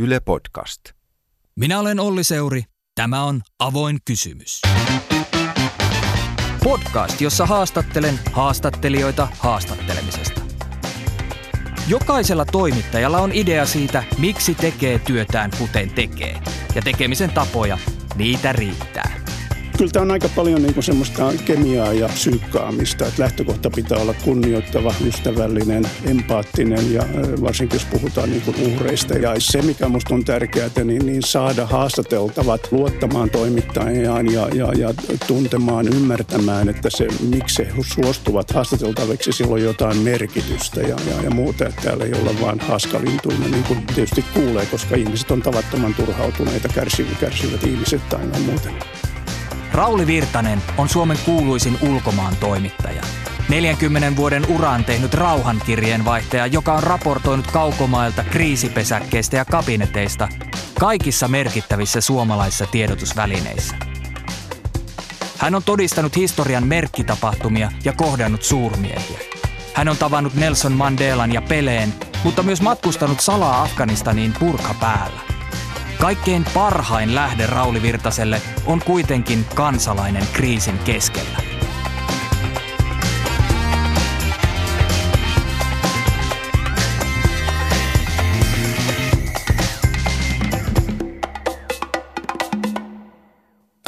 Yle 0.00 0.20
Podcast. 0.20 0.80
Minä 1.56 1.80
olen 1.80 2.00
Olli 2.00 2.24
Seuri. 2.24 2.62
Tämä 2.94 3.24
on 3.24 3.40
Avoin 3.58 3.98
kysymys. 4.04 4.60
Podcast, 6.64 7.20
jossa 7.20 7.46
haastattelen 7.46 8.20
haastattelijoita 8.32 9.28
haastattelemisesta. 9.38 10.40
Jokaisella 11.88 12.44
toimittajalla 12.44 13.18
on 13.18 13.32
idea 13.32 13.66
siitä, 13.66 14.04
miksi 14.18 14.54
tekee 14.54 14.98
työtään 14.98 15.50
kuten 15.58 15.90
tekee. 15.90 16.40
Ja 16.74 16.82
tekemisen 16.82 17.30
tapoja, 17.30 17.78
niitä 18.16 18.52
riittää 18.52 19.19
kyllä 19.80 19.92
tämä 19.92 20.02
on 20.02 20.10
aika 20.10 20.28
paljon 20.36 20.62
niin 20.62 20.74
kuin 20.74 20.84
semmoista 20.84 21.32
kemiaa 21.44 21.92
ja 21.92 22.08
psyykkaamista. 22.08 23.06
Että 23.06 23.22
lähtökohta 23.22 23.70
pitää 23.70 23.98
olla 23.98 24.14
kunnioittava, 24.24 24.94
ystävällinen, 25.06 25.84
empaattinen 26.04 26.92
ja 26.92 27.02
varsinkin 27.42 27.76
jos 27.76 27.84
puhutaan 27.84 28.30
niin 28.30 28.42
kuin 28.42 28.56
uhreista. 28.72 29.14
Ja 29.14 29.34
se, 29.38 29.62
mikä 29.62 29.88
minusta 29.88 30.14
on 30.14 30.24
tärkeää, 30.24 30.70
niin, 30.84 31.06
niin 31.06 31.22
saada 31.22 31.66
haastateltavat 31.66 32.72
luottamaan 32.72 33.30
toimittajaan 33.30 34.32
ja, 34.32 34.48
ja, 34.54 34.72
ja 34.78 34.94
tuntemaan, 35.26 35.88
ymmärtämään, 35.88 36.68
että 36.68 36.90
se, 36.90 37.06
miksi 37.30 37.62
he 37.62 37.82
suostuvat 37.82 38.50
haastateltaviksi, 38.50 39.32
sillä 39.32 39.54
on 39.54 39.62
jotain 39.62 39.96
merkitystä 39.96 40.80
ja, 40.80 40.96
ja, 41.10 41.22
ja 41.24 41.30
muuta. 41.30 41.66
Että 41.66 41.82
täällä 41.82 42.04
ei 42.04 42.14
olla 42.14 42.40
vaan 42.40 42.60
haskalintuina, 42.60 43.48
niin 43.48 43.64
kuin 43.64 43.86
tietysti 43.86 44.24
kuulee, 44.34 44.66
koska 44.66 44.96
ihmiset 44.96 45.30
on 45.30 45.42
tavattoman 45.42 45.94
turhautuneita, 45.94 46.68
kärsivät, 46.68 47.18
kärsivät 47.20 47.64
ihmiset 47.64 48.08
tai 48.08 48.26
muuten. 48.46 48.74
Rauli 49.72 50.06
Virtanen 50.06 50.62
on 50.78 50.88
Suomen 50.88 51.18
kuuluisin 51.24 51.78
ulkomaan 51.80 52.36
toimittaja. 52.36 53.02
40 53.48 54.16
vuoden 54.16 54.46
uraan 54.48 54.84
tehnyt 54.84 55.14
rauhankirjeenvaihtaja, 55.14 56.46
joka 56.46 56.72
on 56.72 56.82
raportoinut 56.82 57.46
kaukomailta, 57.46 58.24
kriisipesäkkeistä 58.24 59.36
ja 59.36 59.44
kabineteista 59.44 60.28
kaikissa 60.80 61.28
merkittävissä 61.28 62.00
suomalaisissa 62.00 62.66
tiedotusvälineissä. 62.66 63.76
Hän 65.38 65.54
on 65.54 65.62
todistanut 65.62 66.16
historian 66.16 66.66
merkkitapahtumia 66.66 67.72
ja 67.84 67.92
kohdannut 67.92 68.42
suurmiehiä. 68.42 69.18
Hän 69.74 69.88
on 69.88 69.96
tavannut 69.96 70.34
Nelson 70.34 70.72
Mandelan 70.72 71.32
ja 71.32 71.42
Peleen, 71.42 71.94
mutta 72.24 72.42
myös 72.42 72.62
matkustanut 72.62 73.20
salaa 73.20 73.62
Afganistaniin 73.62 74.34
purka 74.40 74.74
päällä. 74.80 75.39
Kaikkein 76.00 76.44
parhain 76.54 77.14
lähde 77.14 77.46
Rauli 77.46 77.82
Virtaselle 77.82 78.42
on 78.66 78.80
kuitenkin 78.86 79.44
kansalainen 79.54 80.22
kriisin 80.32 80.78
keskellä. 80.78 81.38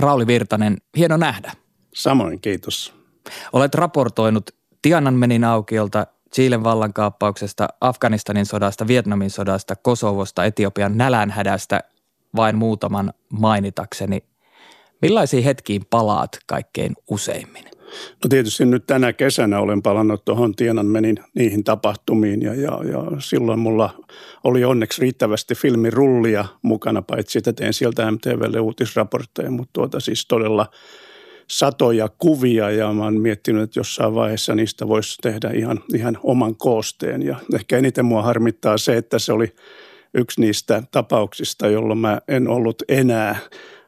Rauli 0.00 0.26
Virtanen, 0.26 0.76
hieno 0.96 1.16
nähdä. 1.16 1.52
Samoin, 1.94 2.40
kiitos. 2.40 2.94
Olet 3.52 3.74
raportoinut 3.74 4.50
Tiananmenin 4.82 5.44
aukiolta, 5.44 6.06
Chilen 6.34 6.64
vallankaappauksesta, 6.64 7.68
Afganistanin 7.80 8.46
sodasta, 8.46 8.86
Vietnamin 8.86 9.30
sodasta, 9.30 9.76
Kosovosta, 9.76 10.44
Etiopian 10.44 10.98
nälänhädästä 10.98 11.80
vain 12.36 12.56
muutaman 12.56 13.12
mainitakseni. 13.32 14.22
Millaisiin 15.02 15.44
hetkiin 15.44 15.82
palaat 15.90 16.38
kaikkein 16.46 16.92
useimmin? 17.10 17.64
No 18.24 18.28
tietysti 18.28 18.64
nyt 18.64 18.86
tänä 18.86 19.12
kesänä 19.12 19.58
olen 19.58 19.82
palannut 19.82 20.24
tuohon 20.24 20.54
Tienanmenin 20.54 21.16
niihin 21.34 21.64
tapahtumiin 21.64 22.42
ja, 22.42 22.54
ja, 22.54 22.80
ja 22.92 23.04
silloin 23.18 23.58
mulla 23.58 23.90
oli 24.44 24.64
onneksi 24.64 25.02
riittävästi 25.02 25.54
filmirullia 25.54 26.44
mukana, 26.62 27.02
paitsi 27.02 27.38
että 27.38 27.52
tein 27.52 27.72
sieltä 27.72 28.10
MTVlle 28.10 28.60
uutisraportteja, 28.60 29.50
mutta 29.50 29.70
tuota 29.72 30.00
siis 30.00 30.26
todella 30.26 30.66
satoja 31.50 32.08
kuvia 32.18 32.70
ja 32.70 32.92
mä 32.92 33.04
oon 33.04 33.20
miettinyt, 33.20 33.62
että 33.62 33.80
jossain 33.80 34.14
vaiheessa 34.14 34.54
niistä 34.54 34.88
voisi 34.88 35.18
tehdä 35.22 35.50
ihan, 35.50 35.80
ihan 35.94 36.18
oman 36.22 36.56
koosteen 36.56 37.22
ja 37.22 37.36
ehkä 37.54 37.78
eniten 37.78 38.04
mua 38.04 38.22
harmittaa 38.22 38.78
se, 38.78 38.96
että 38.96 39.18
se 39.18 39.32
oli– 39.32 39.52
yksi 40.14 40.40
niistä 40.40 40.82
tapauksista, 40.90 41.68
jolloin 41.68 41.98
mä 41.98 42.20
en 42.28 42.48
ollut 42.48 42.82
enää 42.88 43.36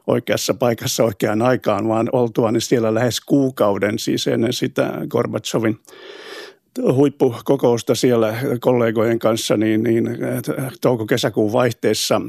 oikeassa 0.06 0.54
paikassa 0.54 1.04
oikeaan 1.04 1.42
aikaan, 1.42 1.88
vaan 1.88 2.08
oltuani 2.12 2.60
siellä 2.60 2.94
lähes 2.94 3.20
kuukauden, 3.20 3.98
siis 3.98 4.26
ennen 4.26 4.52
sitä 4.52 4.92
Gorbachevin 5.08 5.78
huippukokousta 6.82 7.94
siellä 7.94 8.34
kollegojen 8.60 9.18
kanssa, 9.18 9.56
niin, 9.56 9.82
niin 9.82 10.08
touko-kesäkuun 10.80 11.52
vaihteessa 11.52 12.20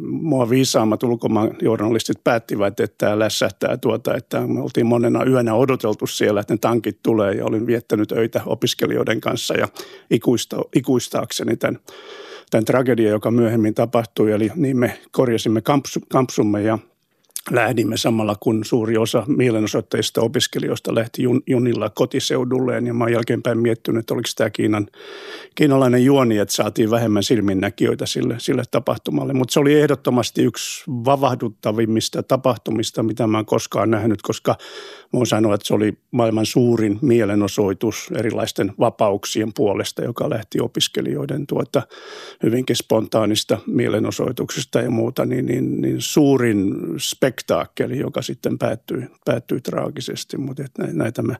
mua 0.00 0.50
viisaammat 0.50 1.02
ulkomaan 1.02 1.50
journalistit 1.62 2.24
päättivät, 2.24 2.80
että 2.80 2.94
tämä 2.98 3.18
lässähtää 3.18 3.76
tuota, 3.76 4.16
että 4.16 4.40
me 4.40 4.60
oltiin 4.60 4.86
monena 4.86 5.24
yönä 5.24 5.54
odoteltu 5.54 6.06
siellä, 6.06 6.40
että 6.40 6.54
ne 6.54 6.58
tankit 6.58 6.98
tulee 7.02 7.34
ja 7.34 7.44
olin 7.44 7.66
viettänyt 7.66 8.12
öitä 8.12 8.40
opiskelijoiden 8.46 9.20
kanssa 9.20 9.54
ja 9.54 9.68
ikuista, 10.10 10.56
ikuistaakseni 10.74 11.56
tämän 11.56 11.78
tämän 12.50 12.64
tragedian, 12.64 13.10
joka 13.12 13.30
myöhemmin 13.30 13.74
tapahtui. 13.74 14.32
Eli 14.32 14.50
niin 14.56 14.76
me 14.76 15.00
korjasimme 15.10 15.62
kampsumme 16.08 16.62
ja 16.62 16.78
lähdimme 17.50 17.96
samalla 17.96 18.34
kun 18.40 18.64
suuri 18.64 18.96
osa 18.96 19.24
mielenosoittajista 19.26 20.20
opiskelijoista 20.20 20.94
lähti 20.94 21.22
jun, 21.22 21.42
junilla 21.46 21.90
kotiseudulleen 21.90 22.86
ja 22.86 22.94
mä 22.94 23.04
oon 23.04 23.12
jälkeenpäin 23.12 23.58
miettinyt, 23.58 24.00
että 24.00 24.14
oliko 24.14 24.28
tämä 24.36 24.50
Kiinan, 24.50 24.86
kiinalainen 25.54 26.04
juoni, 26.04 26.38
että 26.38 26.54
saatiin 26.54 26.90
vähemmän 26.90 27.22
silminnäkijöitä 27.22 28.06
sille, 28.06 28.34
sille 28.38 28.62
tapahtumalle. 28.70 29.32
Mutta 29.32 29.52
se 29.52 29.60
oli 29.60 29.80
ehdottomasti 29.80 30.42
yksi 30.42 30.84
vavahduttavimmista 30.90 32.22
tapahtumista, 32.22 33.02
mitä 33.02 33.26
mä 33.26 33.38
oon 33.38 33.46
koskaan 33.46 33.90
nähnyt, 33.90 34.22
koska 34.22 34.56
voin 35.12 35.26
sanoa, 35.26 35.54
että 35.54 35.66
se 35.66 35.74
oli 35.74 35.98
maailman 36.10 36.46
suurin 36.46 36.98
mielenosoitus 37.02 38.10
erilaisten 38.16 38.72
vapauksien 38.78 39.52
puolesta, 39.56 40.04
joka 40.04 40.30
lähti 40.30 40.60
opiskelijoiden 40.60 41.46
tuota 41.46 41.82
hyvinkin 42.42 42.76
spontaanista 42.76 43.58
mielenosoituksesta 43.66 44.80
ja 44.80 44.90
muuta, 44.90 45.26
niin, 45.26 45.46
niin, 45.46 45.80
niin 45.80 45.96
suurin 45.98 46.74
spektaakkeli, 46.98 47.98
joka 47.98 48.22
sitten 48.22 48.58
päättyi, 48.58 49.02
päättyi 49.24 49.60
traagisesti, 49.60 50.36
mutta 50.38 50.62
näitä 50.92 51.22
mä 51.22 51.36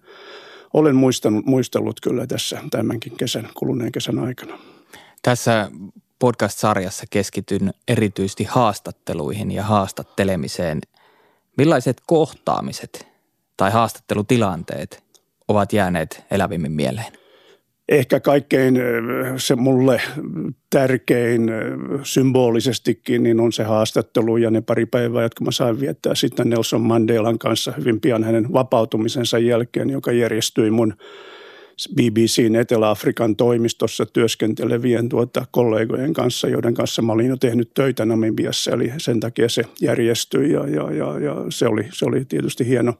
olen 0.72 0.96
muistanut, 0.96 1.46
muistellut 1.46 2.00
kyllä 2.00 2.26
tässä 2.26 2.58
tämänkin 2.70 3.16
kesän, 3.16 3.48
kuluneen 3.54 3.92
kesän 3.92 4.18
aikana. 4.18 4.58
Tässä 5.22 5.70
podcast-sarjassa 6.18 7.04
keskityn 7.10 7.70
erityisesti 7.88 8.44
haastatteluihin 8.44 9.50
ja 9.50 9.62
haastattelemiseen. 9.62 10.80
Millaiset 11.56 12.02
kohtaamiset 12.06 13.09
tai 13.60 13.70
haastattelutilanteet 13.70 15.02
ovat 15.48 15.72
jääneet 15.72 16.24
elävimmin 16.30 16.72
mieleen? 16.72 17.12
Ehkä 17.88 18.20
kaikkein 18.20 18.78
se 19.36 19.56
mulle 19.56 20.00
tärkein 20.70 21.50
symbolisestikin 22.02 23.22
niin 23.22 23.40
on 23.40 23.52
se 23.52 23.64
haastattelu 23.64 24.36
ja 24.36 24.50
ne 24.50 24.60
pari 24.60 24.86
päivää, 24.86 25.22
jotka 25.22 25.44
mä 25.44 25.50
sain 25.50 25.80
viettää 25.80 26.14
sitten 26.14 26.50
Nelson 26.50 26.80
Mandelan 26.80 27.38
kanssa 27.38 27.72
hyvin 27.72 28.00
pian 28.00 28.24
hänen 28.24 28.52
vapautumisensa 28.52 29.38
jälkeen, 29.38 29.90
joka 29.90 30.12
järjestyi 30.12 30.70
mun 30.70 30.94
BBCn 31.94 32.56
Etelä-Afrikan 32.56 33.36
toimistossa 33.36 34.06
työskentelevien 34.06 35.08
tuota 35.08 35.46
kollegojen 35.50 36.12
kanssa, 36.12 36.48
joiden 36.48 36.74
kanssa 36.74 37.02
mä 37.02 37.12
olin 37.12 37.26
jo 37.26 37.36
tehnyt 37.36 37.70
töitä 37.74 38.04
Namibiassa, 38.04 38.70
eli 38.70 38.92
sen 38.98 39.20
takia 39.20 39.48
se 39.48 39.62
järjestyi 39.80 40.52
ja, 40.52 40.68
ja, 40.68 40.90
ja, 40.90 41.18
ja 41.18 41.34
se, 41.48 41.66
oli, 41.66 41.88
se 41.92 42.04
oli 42.04 42.24
tietysti 42.24 42.66
hieno, 42.66 42.94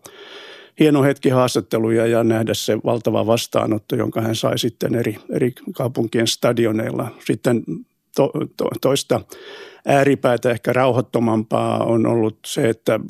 hieno 0.81 1.03
hetki 1.03 1.29
haastatteluja 1.29 2.07
ja 2.07 2.25
nähdä 2.25 2.55
se 2.55 2.79
valtava 2.85 3.27
vastaanotto, 3.27 3.97
jonka 3.97 4.21
hän 4.21 4.37
sai 4.37 4.59
sitten 4.59 4.95
eri, 4.95 5.17
eri 5.31 5.53
kaupunkien 5.75 6.27
stadioneilla. 6.27 7.09
Sitten 7.25 7.63
to, 8.17 8.33
to, 8.57 8.69
toista 8.81 9.21
ääripäätä 9.87 10.51
ehkä 10.51 10.73
rauhoittomampaa 10.73 11.85
on 11.85 12.07
ollut 12.07 12.39
se, 12.47 12.69
että 12.69 13.01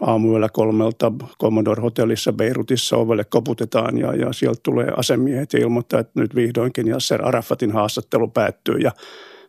aamuyöllä 0.00 0.48
kolmelta 0.48 1.12
Commodore 1.40 1.82
Hotellissa 1.82 2.32
Beirutissa 2.32 2.96
ovelle 2.96 3.24
koputetaan 3.24 3.98
ja, 3.98 4.14
ja 4.14 4.32
sieltä 4.32 4.60
tulee 4.62 4.92
asemiehet 4.96 5.52
ja 5.52 5.58
ilmoittaa, 5.58 6.00
että 6.00 6.20
nyt 6.20 6.34
vihdoinkin 6.34 6.88
Yasser 6.88 7.28
Arafatin 7.28 7.72
haastattelu 7.72 8.28
päättyy 8.28 8.78
ja 8.78 8.92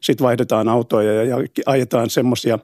sitten 0.01 0.25
vaihdetaan 0.25 0.69
autoja 0.69 1.13
ja, 1.13 1.23
ja 1.23 1.47
ajetaan 1.65 2.09
semmoisia 2.09 2.59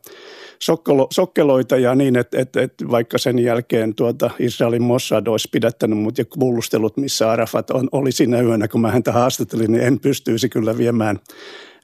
sokkelo, 0.61 1.07
sokkeloita 1.13 1.77
ja 1.77 1.95
niin, 1.95 2.15
että, 2.15 2.39
että, 2.39 2.61
että 2.61 2.85
vaikka 2.91 3.17
sen 3.17 3.39
jälkeen 3.39 3.95
tuota 3.95 4.29
Israelin 4.39 4.83
Mossad 4.83 5.27
olisi 5.27 5.49
pidättänyt 5.51 5.99
mut 5.99 6.17
ja 6.17 6.25
kuulustelut, 6.25 6.97
missä 6.97 7.31
Arafat 7.31 7.69
on, 7.69 7.89
oli 7.91 8.11
siinä 8.11 8.41
yönä, 8.41 8.67
kun 8.67 8.81
mä 8.81 8.91
häntä 8.91 9.11
haastattelin, 9.11 9.71
niin 9.71 9.83
en 9.83 9.99
pystyisi 9.99 10.49
kyllä 10.49 10.77
viemään 10.77 11.19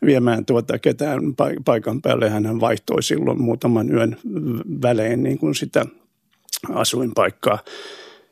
viemään 0.06 0.45
tuota 0.45 0.79
ketään 0.79 1.19
paikan 1.65 2.01
päälle. 2.01 2.29
Hän 2.29 2.59
vaihtoi 2.59 3.03
silloin 3.03 3.41
muutaman 3.41 3.91
yön 3.94 4.18
välein 4.81 5.23
niin 5.23 5.38
kuin 5.38 5.56
sitä 5.56 5.85
asuinpaikkaa. 6.73 7.59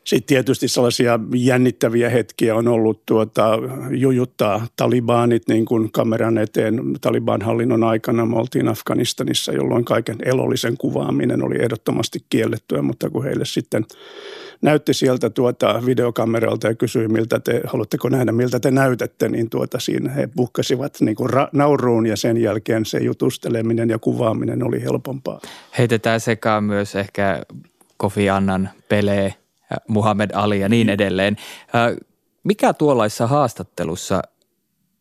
Sitten 0.06 0.28
tietysti 0.28 0.68
sellaisia 0.68 1.20
jännittäviä 1.36 2.10
hetkiä 2.10 2.56
on 2.56 2.68
ollut 2.68 3.06
tuota, 3.06 3.60
jujuttaa 3.92 4.68
talibanit 4.76 5.44
niin 5.48 5.66
kuin 5.66 5.92
kameran 5.92 6.38
eteen 6.38 6.82
Taliban 7.02 7.42
hallinnon 7.42 7.84
aikana. 7.84 8.26
Me 8.26 8.36
oltiin 8.36 8.68
Afganistanissa, 8.68 9.52
jolloin 9.52 9.86
kaiken 9.86 10.18
elollisen 10.26 10.78
kuvaaminen 10.78 11.44
oli 11.44 11.56
ehdottomasti 11.62 12.20
kiellettyä, 12.30 12.82
mutta 12.82 13.10
kun 13.10 13.24
heille 13.24 13.46
sitten 13.46 13.86
näytti 14.62 14.94
sieltä 14.94 15.30
tuota 15.30 15.82
videokameralta 15.86 16.68
ja 16.68 16.76
kysyi, 16.76 17.08
miltä 17.08 17.40
te, 17.40 17.62
haluatteko 17.68 18.10
nähdä, 18.10 18.32
miltä 18.32 18.60
te 18.60 18.72
näytätte, 18.72 19.30
niin 19.30 19.50
tuota 19.50 19.80
siinä 19.80 20.12
he 20.12 20.30
bukkasivat 20.36 20.98
niin 21.00 21.16
kuin 21.16 21.30
ra- 21.30 21.50
nauruun 21.52 22.06
ja 22.06 22.18
sen 22.18 22.38
jälkeen 22.38 22.86
se 22.86 22.98
jutusteleminen 22.98 23.90
ja 23.90 24.00
kuvaaminen 24.00 24.64
oli 24.64 24.82
helpompaa. 24.82 25.40
Heitetään 25.78 26.20
sekaan 26.20 26.64
myös 26.64 26.96
ehkä 26.96 27.42
Kofi 27.98 28.30
Annan 28.30 28.70
Pele, 28.90 29.36
Muhammad 29.88 30.30
Ali 30.34 30.60
ja 30.60 30.70
niin 30.70 30.90
edelleen. 30.90 31.38
Mikä 32.44 32.74
tuollaisessa 32.74 33.28
haastattelussa 33.28 34.22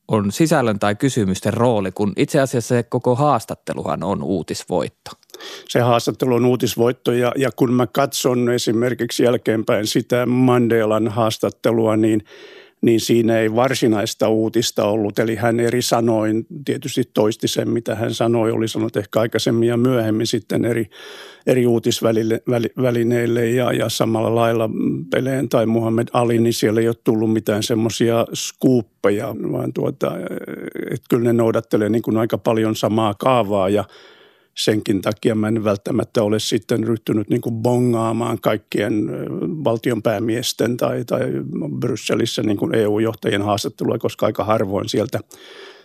on 0.08 0.32
sisällön 0.32 0.78
tai 0.78 0.94
kysymysten 0.94 1.54
rooli, 1.54 1.92
kun 1.92 2.12
itse 2.16 2.40
asiassa 2.40 2.68
se 2.68 2.82
koko 2.82 3.14
haastatteluhan 3.14 4.02
on 4.02 4.22
uutisvoitto? 4.22 5.10
Se 5.68 5.80
haastattelu 5.80 6.34
on 6.34 6.44
uutisvoitto 6.44 7.12
ja, 7.12 7.32
ja 7.36 7.50
kun 7.56 7.72
mä 7.72 7.86
katson 7.86 8.50
esimerkiksi 8.50 9.22
jälkeenpäin 9.22 9.86
sitä 9.86 10.26
Mandelan 10.26 11.08
haastattelua, 11.08 11.96
niin– 11.96 12.24
niin 12.84 13.00
siinä 13.00 13.38
ei 13.38 13.54
varsinaista 13.54 14.28
uutista 14.28 14.84
ollut. 14.84 15.18
Eli 15.18 15.36
hän 15.36 15.60
eri 15.60 15.82
sanoin 15.82 16.46
tietysti 16.64 17.10
toisti 17.14 17.48
sen, 17.48 17.70
mitä 17.70 17.94
hän 17.94 18.14
sanoi, 18.14 18.52
oli 18.52 18.68
sanonut 18.68 18.96
ehkä 18.96 19.20
aikaisemmin 19.20 19.68
ja 19.68 19.76
myöhemmin 19.76 20.26
sitten 20.26 20.64
eri, 20.64 20.90
eri 21.46 21.66
uutisvälineille 21.66 23.50
ja, 23.50 23.72
ja 23.72 23.88
samalla 23.88 24.34
lailla 24.34 24.70
Peleen 25.10 25.48
tai 25.48 25.66
Muhammed 25.66 26.08
Ali, 26.12 26.38
niin 26.38 26.52
siellä 26.52 26.80
ei 26.80 26.88
ole 26.88 26.96
tullut 27.04 27.32
mitään 27.32 27.62
semmoisia 27.62 28.26
skuuppeja, 28.34 29.34
vaan 29.52 29.72
tuota, 29.72 30.12
että 30.90 31.06
kyllä 31.10 31.24
ne 31.24 31.32
noudattelee 31.32 31.88
niin 31.88 32.02
kuin 32.02 32.16
aika 32.16 32.38
paljon 32.38 32.76
samaa 32.76 33.14
kaavaa 33.14 33.68
ja– 33.68 33.84
senkin 34.54 35.02
takia 35.02 35.34
mä 35.34 35.48
en 35.48 35.64
välttämättä 35.64 36.22
ole 36.22 36.38
sitten 36.38 36.84
ryhtynyt 36.84 37.28
niin 37.28 37.40
kuin 37.40 37.54
bongaamaan 37.54 38.40
kaikkien 38.40 39.10
valtionpäämiesten 39.64 40.76
tai, 40.76 41.04
tai 41.04 41.20
Brysselissä 41.78 42.42
niin 42.42 42.56
kuin 42.56 42.74
EU-johtajien 42.74 43.42
haastattelua, 43.42 43.98
koska 43.98 44.26
aika 44.26 44.44
harvoin 44.44 44.88
sieltä 44.88 45.20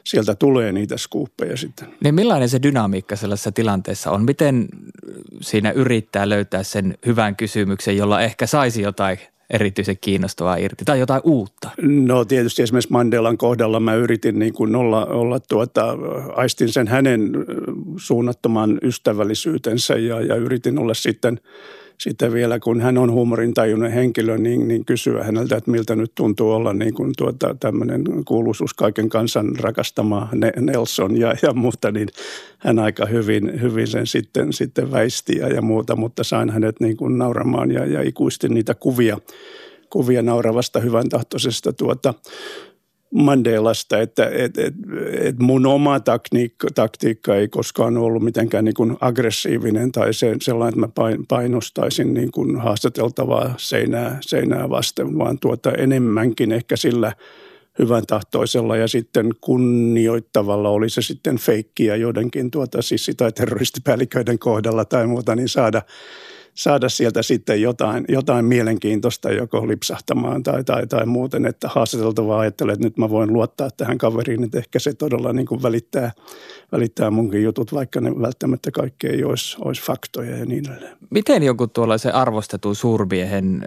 sieltä 0.03 0.35
tulee 0.35 0.71
niitä 0.71 0.97
skuuppeja 0.97 1.57
sitten. 1.57 1.87
Niin 2.03 2.15
millainen 2.15 2.49
se 2.49 2.59
dynamiikka 2.63 3.15
sellaisessa 3.15 3.51
tilanteessa 3.51 4.11
on? 4.11 4.25
Miten 4.25 4.67
siinä 5.41 5.71
yrittää 5.71 6.29
löytää 6.29 6.63
sen 6.63 6.97
hyvän 7.05 7.35
kysymyksen, 7.35 7.97
jolla 7.97 8.21
ehkä 8.21 8.47
saisi 8.47 8.81
jotain 8.81 9.19
erityisen 9.49 9.97
kiinnostavaa 10.01 10.55
irti 10.55 10.85
tai 10.85 10.99
jotain 10.99 11.21
uutta? 11.23 11.69
No 11.81 12.25
tietysti 12.25 12.61
esimerkiksi 12.61 12.91
Mandelan 12.91 13.37
kohdalla 13.37 13.79
mä 13.79 13.93
yritin 13.93 14.39
niin 14.39 14.53
kuin 14.53 14.75
olla, 14.75 15.05
olla 15.05 15.39
tuota, 15.39 15.97
aistin 16.35 16.69
sen 16.69 16.87
hänen 16.87 17.31
suunnattoman 17.97 18.79
ystävällisyytensä 18.83 19.93
ja, 19.95 20.21
ja 20.21 20.35
yritin 20.35 20.79
olla 20.79 20.93
sitten– 20.93 21.39
sitten 21.99 22.33
vielä 22.33 22.59
kun 22.59 22.81
hän 22.81 22.97
on 22.97 23.11
huumorintajuinen 23.11 23.91
henkilö, 23.91 24.37
niin, 24.37 24.67
niin 24.67 24.85
kysyä 24.85 25.23
häneltä, 25.23 25.57
että 25.57 25.71
miltä 25.71 25.95
nyt 25.95 26.11
tuntuu 26.15 26.51
olla 26.51 26.73
niin 26.73 26.93
kuin 26.93 27.13
tuota, 27.17 27.55
tämmöinen 27.59 28.03
kuuluisuus 28.25 28.73
kaiken 28.73 29.09
kansan 29.09 29.55
rakastama 29.59 30.29
Nelson 30.59 31.17
ja, 31.17 31.35
ja 31.41 31.53
muuta, 31.53 31.91
niin 31.91 32.07
hän 32.57 32.79
aika 32.79 33.05
hyvin, 33.05 33.61
hyvin 33.61 33.87
sen 33.87 34.07
sitten, 34.07 34.53
sitten 34.53 34.91
väisti 34.91 35.37
ja, 35.37 35.47
ja 35.47 35.61
muuta, 35.61 35.95
mutta 35.95 36.23
sain 36.23 36.49
hänet 36.49 36.79
niin 36.79 36.97
kuin 36.97 37.17
nauramaan 37.17 37.71
ja, 37.71 37.85
ja 37.85 38.01
ikuisesti 38.01 38.49
niitä 38.49 38.75
kuvia, 38.75 39.17
kuvia 39.89 40.21
nauravasta 40.21 40.79
hyvän 40.79 41.09
tahtoisesta 41.09 41.73
tuota, 41.73 42.13
Mandelasta, 43.13 43.99
että 43.99 44.29
et, 44.33 44.57
et, 44.57 44.73
et 45.21 45.39
mun 45.39 45.65
oma 45.65 45.99
taktiikka, 45.99 46.67
taktiikka 46.75 47.35
ei 47.35 47.47
koskaan 47.47 47.97
ollut 47.97 48.23
mitenkään 48.23 48.65
niin 48.65 48.73
kuin 48.73 48.97
aggressiivinen 49.01 49.91
tai 49.91 50.13
se, 50.13 50.35
sellainen, 50.41 50.83
että 50.85 51.01
mä 51.01 51.07
painostaisin 51.27 52.13
niin 52.13 52.31
kuin 52.31 52.59
haastateltavaa 52.59 53.53
seinää, 53.57 54.17
seinää 54.21 54.69
vasten, 54.69 55.17
vaan 55.17 55.39
tuota 55.39 55.71
enemmänkin 55.71 56.51
ehkä 56.51 56.77
sillä 56.77 57.13
hyvän 57.79 58.05
tahtoisella 58.07 58.77
ja 58.77 58.87
sitten 58.87 59.29
kunnioittavalla 59.41 60.69
oli 60.69 60.89
se 60.89 61.01
sitten 61.01 61.37
feikkiä 61.37 61.95
joidenkin 61.95 62.51
tuota 62.51 62.81
sissi- 62.81 63.13
tai 63.13 63.31
terroristipäälliköiden 63.31 64.39
kohdalla 64.39 64.85
tai 64.85 65.07
muuta, 65.07 65.35
niin 65.35 65.49
saada– 65.49 65.81
saada 66.59 66.89
sieltä 66.89 67.23
sitten 67.23 67.61
jotain, 67.61 68.05
jotain 68.07 68.45
mielenkiintoista 68.45 69.31
joko 69.31 69.67
lipsahtamaan 69.67 70.43
tai, 70.43 70.63
tai, 70.63 70.87
tai 70.87 71.05
muuten, 71.05 71.45
että 71.45 71.67
haastateltava 71.67 72.39
ajattelee, 72.39 72.73
että 72.73 72.85
nyt 72.85 72.97
mä 72.97 73.09
voin 73.09 73.33
luottaa 73.33 73.69
tähän 73.77 73.97
kaveriin, 73.97 74.43
että 74.43 74.57
ehkä 74.57 74.79
se 74.79 74.93
todella 74.93 75.33
niin 75.33 75.45
kuin 75.45 75.63
välittää, 75.63 76.11
välittää 76.71 77.11
munkin 77.11 77.43
jutut, 77.43 77.73
vaikka 77.73 78.01
ne 78.01 78.11
välttämättä 78.21 78.71
kaikki 78.71 79.07
ei 79.07 79.23
olisi, 79.23 79.57
olisi 79.59 79.81
faktoja 79.81 80.37
ja 80.37 80.45
niin 80.45 80.69
edelleen. 80.71 80.97
Miten 81.09 81.43
joku 81.43 81.67
tuollaisen 81.67 82.15
arvostetun 82.15 82.75
suurmiehen 82.75 83.65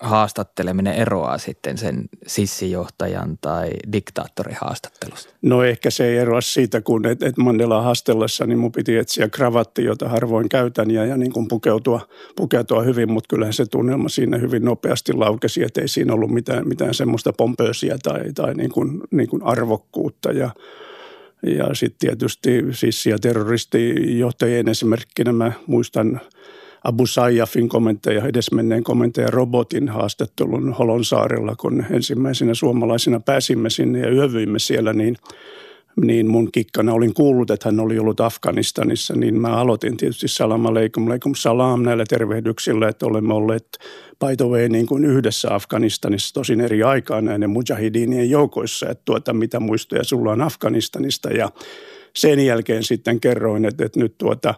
haastatteleminen 0.00 0.94
eroaa 0.94 1.38
sitten 1.38 1.78
sen 1.78 2.04
sissijohtajan 2.26 3.38
tai 3.40 3.70
diktaattorin 3.92 4.56
haastattelusta? 4.60 5.34
No 5.42 5.62
ehkä 5.62 5.90
se 5.90 6.06
ei 6.06 6.16
eroa 6.16 6.40
siitä, 6.40 6.80
kun 6.80 7.06
et, 7.06 7.22
et 7.22 7.36
Mandela 7.36 7.82
haastellessa, 7.82 8.46
niin 8.46 8.58
mun 8.58 8.72
piti 8.72 8.96
etsiä 8.96 9.28
kravatti, 9.28 9.84
jota 9.84 10.08
harvoin 10.08 10.48
käytän 10.48 10.90
ja, 10.90 11.04
ja 11.04 11.16
niin 11.16 11.32
kuin 11.32 11.48
pukeutua, 11.48 12.00
pukeutua 12.36 12.82
hyvin, 12.82 13.12
mutta 13.12 13.28
kyllähän 13.28 13.52
se 13.52 13.66
tunnelma 13.66 14.08
siinä 14.08 14.38
hyvin 14.38 14.64
nopeasti 14.64 15.12
laukesi, 15.12 15.62
että 15.62 15.80
ei 15.80 15.88
siinä 15.88 16.14
ollut 16.14 16.30
mitään, 16.30 16.68
mitään 16.68 16.94
semmoista 16.94 17.32
pompöösiä 17.32 17.96
tai, 18.02 18.32
tai 18.34 18.54
niin 18.54 18.70
kuin, 18.70 19.00
niin 19.10 19.28
kuin 19.28 19.42
arvokkuutta 19.42 20.32
ja 20.32 20.50
ja 21.46 21.74
sitten 21.74 21.98
tietysti 21.98 22.64
sissi- 22.70 23.10
ja 23.10 23.18
terroristijohtajien 23.18 24.68
esimerkkinä 24.68 25.32
mä 25.32 25.52
muistan– 25.66 26.20
Abu 26.84 27.06
Sayyafin 27.06 27.68
kommentteja, 27.68 28.26
edesmenneen 28.26 28.84
kommentteja 28.84 29.28
robotin 29.30 29.88
haastattelun 29.88 30.72
Holonsaarella, 30.72 31.56
kun 31.56 31.84
ensimmäisenä 31.90 32.54
suomalaisina 32.54 33.20
pääsimme 33.20 33.70
sinne 33.70 33.98
ja 33.98 34.10
yövyimme 34.10 34.58
siellä, 34.58 34.92
niin 34.92 35.16
niin 35.96 36.26
mun 36.26 36.52
kikkana 36.52 36.92
olin 36.92 37.14
kuullut, 37.14 37.50
että 37.50 37.68
hän 37.68 37.80
oli 37.80 37.98
ollut 37.98 38.20
Afganistanissa, 38.20 39.14
niin 39.14 39.40
mä 39.40 39.56
aloitin 39.56 39.96
tietysti 39.96 40.28
salam 40.28 40.66
aleikum, 40.66 41.06
aleikum 41.06 41.34
salam 41.34 41.82
näillä 41.82 42.04
tervehdyksillä, 42.08 42.88
että 42.88 43.06
olemme 43.06 43.34
olleet 43.34 43.78
by 44.26 44.36
the 44.36 44.44
way 44.44 44.68
niin 44.68 44.86
kuin 44.86 45.04
yhdessä 45.04 45.54
Afganistanissa 45.54 46.34
tosin 46.34 46.60
eri 46.60 46.82
aikaa 46.82 47.20
näiden 47.20 47.50
mujahidinien 47.50 48.30
joukoissa, 48.30 48.88
että 48.88 49.02
tuota, 49.04 49.32
mitä 49.32 49.60
muistoja 49.60 50.04
sulla 50.04 50.32
on 50.32 50.40
Afganistanista. 50.40 51.28
Ja 51.30 51.50
sen 52.16 52.46
jälkeen 52.46 52.82
sitten 52.82 53.20
kerroin, 53.20 53.64
että, 53.64 53.84
että 53.84 54.00
nyt 54.00 54.18
tuota, 54.18 54.54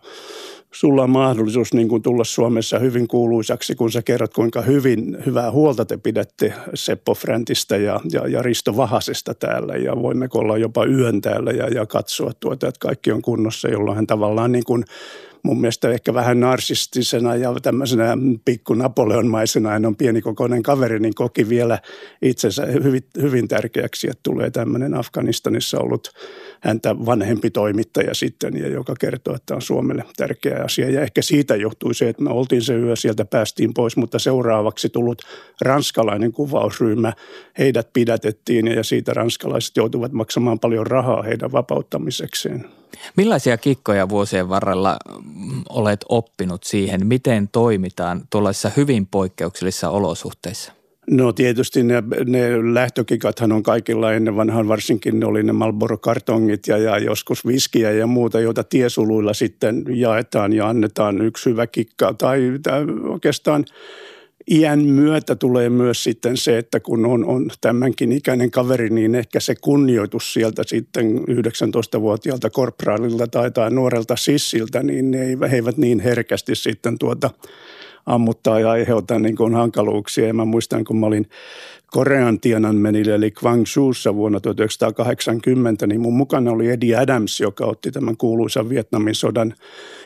sulla 0.79 1.03
on 1.03 1.11
mahdollisuus 1.11 1.75
niin 1.75 1.89
kuin 1.89 2.03
tulla 2.03 2.25
Suomessa 2.25 2.79
hyvin 2.79 3.09
kuuluisaksi, 3.09 3.75
kun 3.75 3.93
sä 3.93 4.03
kerrot, 4.03 4.35
kuinka 4.35 4.63
hyvin, 4.63 5.17
hyvää 5.27 5.51
huolta 5.51 5.85
te 5.85 5.97
pidätte 5.97 6.53
Seppo 6.75 7.15
Fräntistä 7.15 7.77
ja, 7.77 8.01
ja, 8.13 8.29
ja 8.29 8.43
Risto 8.43 8.77
Vahasesta 8.77 9.35
täällä. 9.35 9.77
Ja 9.77 10.03
voimmeko 10.03 10.39
olla 10.39 10.59
jopa 10.59 10.85
yön 10.85 11.21
täällä 11.21 11.51
ja, 11.51 11.69
ja 11.69 11.87
katsoa 11.87 12.33
tuota, 12.41 12.69
että 12.69 12.79
kaikki 12.81 13.13
on 13.13 13.23
kunnossa, 13.23 13.69
jolloin 13.69 13.97
hän 13.97 14.07
tavallaan 14.07 14.53
niin 14.53 14.65
kuin 14.65 14.85
mun 15.43 15.61
mielestä 15.61 15.91
ehkä 15.91 16.15
vähän 16.15 16.41
narsistisena 16.41 17.37
ja 17.37 17.55
tämmöisenä 17.63 18.19
pikku 18.45 18.75
Napoleonmaisena, 18.75 19.69
hän 19.69 19.87
on 19.87 19.97
pienikokoinen 19.97 20.63
kaveri, 20.63 20.99
niin 20.99 21.15
koki 21.15 21.49
vielä 21.49 21.79
itsensä 22.23 22.67
hyvin, 22.67 23.03
hyvin 23.23 23.49
tärkeäksi, 23.49 24.07
että 24.11 24.21
tulee 24.23 24.51
tämmöinen 24.51 24.95
Afganistanissa 24.95 25.79
ollut 25.81 26.13
häntä 26.61 26.97
vanhempi 27.07 27.51
toimittaja 27.51 28.15
sitten, 28.15 28.57
ja 28.57 28.69
joka 28.69 28.95
kertoo, 29.01 29.35
että 29.35 29.55
on 29.55 29.63
Suomelle 29.63 30.05
tärkeä 30.17 30.63
asia. 30.65 30.91
Ja 30.91 31.03
ehkä 31.03 31.23
siitä 31.23 31.57
johtui 31.57 31.95
se, 31.95 32.09
että 32.09 32.23
me 32.23 32.31
oltiin 32.31 32.63
se 32.63 32.75
yö, 32.75 32.97
sieltä 32.97 33.25
päästiin 33.25 33.75
pois, 33.75 33.97
mutta 33.97 34.19
seuraavaksi 34.19 34.89
tullut 34.89 35.23
ranskalainen 35.61 36.33
kuvausryhmä, 36.33 37.13
heidät 37.59 37.89
pidätettiin 37.93 38.67
ja 38.67 38.85
siitä 38.85 39.15
ranskalaiset 39.15 39.77
joutuvat 39.77 40.13
maksamaan 40.13 40.59
paljon 40.59 40.87
rahaa 40.87 41.23
heidän 41.23 41.53
vapauttamisekseen. 41.53 42.65
Millaisia 43.17 43.57
kikkoja 43.59 44.09
vuosien 44.09 44.49
varrella 44.49 44.97
mm, 45.25 45.63
olet 45.69 46.05
oppinut 46.09 46.65
siihen, 46.65 47.07
miten 47.07 47.49
toimitaan 47.49 48.23
tuollaisissa 48.31 48.71
hyvin 48.77 49.07
poikkeuksellisissa 49.07 49.91
olosuhteissa? 49.91 50.76
No 51.11 51.33
tietysti 51.33 51.83
ne, 51.83 52.03
ne 52.27 52.75
lähtökikathan 52.75 53.53
on 53.53 53.63
kaikilla 53.63 54.13
ennen 54.13 54.37
vanhaan, 54.37 54.69
varsinkin 54.69 55.21
ne 55.21 55.27
oli 55.27 55.43
ne 55.43 55.53
Marlboro-kartongit 55.53 56.67
ja, 56.67 56.79
ja 56.79 56.99
joskus 56.99 57.47
viskiä 57.47 57.91
ja 57.91 58.07
muuta, 58.07 58.41
joita 58.41 58.65
tiesuluilla 58.65 59.35
sitten 59.35 59.85
jaetaan 59.89 60.53
ja 60.53 60.69
annetaan 60.69 61.21
yksi 61.21 61.51
hyvä 61.51 61.67
kikka. 61.67 62.15
Tai, 62.15 62.59
tai 62.63 62.85
oikeastaan 63.03 63.65
iän 64.51 64.81
myötä 64.81 65.37
tulee 65.37 65.71
myös 65.71 66.05
sitten 66.05 66.37
se, 66.37 66.59
että 66.59 66.81
kun 66.81 67.07
on, 67.07 67.25
on 67.25 67.51
tämänkin 67.61 68.13
ikäinen 68.13 68.51
kaveri, 68.51 68.91
niin 68.91 69.15
ehkä 69.15 69.41
se 69.41 69.55
kunnioitus 69.61 70.33
sieltä 70.33 70.63
sitten 70.67 71.19
19-vuotiaalta 71.19 72.51
korpraalilta 72.51 73.27
tai, 73.27 73.51
tai 73.51 73.71
nuorelta 73.71 74.17
sissiltä, 74.17 74.83
niin 74.83 75.11
ne 75.11 75.19
he 75.51 75.57
eivät 75.57 75.77
niin 75.77 76.01
herkästi 76.01 76.55
sitten 76.55 76.99
tuota 76.99 77.31
ammuttaa 78.07 78.61
ja 78.61 78.71
aiheuttaa 78.71 79.19
niin 79.19 79.37
kuin 79.37 79.55
hankaluuksia. 79.55 80.27
Ja 80.27 80.35
mä 80.35 80.45
muistan, 80.45 80.85
kun 80.85 80.97
mä 80.97 81.07
olin 81.07 81.27
Korean 81.91 82.41
Tiananmenille 82.41 83.15
eli 83.15 83.31
Guangzhoussa 83.31 84.15
vuonna 84.15 84.41
1980, 84.41 85.87
niin 85.87 86.01
mun 86.01 86.17
mukana 86.17 86.51
oli 86.51 86.71
Eddie 86.71 86.97
Adams, 86.97 87.41
joka 87.41 87.67
otti 87.67 87.91
tämän 87.91 88.17
kuuluisan 88.17 88.69
Vietnamin 88.69 89.15
sodan 89.15 89.55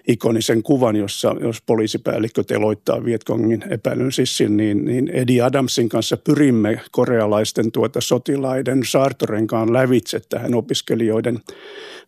ikonisen 0.08 0.62
kuvan, 0.62 0.96
jossa 0.96 1.36
jos 1.40 1.62
poliisipäällikkö 1.66 2.44
teloittaa 2.44 3.04
Vietkongin 3.04 3.64
epäilyn 3.70 4.12
sissin, 4.12 4.56
niin, 4.56 4.84
niin 4.84 5.08
Eddie 5.08 5.42
Adamsin 5.42 5.88
kanssa 5.88 6.16
pyrimme 6.16 6.80
korealaisten 6.90 7.72
tuota 7.72 8.00
sotilaiden 8.00 8.80
saartorenkaan 8.84 9.72
lävitse 9.72 10.20
tähän 10.28 10.54
opiskelijoiden 10.54 11.38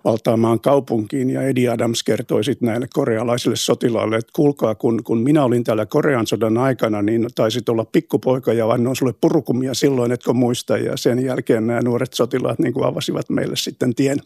valtaamaan 0.04 0.60
kaupunkiin. 0.60 1.30
Ja 1.30 1.42
Eddie 1.42 1.68
Adams 1.68 2.02
kertoi 2.02 2.44
sitten 2.44 2.66
näille 2.66 2.88
korealaisille 2.94 3.56
sotilaille, 3.56 4.16
että 4.16 4.32
kuulkaa, 4.32 4.74
kun, 4.74 5.04
kun 5.04 5.18
minä 5.18 5.44
olin 5.44 5.64
täällä 5.64 5.86
Korean 5.86 6.26
sodan 6.26 6.58
aikana, 6.58 7.02
niin 7.02 7.26
taisit 7.34 7.68
olla 7.68 7.84
pikkupoika 7.84 8.52
ja 8.52 8.68
vannoin 8.68 8.96
sulle 8.96 9.14
purukumia 9.20 9.74
silloin, 9.74 10.12
etkö 10.12 10.32
muista. 10.32 10.78
Ja 10.78 10.96
sen 10.96 11.24
jälkeen 11.24 11.66
nämä 11.66 11.82
nuoret 11.82 12.12
sotilaat 12.12 12.58
niin 12.58 12.72
kuin 12.72 12.86
avasivat 12.86 13.30
meille 13.30 13.56
sitten 13.56 13.94
tien 13.94 14.18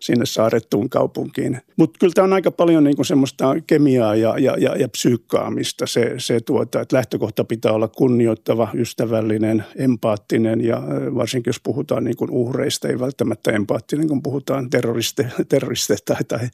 sinne 0.00 0.26
saarettuun 0.26 0.88
kaupunkiin. 0.88 1.60
Mutta 1.76 1.98
kyllä 1.98 2.12
tämä 2.14 2.24
on 2.24 2.32
aika 2.32 2.50
paljon 2.50 2.84
niin 2.84 2.96
kuin 2.96 3.06
semmoista 3.06 3.54
kemiaa 3.66 4.14
ja, 4.14 4.38
ja, 4.38 4.56
ja, 4.58 4.76
ja 4.76 4.88
psyykkaamista. 4.88 5.86
Se, 5.86 6.14
se 6.18 6.40
tuota, 6.40 6.80
että 6.80 6.96
lähtökohta 6.96 7.44
pitää 7.44 7.72
olla 7.72 7.88
kunnioittava, 7.88 8.68
ystävällinen, 8.74 9.64
empaattinen 9.76 10.64
ja 10.64 10.82
varsinkin 11.14 11.48
jos 11.48 11.60
puhutaan 11.60 12.04
niin 12.04 12.16
kuin 12.16 12.30
uhreista, 12.30 12.88
ei 12.88 13.00
välttämättä 13.00 13.50
empaattinen, 13.50 14.08
kun 14.08 14.22
puhutaan 14.22 14.70
terroristeista 14.70 15.21
terroristeista 15.48 16.14
tai, 16.14 16.38
tai, 16.38 16.48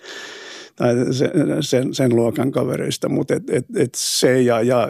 tai 0.76 0.94
sen, 1.60 1.94
sen 1.94 2.16
luokan 2.16 2.52
kavereista. 2.52 3.08
Mutta 3.08 3.34
et, 3.34 3.50
et, 3.50 3.66
et 3.76 3.94
se, 3.96 4.42
ja, 4.42 4.62
ja 4.62 4.88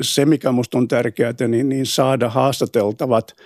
se, 0.00 0.24
mikä 0.24 0.52
minusta 0.52 0.78
on 0.78 0.88
tärkeää, 0.88 1.34
niin, 1.48 1.68
niin 1.68 1.86
saada 1.86 2.30
haastateltavat– 2.30 3.32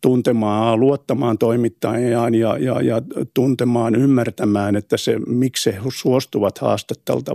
tuntemaan, 0.00 0.80
luottamaan 0.80 1.38
toimittajaan 1.38 2.34
ja, 2.34 2.58
ja, 2.58 2.80
ja 2.80 3.02
tuntemaan, 3.34 3.94
ymmärtämään, 3.94 4.76
että 4.76 4.96
se, 4.96 5.18
miksi 5.26 5.72
he 5.72 5.80
suostuvat 5.94 6.58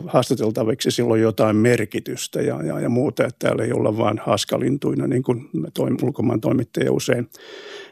haastateltaviksi, 0.08 0.92
silloin 0.92 1.22
jotain 1.22 1.56
merkitystä 1.56 2.42
ja, 2.42 2.64
ja, 2.64 2.80
ja 2.80 2.90
muuta, 2.90 3.26
että 3.26 3.48
täällä 3.48 3.64
ei 3.64 3.74
olla 3.74 3.98
vain 3.98 4.22
haskalintuina, 4.26 5.08
niin 5.08 5.24
kuin 5.24 5.50
toim, 5.74 5.98
ulkomaan 6.04 6.42
toimittajia 6.42 6.92
usein 6.92 7.30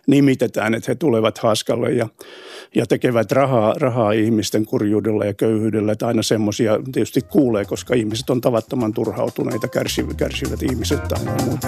nimitetään, 0.08 0.74
että 0.74 0.92
he 0.92 0.96
tulevat 0.96 1.38
haskalle 1.38 1.92
ja, 1.92 2.08
ja 2.76 2.86
tekevät 2.86 3.32
rahaa, 3.32 3.74
rahaa 3.78 4.12
ihmisten 4.12 4.66
kurjuudella 4.66 5.26
ja 5.26 5.34
köyhyydellä. 5.34 5.92
Että 5.92 6.08
aina 6.08 6.24
semmoisia 6.24 6.80
tietysti 6.92 7.22
kuulee, 7.22 7.66
koska 7.66 7.94
ihmiset 7.94 8.30
on 8.30 8.42
tavattoman 8.42 8.94
turhautuneita, 8.94 9.68
kärsivät, 9.68 10.18
kärsivät 10.18 10.64
ihmiset 10.64 11.08
tai 11.08 11.26
muuta. 11.46 11.68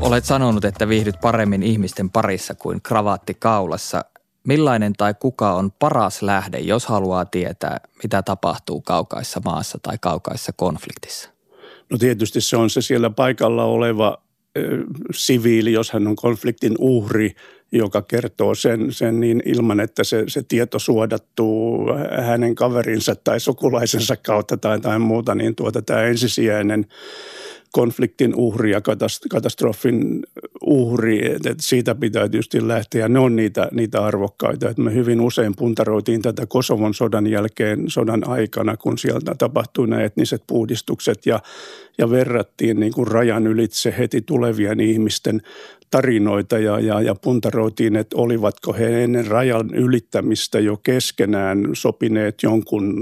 Olet 0.00 0.24
sanonut, 0.24 0.64
että 0.64 0.88
viihdyt 0.88 1.20
paremmin 1.20 1.62
ihmisten 1.62 2.10
parissa 2.10 2.54
kuin 2.54 2.82
kravaatti 2.82 3.34
kaulassa. 3.34 4.04
Millainen 4.44 4.92
tai 4.92 5.14
kuka 5.20 5.52
on 5.52 5.72
paras 5.78 6.22
lähde, 6.22 6.58
jos 6.58 6.86
haluaa 6.86 7.24
tietää, 7.24 7.80
mitä 8.02 8.22
tapahtuu 8.22 8.80
kaukaissa 8.80 9.40
maassa 9.44 9.78
tai 9.82 9.96
kaukaissa 10.00 10.52
konfliktissa? 10.56 11.30
No 11.90 11.98
tietysti 11.98 12.40
se 12.40 12.56
on 12.56 12.70
se 12.70 12.82
siellä 12.82 13.10
paikalla 13.10 13.64
oleva 13.64 14.18
äh, 14.58 14.64
siviili, 15.14 15.72
jos 15.72 15.90
hän 15.90 16.06
on 16.06 16.16
konfliktin 16.16 16.74
uhri, 16.78 17.34
joka 17.72 18.02
kertoo 18.02 18.54
sen, 18.54 18.92
sen 18.92 19.20
niin 19.20 19.42
ilman, 19.44 19.80
että 19.80 20.04
se, 20.04 20.24
se 20.28 20.42
tieto 20.42 20.78
suodattuu 20.78 21.86
hänen 22.26 22.54
kaverinsa 22.54 23.14
tai 23.14 23.40
sukulaisensa 23.40 24.16
kautta 24.16 24.56
tai, 24.56 24.80
tai 24.80 24.98
muuta, 24.98 25.34
niin 25.34 25.54
tuota 25.54 25.82
tämä 25.82 26.02
ensisijainen 26.02 26.86
konfliktin 27.72 28.34
uhri 28.34 28.70
ja 28.70 28.80
katastrofin 29.30 30.22
uhri, 30.66 31.32
että 31.32 31.54
siitä 31.60 31.94
pitää 31.94 32.28
tietysti 32.28 32.68
lähteä. 32.68 33.08
Ne 33.08 33.18
on 33.18 33.36
niitä, 33.36 33.68
niitä 33.72 34.04
arvokkaita. 34.04 34.68
Että 34.68 34.82
me 34.82 34.94
hyvin 34.94 35.20
usein 35.20 35.56
puntaroitiin 35.56 36.22
tätä 36.22 36.46
Kosovon 36.46 36.94
sodan 36.94 37.26
jälkeen, 37.26 37.84
sodan 37.90 38.28
aikana, 38.28 38.76
kun 38.76 38.98
sieltä 38.98 39.34
tapahtui 39.34 39.88
nämä 39.88 40.02
etniset 40.02 40.42
puhdistukset 40.46 41.26
ja, 41.26 41.40
ja 41.98 42.10
verrattiin 42.10 42.80
niin 42.80 42.92
kuin 42.92 43.06
rajan 43.06 43.46
ylitse 43.46 43.94
heti 43.98 44.22
tulevien 44.22 44.80
ihmisten 44.80 45.42
tarinoita 45.90 46.58
ja, 46.58 46.80
ja, 46.80 47.00
ja 47.00 47.14
puntaroitiin, 47.14 47.96
että 47.96 48.16
olivatko 48.16 48.72
he 48.72 49.04
ennen 49.04 49.26
rajan 49.26 49.74
ylittämistä 49.74 50.58
jo 50.58 50.76
keskenään 50.76 51.68
sopineet 51.72 52.42
jonkun 52.42 52.94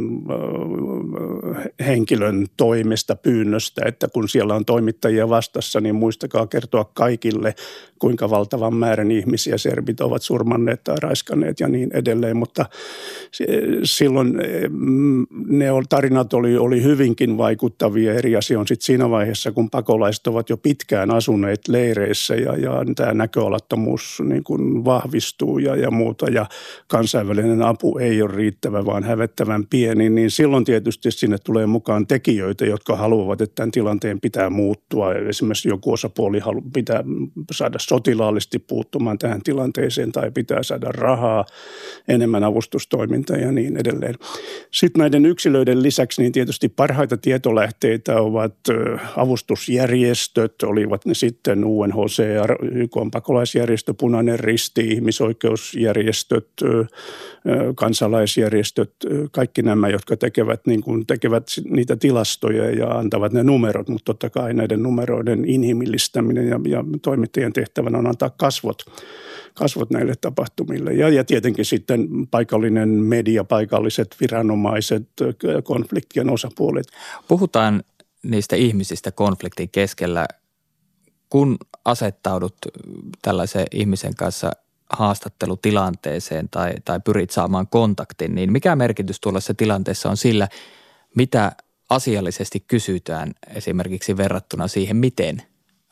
henkilön 1.86 2.46
toimesta 2.56 3.16
pyynnöstä, 3.16 3.82
että 3.86 4.08
kun 4.08 4.28
siellä 4.28 4.54
on 4.54 4.64
toimittajia 4.64 5.28
vastassa, 5.28 5.80
niin 5.80 5.94
muistakaa 5.94 6.46
kertoa 6.46 6.84
kaikille, 6.84 7.54
kuinka 7.98 8.30
valtavan 8.30 8.74
määrän 8.74 9.10
ihmisiä 9.10 9.58
serbit 9.58 10.00
ovat 10.00 10.22
surmanneet 10.22 10.84
tai 10.84 10.96
raiskanneet 11.02 11.60
ja 11.60 11.68
niin 11.68 11.90
edelleen. 11.94 12.36
Mutta 12.36 12.66
silloin 13.84 14.38
mm, 14.68 15.26
ne 15.46 15.66
tarinat 15.88 16.34
oli, 16.34 16.56
oli 16.56 16.82
hyvinkin 16.82 17.38
vaikuttavia. 17.38 18.14
Eri 18.14 18.36
on 18.36 18.66
sitten 18.66 18.86
siinä 18.86 19.10
vaiheessa, 19.10 19.52
kun 19.52 19.70
pakolaiset 19.70 20.26
ovat 20.26 20.50
jo 20.50 20.56
pitkään 20.56 21.10
asuneet 21.10 21.68
leireissä 21.68 22.34
ja, 22.34 22.56
ja 22.56 22.75
tämä 22.96 23.14
näköalattomuus 23.14 24.22
niin 24.24 24.44
kuin 24.44 24.84
vahvistuu 24.84 25.58
ja, 25.58 25.76
ja 25.76 25.90
muuta 25.90 26.30
ja 26.30 26.46
kansainvälinen 26.86 27.62
apu 27.62 27.98
ei 27.98 28.22
ole 28.22 28.34
riittävä, 28.34 28.84
vaan 28.84 29.04
hävettävän 29.04 29.66
pieni, 29.66 30.10
niin 30.10 30.30
silloin 30.30 30.64
tietysti 30.64 31.10
sinne 31.10 31.36
tulee 31.44 31.66
mukaan 31.66 32.06
tekijöitä, 32.06 32.66
jotka 32.66 32.96
haluavat, 32.96 33.40
että 33.40 33.54
tämän 33.54 33.70
tilanteen 33.70 34.20
pitää 34.20 34.50
muuttua. 34.50 35.14
Esimerkiksi 35.14 35.68
joku 35.68 35.92
osapuoli 35.92 36.40
pitää 36.74 37.04
saada 37.52 37.78
sotilaallisesti 37.80 38.58
puuttumaan 38.58 39.18
tähän 39.18 39.42
tilanteeseen 39.42 40.12
tai 40.12 40.30
pitää 40.30 40.62
saada 40.62 40.92
rahaa, 40.92 41.44
enemmän 42.08 42.44
avustustoimintaa 42.44 43.36
ja 43.36 43.52
niin 43.52 43.76
edelleen. 43.76 44.14
Sitten 44.70 45.00
näiden 45.00 45.26
yksilöiden 45.26 45.82
lisäksi 45.82 46.22
niin 46.22 46.32
tietysti 46.32 46.68
parhaita 46.68 47.16
tietolähteitä 47.16 48.20
ovat 48.20 48.54
avustusjärjestöt, 49.16 50.62
olivat 50.62 51.06
ne 51.06 51.14
sitten 51.14 51.64
UNHCR, 51.64 52.56
YK 52.72 52.96
on 52.96 53.10
pakolaisjärjestö, 53.10 53.94
Punainen 53.94 54.40
Risti, 54.40 54.88
ihmisoikeusjärjestöt, 54.88 56.48
kansalaisjärjestöt, 57.74 58.92
kaikki 59.30 59.62
nämä, 59.62 59.88
jotka 59.88 60.16
tekevät, 60.16 60.60
niin 60.66 60.82
kuin, 60.82 61.06
tekevät 61.06 61.46
niitä 61.70 61.96
tilastoja 61.96 62.70
ja 62.70 62.98
antavat 62.98 63.32
ne 63.32 63.42
numerot, 63.42 63.88
mutta 63.88 64.04
totta 64.04 64.30
kai 64.30 64.54
näiden 64.54 64.82
numeroiden 64.82 65.44
inhimillistäminen 65.44 66.48
ja, 66.48 66.60
ja 66.68 66.84
toimittajien 67.02 67.52
tehtävänä 67.52 67.98
on 67.98 68.06
antaa 68.06 68.30
kasvot 68.30 68.82
kasvot 69.54 69.90
näille 69.90 70.14
tapahtumille. 70.20 70.92
Ja, 70.92 71.08
ja 71.08 71.24
tietenkin 71.24 71.64
sitten 71.64 72.08
paikallinen 72.30 72.88
media, 72.88 73.44
paikalliset 73.44 74.16
viranomaiset, 74.20 75.08
konfliktien 75.64 76.30
osapuolet. 76.30 76.86
Puhutaan 77.28 77.82
niistä 78.22 78.56
ihmisistä 78.56 79.12
konfliktin 79.12 79.68
keskellä 79.70 80.26
kun 81.30 81.56
asettaudut 81.84 82.56
tällaisen 83.22 83.66
ihmisen 83.72 84.14
kanssa 84.14 84.52
haastattelutilanteeseen 84.90 86.48
tai, 86.48 86.74
tai 86.84 87.00
pyrit 87.00 87.30
saamaan 87.30 87.66
kontaktin, 87.66 88.34
niin 88.34 88.52
mikä 88.52 88.76
merkitys 88.76 89.20
tuollaisessa 89.20 89.54
tilanteessa 89.54 90.10
on 90.10 90.16
sillä, 90.16 90.48
mitä 91.16 91.52
asiallisesti 91.90 92.60
kysytään 92.60 93.32
esimerkiksi 93.54 94.16
verrattuna 94.16 94.68
siihen, 94.68 94.96
miten 94.96 95.42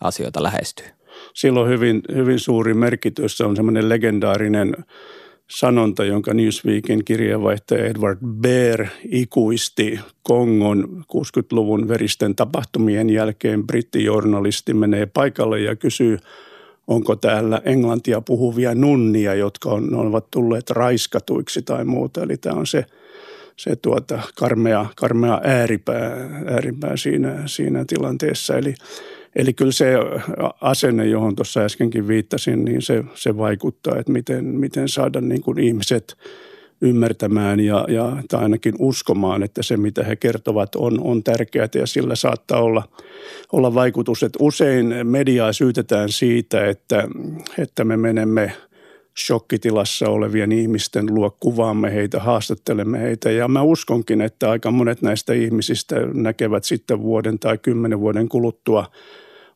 asioita 0.00 0.43
lähestyy? 0.43 0.87
Silloin 1.35 1.71
hyvin, 1.71 2.03
hyvin 2.14 2.38
suuri 2.38 2.75
merkitys. 2.75 3.37
Se 3.37 3.45
on 3.45 3.57
semmoinen 3.57 3.88
legendaarinen 3.88 4.76
sanonta, 5.51 6.05
jonka 6.05 6.35
Newsweekin 6.35 7.05
kirjeenvaihtaja 7.05 7.87
Edward 7.87 8.19
Baer 8.27 8.87
ikuisti 9.11 10.01
Kongon 10.23 11.05
60-luvun 11.13 11.89
veristen 11.89 12.35
tapahtumien 12.35 13.11
jälkeen. 13.11 13.67
Brittijournalisti 13.67 14.75
menee 14.75 15.07
paikalle 15.07 15.61
ja 15.61 15.77
kysyy, 15.77 16.19
onko 16.87 17.17
täällä 17.17 17.61
englantia 17.65 18.21
puhuvia 18.21 18.75
nunnia, 18.75 19.35
jotka 19.35 19.71
on, 19.71 19.95
ovat 19.95 20.31
tulleet 20.31 20.71
raiskatuiksi 20.71 21.63
tai 21.63 21.85
muuta. 21.85 22.23
Eli 22.23 22.37
tämä 22.37 22.57
on 22.57 22.67
se, 22.67 22.85
se 23.57 23.77
tuota 23.77 24.23
karmea, 24.35 24.87
karmea 24.97 25.41
ääripää, 25.45 26.31
ääripää 26.47 26.97
siinä, 26.97 27.43
siinä 27.47 27.85
tilanteessa. 27.85 28.57
Eli 28.57 28.75
Eli 29.37 29.53
kyllä 29.53 29.73
se 29.73 29.95
asenne, 30.61 31.07
johon 31.07 31.37
tuossa 31.37 31.61
äskenkin 31.61 32.09
viittasin, 32.09 32.64
niin 32.64 32.83
se, 32.83 33.05
se 33.14 33.37
vaikuttaa, 33.37 33.99
että 33.99 34.12
miten, 34.12 34.45
miten 34.45 34.88
saada 34.88 35.21
niin 35.21 35.43
kuin 35.43 35.59
ihmiset 35.59 36.17
ymmärtämään 36.81 37.61
ja, 37.61 37.87
ja 37.88 38.17
tai 38.29 38.43
ainakin 38.43 38.75
uskomaan, 38.79 39.43
että 39.43 39.62
se 39.62 39.76
mitä 39.76 40.05
he 40.05 40.17
kertovat 40.17 40.75
on, 40.75 41.00
on 41.00 41.23
tärkeää 41.23 41.69
ja 41.75 41.87
sillä 41.87 42.14
saattaa 42.14 42.61
olla, 42.61 42.88
olla 43.53 43.75
vaikutus. 43.75 44.23
Että 44.23 44.38
usein 44.43 44.95
mediaa 45.05 45.53
syytetään 45.53 46.09
siitä, 46.09 46.67
että, 46.67 47.09
että 47.59 47.85
me 47.85 47.97
menemme 47.97 48.53
shokkitilassa 49.26 50.09
olevien 50.09 50.53
ihmisten 50.53 51.14
luo, 51.14 51.37
kuvaamme 51.41 51.95
heitä, 51.95 52.21
haastattelemme 52.21 53.00
heitä. 53.00 53.31
Ja 53.31 53.49
mä 53.49 53.62
uskonkin, 53.62 54.21
että 54.21 54.50
aika 54.50 54.71
monet 54.71 55.03
näistä 55.03 55.33
ihmisistä 55.33 55.97
näkevät 56.14 56.64
sitten 56.64 57.03
vuoden 57.03 57.38
tai 57.38 57.59
kymmenen 57.59 58.00
vuoden 58.00 58.29
kuluttua 58.29 58.91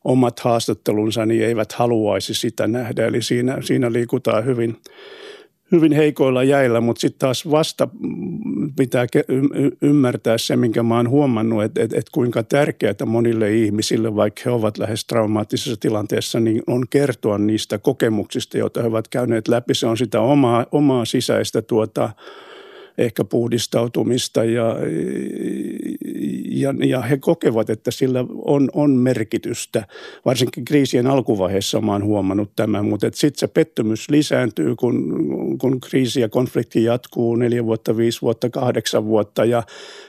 omat 0.03 0.39
haastattelunsa, 0.39 1.25
niin 1.25 1.43
eivät 1.43 1.71
haluaisi 1.71 2.33
sitä 2.33 2.67
nähdä. 2.67 3.05
Eli 3.05 3.21
siinä, 3.21 3.57
siinä 3.61 3.91
liikutaan 3.91 4.45
hyvin, 4.45 4.77
hyvin 5.71 5.91
heikoilla 5.91 6.43
jäillä, 6.43 6.81
mutta 6.81 6.99
sitten 6.99 7.19
taas 7.19 7.51
vasta 7.51 7.87
pitää 8.77 9.07
ymmärtää 9.81 10.37
se, 10.37 10.55
minkä 10.55 10.83
mä 10.83 10.95
oon 10.95 11.09
huomannut, 11.09 11.63
että, 11.63 11.83
että, 11.83 11.97
että 11.97 12.11
kuinka 12.13 12.43
tärkeää 12.43 13.05
monille 13.05 13.55
ihmisille, 13.55 14.15
vaikka 14.15 14.41
he 14.45 14.51
ovat 14.51 14.77
lähes 14.77 15.05
traumaattisessa 15.05 15.79
tilanteessa, 15.79 16.39
niin 16.39 16.61
on 16.67 16.85
kertoa 16.89 17.37
niistä 17.37 17.77
kokemuksista, 17.77 18.57
joita 18.57 18.81
he 18.81 18.87
ovat 18.87 19.07
käyneet 19.07 19.47
läpi. 19.47 19.73
Se 19.73 19.87
on 19.87 19.97
sitä 19.97 20.21
omaa, 20.21 20.65
omaa 20.71 21.05
sisäistä 21.05 21.61
tuota, 21.61 22.09
ehkä 22.99 23.23
puhdistautumista 23.23 24.43
ja, 24.43 24.75
ja, 26.51 26.73
ja 26.85 27.01
he 27.01 27.17
kokevat, 27.17 27.69
että 27.69 27.91
sillä 27.91 28.25
on, 28.45 28.69
on 28.73 28.91
merkitystä. 28.91 29.87
Varsinkin 30.25 30.65
kriisien 30.65 31.07
alkuvaiheessa 31.07 31.81
mä 31.81 31.91
oon 31.91 32.03
huomannut 32.03 32.51
tämän, 32.55 32.85
mutta 32.85 33.07
sitten 33.13 33.39
se 33.39 33.47
pettymys 33.47 34.09
lisääntyy, 34.09 34.75
kun, 34.75 35.57
kun 35.61 35.79
kriisi 35.81 36.21
ja 36.21 36.29
konflikti 36.29 36.83
jatkuu 36.83 37.35
neljä 37.35 37.65
vuotta, 37.65 37.97
viisi 37.97 38.21
vuotta, 38.21 38.49
kahdeksan 38.49 39.05
vuotta 39.05 39.45
ja 39.45 39.63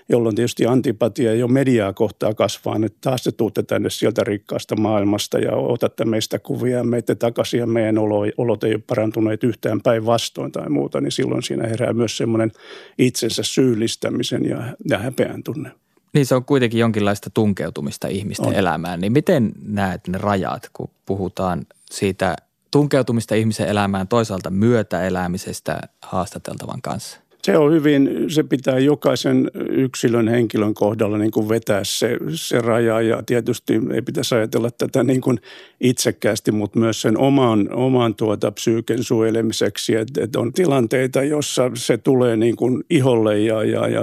jolloin 0.08 0.36
tietysti 0.36 0.66
antipatia 0.66 1.34
jo 1.34 1.48
mediaa 1.48 1.92
kohtaa 1.92 2.34
kasvaa, 2.34 2.76
että 2.86 2.98
taas 3.00 3.22
te 3.22 3.32
tuutte 3.32 3.62
tänne 3.62 3.90
sieltä 3.90 4.24
rikkaasta 4.24 4.76
maailmasta 4.76 5.38
ja 5.38 5.56
otatte 5.56 6.04
meistä 6.04 6.38
kuvia 6.38 6.76
ja 6.76 6.84
meitä 6.84 7.14
takaisin 7.14 7.60
ja 7.60 7.66
meidän 7.66 7.98
olot 8.38 8.64
ei 8.64 8.74
ole 8.74 8.82
parantuneet 8.86 9.44
yhtään 9.44 9.80
päinvastoin 9.80 10.52
tai 10.52 10.68
muuta, 10.68 11.00
niin 11.00 11.12
silloin 11.12 11.42
siinä 11.42 11.66
herää 11.66 11.92
myös 11.92 12.16
semmoinen 12.16 12.52
itsensä 12.98 13.42
syyllistämisen 13.42 14.44
ja, 14.44 14.76
ja 14.88 14.98
häpeän 14.98 15.42
tunne. 15.42 15.70
Niin 16.12 16.26
se 16.26 16.34
on 16.34 16.44
kuitenkin 16.44 16.80
jonkinlaista 16.80 17.30
tunkeutumista 17.30 18.08
ihmisten 18.08 18.46
on. 18.46 18.54
elämään. 18.54 19.00
Niin 19.00 19.12
miten 19.12 19.52
näet 19.62 20.08
ne 20.08 20.18
rajat, 20.18 20.70
kun 20.72 20.90
puhutaan 21.06 21.66
siitä 21.90 22.36
tunkeutumista 22.70 23.34
ihmisen 23.34 23.68
elämään 23.68 24.08
toisaalta 24.08 24.50
myötäelämisestä 24.50 25.80
haastateltavan 26.02 26.82
kanssa? 26.82 27.20
Se 27.42 27.58
on 27.58 27.72
hyvin, 27.72 28.10
se 28.28 28.42
pitää 28.42 28.78
jokaisen 28.78 29.50
yksilön 29.70 30.28
henkilön 30.28 30.74
kohdalla 30.74 31.18
niin 31.18 31.30
kuin 31.30 31.48
vetää 31.48 31.84
se, 31.84 32.18
se 32.34 32.60
raja. 32.60 33.00
Ja 33.00 33.22
tietysti 33.26 33.80
ei 33.92 34.02
pitäisi 34.02 34.34
ajatella 34.34 34.70
tätä 34.70 35.04
niin 35.04 35.20
kuin 35.20 35.38
itsekkäästi, 35.80 36.52
mutta 36.52 36.78
myös 36.78 37.02
sen 37.02 37.18
oman, 37.18 37.72
oman 37.72 38.14
tuota 38.14 38.52
psyyken 38.52 39.04
suojelemiseksi, 39.04 39.94
että, 39.96 40.24
että 40.24 40.40
on 40.40 40.52
tilanteita, 40.52 41.22
jossa 41.22 41.70
se 41.74 41.98
tulee 41.98 42.36
niin 42.36 42.56
kuin 42.56 42.84
iholle 42.90 43.38
ja, 43.38 43.64
ja, 43.64 43.88
ja 43.88 44.00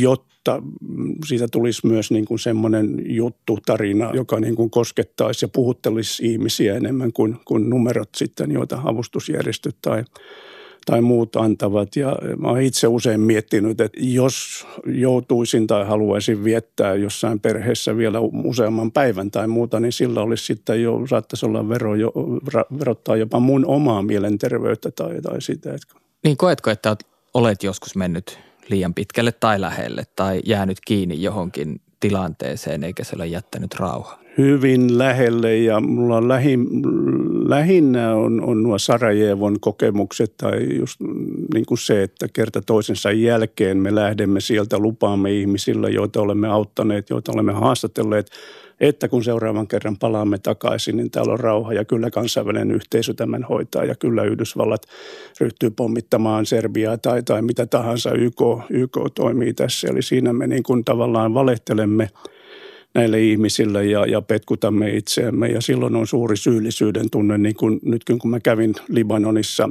jotta 0.00 0.62
siitä 1.26 1.48
tulisi 1.52 1.86
myös 1.86 2.10
niin 2.10 2.24
kuin 2.24 2.38
semmoinen 2.38 3.02
juttu, 3.04 3.58
tarina, 3.66 4.10
joka 4.14 4.40
niin 4.40 4.56
kuin 4.56 4.70
koskettaisi 4.70 5.44
ja 5.44 5.48
puhuttelisi 5.48 6.26
ihmisiä 6.26 6.74
enemmän 6.74 7.12
kuin, 7.12 7.36
kuin 7.44 7.70
numerot 7.70 8.08
sitten, 8.16 8.52
joita 8.52 8.80
avustusjärjestöt 8.84 9.76
tai 9.82 10.04
tai 10.86 11.00
muut 11.00 11.36
antavat. 11.36 11.96
Ja 11.96 12.18
mä 12.38 12.48
oon 12.48 12.60
itse 12.60 12.86
usein 12.86 13.20
miettinyt, 13.20 13.80
että 13.80 14.00
jos 14.00 14.66
joutuisin 14.86 15.66
tai 15.66 15.86
haluaisin 15.86 16.44
viettää 16.44 16.94
jossain 16.94 17.40
perheessä 17.40 17.96
vielä 17.96 18.20
useamman 18.44 18.92
päivän 18.92 19.30
tai 19.30 19.46
muuta, 19.46 19.80
niin 19.80 19.92
sillä 19.92 20.20
olisi 20.20 20.44
sitten 20.44 20.82
jo, 20.82 21.06
saattaisi 21.06 21.46
olla 21.46 21.68
vero 21.68 21.94
jo, 21.94 22.12
verottaa 22.78 23.16
jopa 23.16 23.40
mun 23.40 23.66
omaa 23.66 24.02
mielenterveyttä 24.02 24.90
tai, 24.90 25.20
tai 25.22 25.42
sitä. 25.42 25.70
Niin 26.24 26.36
koetko, 26.36 26.70
että 26.70 26.96
olet 27.34 27.62
joskus 27.62 27.96
mennyt 27.96 28.38
liian 28.68 28.94
pitkälle 28.94 29.32
tai 29.32 29.60
lähelle 29.60 30.04
tai 30.16 30.40
jäänyt 30.44 30.78
kiinni 30.86 31.22
johonkin 31.22 31.80
tilanteeseen 32.00 32.84
eikä 32.84 33.04
se 33.04 33.16
ole 33.16 33.26
jättänyt 33.26 33.74
rauhaa? 33.74 34.25
Hyvin 34.38 34.98
lähelle 34.98 35.56
ja 35.56 35.80
mulla 35.80 36.16
on 36.16 36.28
lähi, 36.28 36.58
lähinnä 37.48 38.14
on, 38.14 38.44
on 38.44 38.62
nuo 38.62 38.78
Sarajevon 38.78 39.60
kokemukset 39.60 40.34
tai 40.36 40.76
just 40.78 41.00
niin 41.54 41.66
kuin 41.66 41.78
se, 41.78 42.02
että 42.02 42.26
kerta 42.32 42.62
toisensa 42.62 43.12
jälkeen 43.12 43.78
me 43.78 43.94
lähdemme 43.94 44.40
sieltä, 44.40 44.78
lupaamme 44.78 45.32
ihmisille, 45.32 45.90
joita 45.90 46.20
olemme 46.20 46.48
auttaneet, 46.48 47.10
joita 47.10 47.32
olemme 47.32 47.52
haastatelleet, 47.52 48.30
että 48.80 49.08
kun 49.08 49.24
seuraavan 49.24 49.68
kerran 49.68 49.96
palaamme 49.96 50.38
takaisin, 50.38 50.96
niin 50.96 51.10
täällä 51.10 51.32
on 51.32 51.40
rauha 51.40 51.72
ja 51.72 51.84
kyllä 51.84 52.10
kansainvälinen 52.10 52.70
yhteisö 52.70 53.14
tämän 53.14 53.42
hoitaa 53.42 53.84
ja 53.84 53.94
kyllä 53.94 54.24
Yhdysvallat 54.24 54.82
ryhtyy 55.40 55.70
pommittamaan 55.70 56.46
Serbiaa 56.46 56.98
tai, 56.98 57.22
tai 57.22 57.42
mitä 57.42 57.66
tahansa 57.66 58.12
YK, 58.12 58.40
YK 58.70 58.98
toimii 59.14 59.54
tässä. 59.54 59.88
Eli 59.88 60.02
siinä 60.02 60.32
me 60.32 60.46
niin 60.46 60.62
kuin 60.62 60.84
tavallaan 60.84 61.34
valehtelemme– 61.34 62.10
näille 62.96 63.20
ihmisille 63.20 63.84
ja, 63.84 64.06
ja 64.06 64.22
petkutamme 64.22 64.90
itseämme. 64.90 65.48
Ja 65.48 65.60
silloin 65.60 65.96
on 65.96 66.06
suuri 66.06 66.36
syyllisyyden 66.36 67.10
tunne, 67.10 67.38
niin 67.38 67.54
kuin 67.54 67.80
nytkin 67.82 68.18
kun 68.18 68.30
mä 68.30 68.40
kävin 68.40 68.74
Libanonissa 68.88 69.68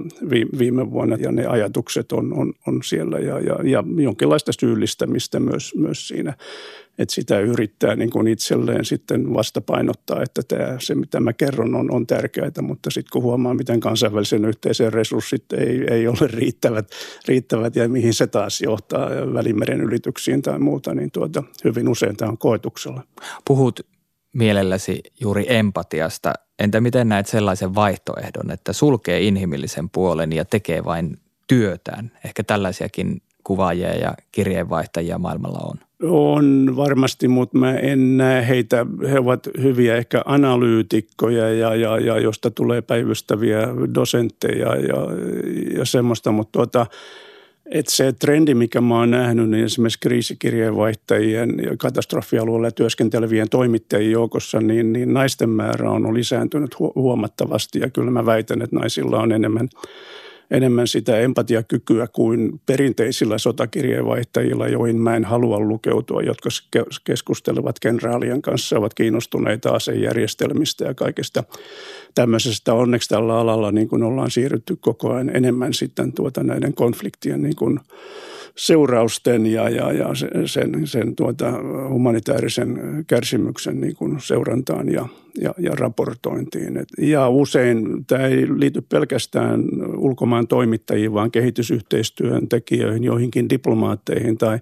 viime 0.59 0.91
vuonna 0.91 1.17
ja 1.19 1.31
ne 1.31 1.45
ajatukset 1.45 2.11
on, 2.11 2.33
on, 2.33 2.53
on 2.67 2.83
siellä 2.83 3.19
ja, 3.19 3.39
ja, 3.39 3.59
ja 3.63 3.83
jonkinlaista 3.97 4.51
syyllistämistä 4.59 5.39
myös, 5.39 5.75
myös 5.75 6.07
siinä 6.07 6.33
että 6.97 7.15
sitä 7.15 7.39
yrittää 7.39 7.95
niin 7.95 8.09
kuin 8.09 8.27
itselleen 8.27 8.85
sitten 8.85 9.33
vastapainottaa, 9.33 10.23
että 10.23 10.41
tämä, 10.47 10.77
se 10.79 10.95
mitä 10.95 11.19
mä 11.19 11.33
kerron 11.33 11.75
on, 11.75 11.91
on 11.91 12.07
tärkeää, 12.07 12.51
mutta 12.61 12.91
sitten 12.91 13.09
kun 13.11 13.23
huomaa, 13.23 13.53
miten 13.53 13.79
kansainvälisen 13.79 14.45
yhteisön 14.45 14.93
resurssit 14.93 15.53
ei, 15.53 15.85
ei 15.91 16.07
ole 16.07 16.27
riittävät, 16.27 16.89
riittävät 17.27 17.75
ja 17.75 17.89
mihin 17.89 18.13
se 18.13 18.27
taas 18.27 18.61
johtaa 18.61 19.09
välimeren 19.33 19.81
ylityksiin 19.81 20.41
tai 20.41 20.59
muuta, 20.59 20.95
niin 20.95 21.11
tuota, 21.11 21.43
hyvin 21.63 21.89
usein 21.89 22.17
tämä 22.17 22.31
on 22.31 22.37
koetuksella. 22.37 23.03
Puhut 23.47 23.79
mielelläsi 24.33 25.03
juuri 25.19 25.45
empatiasta. 25.47 26.33
Entä 26.59 26.81
miten 26.81 27.09
näet 27.09 27.27
sellaisen 27.27 27.75
vaihtoehdon, 27.75 28.51
että 28.51 28.73
sulkee 28.73 29.21
inhimillisen 29.21 29.89
puolen 29.89 30.33
ja 30.33 30.45
tekee 30.45 30.85
vain 30.85 31.17
työtään? 31.47 32.11
Ehkä 32.25 32.43
tällaisiakin 32.43 33.21
kuvaajia 33.43 33.95
ja 33.95 34.13
kirjeenvaihtajia 34.31 35.17
maailmalla 35.17 35.59
on. 35.63 35.77
On 36.09 36.73
varmasti, 36.75 37.27
mutta 37.27 37.57
mä 37.57 37.73
en 37.73 38.17
näe 38.17 38.47
heitä. 38.47 38.85
He 39.11 39.19
ovat 39.19 39.47
hyviä 39.61 39.95
ehkä 39.95 40.21
analyytikkoja 40.25 41.53
ja, 41.53 41.75
ja, 41.75 41.99
ja 41.99 42.19
josta 42.19 42.51
tulee 42.51 42.81
päivystäviä 42.81 43.67
dosentteja 43.93 44.75
ja, 44.75 44.95
ja 45.77 45.85
semmoista, 45.85 46.31
mutta 46.31 46.51
tuota, 46.51 46.85
että 47.71 47.91
se 47.91 48.13
trendi, 48.13 48.53
mikä 48.53 48.81
mä 48.81 48.99
oon 48.99 49.11
nähnyt, 49.11 49.49
niin 49.49 49.65
esimerkiksi 49.65 49.99
kriisikirjeenvaihtajien 49.99 51.53
ja 51.63 51.77
katastrofialueella 51.77 52.71
työskentelevien 52.71 53.49
toimittajien 53.49 54.11
joukossa, 54.11 54.61
niin, 54.61 54.93
niin 54.93 55.13
naisten 55.13 55.49
määrä 55.49 55.91
on 55.91 56.13
lisääntynyt 56.13 56.79
huomattavasti 56.79 57.79
ja 57.79 57.89
kyllä 57.89 58.11
mä 58.11 58.25
väitän, 58.25 58.61
että 58.61 58.75
naisilla 58.75 59.19
on 59.19 59.31
enemmän– 59.31 59.69
enemmän 60.51 60.87
sitä 60.87 61.19
empatiakykyä 61.19 62.07
kuin 62.07 62.61
perinteisillä 62.65 63.37
sotakirjeenvaihtajilla, 63.37 64.67
joihin 64.67 64.97
mä 64.97 65.15
en 65.15 65.25
halua 65.25 65.59
lukeutua, 65.59 66.21
jotka 66.21 66.49
keskustelevat 67.03 67.79
kenraalien 67.79 68.41
kanssa, 68.41 68.77
ovat 68.77 68.93
kiinnostuneita 68.93 69.69
asejärjestelmistä 69.69 70.85
ja 70.85 70.93
kaikesta 70.93 71.43
tämmöisestä. 72.15 72.73
Onneksi 72.73 73.09
tällä 73.09 73.39
alalla 73.39 73.71
niin 73.71 73.87
kuin 73.87 74.03
ollaan 74.03 74.31
siirrytty 74.31 74.75
koko 74.75 75.13
ajan 75.13 75.35
enemmän 75.35 75.73
sitten 75.73 76.13
tuota 76.13 76.43
näiden 76.43 76.73
konfliktien 76.73 77.41
niin 77.41 77.55
kuin 77.55 77.79
seurausten 78.57 79.45
ja, 79.45 79.69
ja, 79.69 79.91
ja 79.91 80.07
sen, 80.45 80.87
sen 80.87 81.15
tuota 81.15 81.51
humanitaarisen 81.89 82.79
kärsimyksen 83.07 83.81
niin 83.81 83.95
kuin 83.95 84.21
seurantaan 84.21 84.91
ja, 84.91 85.07
ja, 85.41 85.53
ja 85.57 85.71
raportointiin. 85.75 86.77
Et, 86.77 86.87
ja 86.97 87.29
usein 87.29 88.05
tämä 88.05 88.27
ei 88.27 88.59
liity 88.59 88.81
pelkästään 88.81 89.63
ulkomaan 89.97 90.47
toimittajiin, 90.47 91.13
vaan 91.13 91.31
kehitysyhteistyön 91.31 92.47
tekijöihin, 92.47 93.03
joihinkin 93.03 93.49
diplomaatteihin 93.49 94.37
tai 94.37 94.59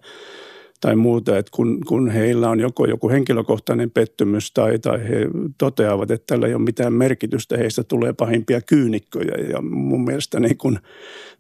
tai 0.84 0.96
muuta, 0.96 1.38
että 1.38 1.52
kun, 1.56 1.80
kun 1.88 2.10
heillä 2.10 2.50
on 2.50 2.60
joko 2.60 2.86
joku 2.86 3.10
henkilökohtainen 3.10 3.92
pettymys 3.92 4.52
tai, 4.52 4.80
tai 4.80 5.10
he 5.10 5.28
toteavat, 5.58 6.12
että 6.12 6.26
tällä 6.28 6.48
ei 6.48 6.54
ole 6.54 6.64
mitään 6.64 6.94
merkitystä, 6.94 7.58
heistä 7.58 7.84
tulee 7.84 8.14
pahimpia 8.14 8.62
kyynikkoja. 8.62 9.50
Ja 9.50 9.62
mun 9.62 10.04
mielestä 10.06 10.40
niin 10.40 10.58
kun 10.58 10.80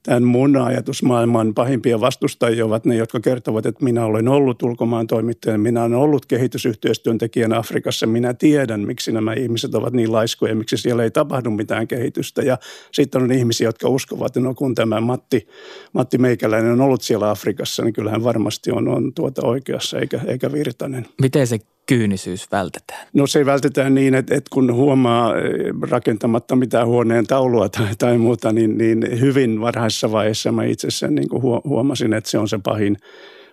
tämän 0.04 0.24
mun 0.24 0.58
ajatusmaailman 0.58 1.54
pahimpia 1.54 2.00
vastustajia 2.00 2.66
ovat 2.66 2.86
ne, 2.86 2.96
jotka 2.96 3.20
kertovat, 3.20 3.66
että 3.66 3.84
minä 3.84 4.06
olen 4.06 4.28
ollut 4.28 4.64
ulkomaan 4.64 5.08
toimittaja, 5.08 5.58
minä 5.58 5.82
olen 5.82 5.94
ollut 5.94 6.26
kehitysyhteistyöntekijän 6.26 7.54
Afrikassa, 7.54 8.08
minä 8.08 8.34
tiedän, 8.34 8.80
miksi 8.82 9.12
nämä 9.12 9.34
ihmiset 9.34 9.76
ovat 9.76 9.94
niin 9.94 10.12
laiskoja, 10.12 10.56
miksi 10.56 10.78
siellä 10.78 11.04
ei 11.04 11.12
tapahdu 11.12 11.50
mitään 11.50 11.88
kehitystä. 11.88 12.42
Ja 12.42 12.58
sitten 12.92 13.24
on 13.24 13.32
ihmisiä, 13.32 13.68
jotka 13.68 13.90
uskovat, 13.90 14.28
että 14.28 14.40
no 14.40 14.54
kun 14.54 14.76
tämä 14.76 15.02
Matti, 15.02 15.48
Matti 15.94 16.18
Meikäläinen 16.18 16.72
on 16.72 16.82
ollut 16.82 17.02
siellä 17.02 17.30
Afrikassa, 17.30 17.84
niin 17.84 17.94
kyllähän 17.94 18.24
varmasti 18.24 18.72
on, 18.72 18.88
on 18.88 19.14
tuota 19.14 19.33
tuota 19.34 19.48
oikeassa 19.48 20.00
eikä, 20.00 20.20
eikä 20.28 20.52
Virtanen. 20.52 21.06
Miten 21.22 21.48
se 21.48 21.60
kyynisyys 21.86 22.52
vältetään? 22.52 23.08
No 23.14 23.28
se 23.28 23.46
vältetään 23.46 23.96
niin, 23.96 24.16
että, 24.16 24.36
että 24.36 24.50
kun 24.54 24.74
huomaa 24.74 25.38
eh, 25.38 25.44
rakentamatta 25.90 26.56
mitään 26.56 26.88
huoneen 26.88 27.28
taulua 27.28 27.70
tai, 27.70 27.88
tai 27.98 28.18
muuta, 28.18 28.54
niin, 28.54 28.78
niin 28.78 29.20
hyvin 29.20 29.62
varhaisessa 29.62 30.12
vaiheessa 30.12 30.52
mä 30.52 30.64
itse 30.64 30.92
sen 30.92 31.16
niin 31.16 31.28
huomasin, 31.64 32.14
että 32.14 32.30
se 32.30 32.38
on 32.38 32.48
se 32.48 32.60
pahin, 32.64 32.98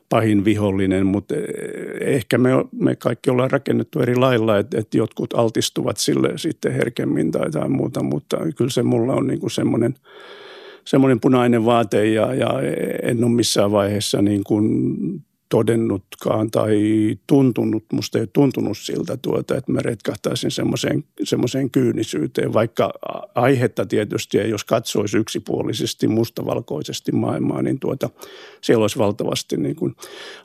pahin 0.09 0.45
vihollinen, 0.45 1.07
mutta 1.07 1.35
eh, 1.35 2.14
ehkä 2.14 2.38
me, 2.38 2.51
me 2.73 2.97
kaikki 2.97 3.31
ollaan 3.31 3.51
rakennettu 3.51 4.01
eri 4.01 4.16
lailla, 4.16 4.59
että, 4.59 4.79
että 4.79 4.99
jotkut 4.99 5.35
altistuvat 5.35 5.97
sille 5.97 6.33
sitten 6.37 6.73
herkemmin 6.73 7.31
tai, 7.31 7.51
tai 7.51 7.69
muuta, 7.69 8.03
mutta 8.03 8.37
kyllä 8.57 8.71
se 8.71 8.83
mulla 8.83 9.12
on 9.12 9.27
niin 9.27 9.40
kuin 9.40 9.51
semmoinen– 9.51 9.95
semmoinen 10.85 11.21
punainen 11.21 11.64
vaate 11.64 12.07
ja, 12.07 12.35
ja 12.35 12.49
en 13.03 13.25
ole 13.25 13.33
missään 13.33 13.73
vaiheessa 13.73 14.23
niin 14.23 14.45
kuin 14.45 14.64
todennutkaan 15.51 16.51
tai 16.51 16.79
tuntunut, 17.27 17.85
musta 17.93 18.19
ei 18.19 18.27
tuntunut 18.33 18.79
siltä 18.79 19.17
tuota, 19.17 19.57
että 19.57 19.73
mä 19.73 19.81
retkahtaisin 19.83 20.51
semmoiseen, 20.51 21.05
semmoiseen 21.25 21.71
kyynisyyteen, 21.71 22.53
vaikka 22.53 22.93
aihetta 23.35 23.87
tietysti, 23.87 24.39
ja 24.39 24.47
jos 24.47 24.65
katsoisi 24.65 25.19
yksipuolisesti 25.19 26.09
mustavalkoisesti 26.09 27.13
maailmaa, 27.13 27.63
niin 27.63 27.81
tuota, 27.81 28.11
siellä 28.61 28.83
olisi 28.83 28.99
valtavasti 28.99 29.57
niin 29.57 29.77
kuin 29.77 29.97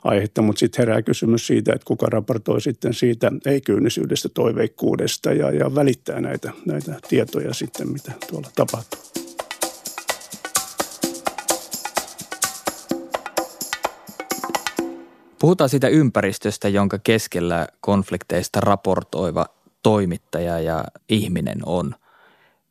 aihetta, 0.04 0.42
mutta 0.42 0.60
sitten 0.60 0.82
herää 0.82 1.02
kysymys 1.02 1.46
siitä, 1.46 1.72
että 1.72 1.86
kuka 1.86 2.06
raportoi 2.06 2.60
sitten 2.60 2.94
siitä 2.94 3.32
ei-kyynisyydestä, 3.46 4.28
toiveikkuudesta 4.28 5.32
ja, 5.32 5.50
ja 5.50 5.74
välittää 5.74 6.20
näitä, 6.20 6.52
näitä 6.66 6.94
tietoja 7.08 7.54
sitten, 7.54 7.88
mitä 7.88 8.12
tuolla 8.30 8.48
tapahtuu. 8.56 9.25
Puhutaan 15.40 15.70
siitä 15.70 15.88
ympäristöstä, 15.88 16.68
jonka 16.68 16.98
keskellä 16.98 17.66
konflikteista 17.80 18.60
raportoiva 18.60 19.46
toimittaja 19.82 20.60
ja 20.60 20.84
ihminen 21.08 21.58
on. 21.66 21.94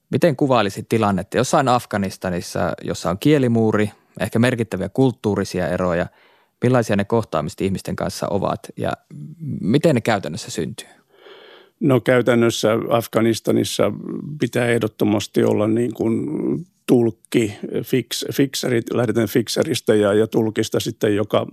Miten 0.10 0.36
kuvailisit 0.36 0.90
tilannetta 0.90 1.38
jossain 1.38 1.68
Afganistanissa, 1.68 2.74
jossa 2.84 3.10
on 3.10 3.20
kielimuuri, 3.20 3.92
ehkä 4.20 4.40
merkittäviä 4.40 4.90
kulttuurisia 4.90 5.68
eroja, 5.68 6.08
millaisia 6.64 6.96
ne 6.96 7.06
kohtaamiset 7.06 7.62
ihmisten 7.62 7.96
kanssa 7.96 8.28
ovat 8.30 8.60
ja 8.78 8.92
miten 9.62 9.96
ne 9.96 10.02
käytännössä 10.02 10.52
syntyy? 10.52 10.88
No 11.80 12.00
käytännössä 12.00 12.70
Afganistanissa 12.90 13.92
pitää 14.40 14.68
ehdottomasti 14.68 15.44
olla 15.44 15.68
niin 15.68 15.94
kuin 15.94 16.26
tulkki, 16.88 17.58
fix, 17.84 18.26
fixerit, 18.34 18.94
lähdetään 18.94 19.28
fixeristä 19.28 19.96
ja, 19.96 20.14
ja 20.14 20.28
tulkista 20.28 20.80
sitten, 20.80 21.16
joka 21.16 21.48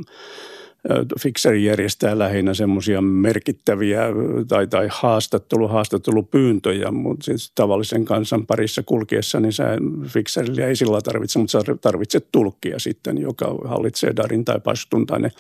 Fixeri 1.21 1.65
järjestää 1.65 2.19
lähinnä 2.19 2.55
semmoisia 2.55 3.01
merkittäviä 3.01 4.03
tai, 4.49 4.67
tai 4.67 4.89
haastattelu, 4.91 5.69
haastattelupyyntöjä, 5.69 6.91
mutta 6.91 7.25
siis 7.25 7.53
tavallisen 7.55 8.05
kansan 8.05 8.47
parissa 8.47 8.83
kulkiessa, 8.87 9.41
niin 9.41 9.53
sä 9.53 9.65
Fixerillä 10.09 10.67
ei 10.67 10.77
sillä 10.77 11.01
tarvitse, 11.01 11.39
mutta 11.39 11.53
sä 11.53 11.75
tarvitset 11.81 12.27
tulkkia 12.33 12.79
sitten, 12.79 13.19
joka 13.19 13.59
hallitsee 13.65 14.13
Darin 14.17 14.45
tai 14.45 14.61
Pastun 14.61 15.07
tai 15.07 15.21
ne 15.21 15.31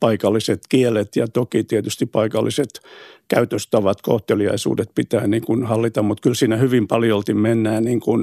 paikalliset 0.00 0.60
kielet. 0.68 1.16
Ja 1.16 1.28
toki 1.28 1.64
tietysti 1.64 2.06
paikalliset 2.06 2.80
käytöstavat, 3.28 4.02
kohteliaisuudet 4.02 4.90
pitää 4.94 5.26
niin 5.26 5.42
kuin 5.42 5.64
hallita, 5.64 6.02
mutta 6.02 6.22
kyllä 6.22 6.34
siinä 6.34 6.56
hyvin 6.56 6.88
paljolti 6.88 7.34
mennään 7.34 7.84
niin 7.84 8.00
kuin 8.00 8.22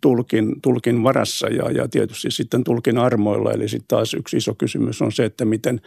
tulkin, 0.00 0.60
tulkin 0.62 1.02
varassa 1.02 1.48
ja, 1.48 1.70
ja 1.70 1.88
tietysti 1.88 2.30
sitten 2.30 2.64
tulkin 2.64 2.98
armoilla. 2.98 3.52
Eli 3.52 3.68
sitten 3.68 3.88
taas 3.88 4.14
yksi 4.14 4.36
iso 4.36 4.54
kysymys 4.54 5.02
on 5.02 5.12
se, 5.12 5.24
että 5.24 5.44
miten 5.44 5.80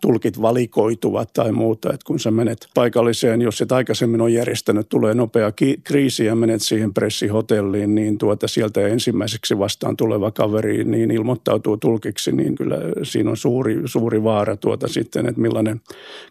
tulkit 0.00 0.42
valikoituvat 0.42 1.32
tai 1.32 1.52
muuta. 1.52 1.88
Että 1.88 2.04
kun 2.06 2.20
sä 2.20 2.30
menet 2.30 2.68
paikalliseen, 2.74 3.42
jos 3.42 3.60
et 3.60 3.72
aikaisemmin 3.72 4.20
on 4.20 4.32
järjestänyt, 4.32 4.88
tulee 4.88 5.14
nopea 5.14 5.52
kriisi 5.84 6.24
ja 6.24 6.34
menet 6.34 6.62
siihen 6.62 6.94
pressihotelliin, 6.94 7.94
niin 7.94 8.18
tuota 8.18 8.48
sieltä 8.48 8.86
ensimmäiseksi 8.86 9.58
vastaan 9.58 9.96
tuleva 9.96 10.30
kaveri 10.30 10.84
niin 10.84 11.10
ilmoittautuu 11.10 11.76
tulkiksi, 11.76 12.32
niin 12.32 12.54
kyllä 12.54 12.76
siinä 13.02 13.30
on 13.30 13.36
suuri, 13.36 13.82
suuri 13.84 14.22
vaara 14.22 14.56
tuota 14.56 14.88
sitten, 14.88 15.26
että 15.26 15.40
millainen 15.40 15.80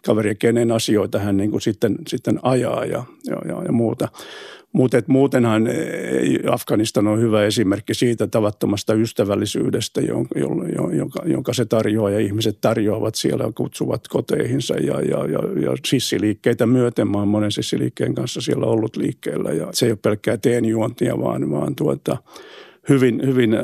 kaveri 0.06 0.30
ja 0.30 0.34
kenen 0.34 0.72
asioita 0.72 1.18
hän 1.18 1.36
niin 1.36 1.50
kuin 1.50 1.60
sitten, 1.60 1.96
sitten 2.06 2.38
ajaa 2.42 2.84
ja, 2.84 3.04
ja, 3.26 3.36
ja, 3.48 3.62
ja 3.62 3.72
muuta. 3.72 4.08
Mutta 4.72 5.02
muutenhan 5.06 5.66
eh, 5.66 5.74
Afganistan 6.50 7.06
on 7.06 7.20
hyvä 7.20 7.44
esimerkki 7.44 7.94
siitä 7.94 8.26
tavattomasta 8.26 8.94
ystävällisyydestä, 8.94 10.00
jonka, 10.00 10.38
jonka, 10.92 11.22
jonka 11.24 11.52
se 11.52 11.64
tarjoaa 11.64 12.10
ja 12.10 12.18
ihmiset 12.18 12.58
tarjoavat 12.60 13.14
siellä 13.14 13.44
ja 13.44 13.52
kutsuvat 13.54 14.08
koteihinsa 14.08 14.74
ja, 14.74 15.00
ja, 15.00 15.18
ja, 15.26 15.38
ja 15.62 15.76
sissiliikkeitä 15.86 16.66
myöten. 16.66 17.08
Mä 17.08 17.18
olen 17.18 17.28
monen 17.28 17.52
sissiliikkeen 17.52 18.14
kanssa 18.14 18.40
siellä 18.40 18.66
ollut 18.66 18.96
liikkeellä 18.96 19.52
ja 19.52 19.68
se 19.72 19.86
ei 19.86 19.92
ole 19.92 19.98
pelkkää 20.02 20.36
teenjuontia, 20.36 21.18
vaan, 21.18 21.50
vaan 21.50 21.76
tuota, 21.76 22.16
hyvin, 22.88 23.20
hyvin 23.26 23.56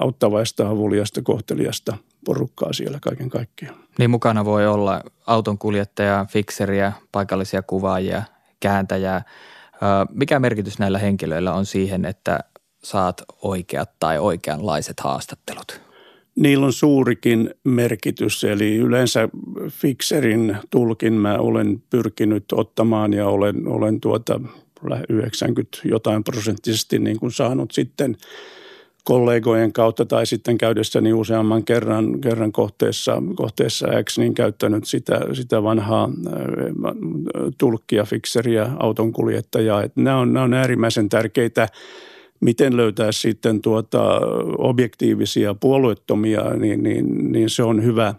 auttavaista, 0.00 0.68
avuliasta, 0.68 1.22
kohteliasta 1.22 1.96
porukkaa 2.24 2.72
siellä 2.72 2.98
kaiken 3.02 3.30
kaikkiaan. 3.30 3.76
Niin 3.98 4.10
mukana 4.10 4.44
voi 4.44 4.66
olla 4.66 5.02
autonkuljettaja, 5.26 6.26
fikseriä, 6.30 6.92
paikallisia 7.12 7.62
kuvaajia, 7.62 8.22
kääntäjää– 8.60 9.22
mikä 10.10 10.38
merkitys 10.38 10.78
näillä 10.78 10.98
henkilöillä 10.98 11.52
on 11.54 11.66
siihen, 11.66 12.04
että 12.04 12.40
saat 12.84 13.22
oikeat 13.42 13.90
tai 14.00 14.18
oikeanlaiset 14.18 15.00
haastattelut? 15.00 15.80
Niillä 16.36 16.66
on 16.66 16.72
suurikin 16.72 17.54
merkitys, 17.64 18.44
eli 18.44 18.76
yleensä 18.76 19.28
Fixerin 19.68 20.56
tulkin 20.70 21.12
mä 21.12 21.38
olen 21.38 21.82
pyrkinyt 21.90 22.44
ottamaan 22.52 23.12
ja 23.12 23.26
olen, 23.28 23.68
olen 23.68 24.00
tuota 24.00 24.40
90 25.08 25.78
jotain 25.84 26.24
prosenttisesti 26.24 26.98
niin 26.98 27.20
kuin 27.20 27.32
saanut 27.32 27.70
sitten– 27.72 28.16
kollegojen 29.04 29.72
kautta 29.72 30.04
tai 30.04 30.26
sitten 30.26 30.58
käydessäni 30.58 31.12
useamman 31.12 31.64
kerran, 31.64 32.20
kerran 32.20 32.52
kohteessa, 32.52 33.22
kohteessa 33.34 33.86
X, 34.04 34.18
niin 34.18 34.34
käyttänyt 34.34 34.84
sitä, 34.84 35.20
sitä 35.32 35.62
vanhaa 35.62 36.04
äh, 36.26 36.32
tulkkia, 37.58 38.04
fikseriä, 38.04 38.70
autonkuljettajaa. 38.78 39.82
Että 39.82 40.00
nämä, 40.00 40.18
on, 40.18 40.32
nämä 40.32 40.44
on 40.44 40.54
äärimmäisen 40.54 41.08
tärkeitä 41.08 41.68
miten 42.40 42.76
löytää 42.76 43.12
sitten 43.12 43.62
tuota 43.62 44.20
objektiivisia 44.58 45.54
puolueettomia, 45.54 46.42
niin, 46.42 46.82
niin, 46.82 47.32
niin 47.32 47.50
se 47.50 47.62
on 47.62 47.84
hyvä– 47.84 48.14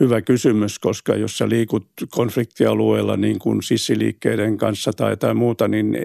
hyvä 0.00 0.22
kysymys, 0.22 0.78
koska 0.78 1.14
jos 1.14 1.38
sä 1.38 1.48
liikut 1.48 1.86
konfliktialueella 2.10 3.16
niin 3.16 3.38
kuin 3.38 3.62
sissiliikkeiden 3.62 4.56
kanssa 4.56 4.92
tai, 4.92 5.16
tai 5.16 5.34
muuta, 5.34 5.68
niin 5.68 5.94
eh, 5.94 6.02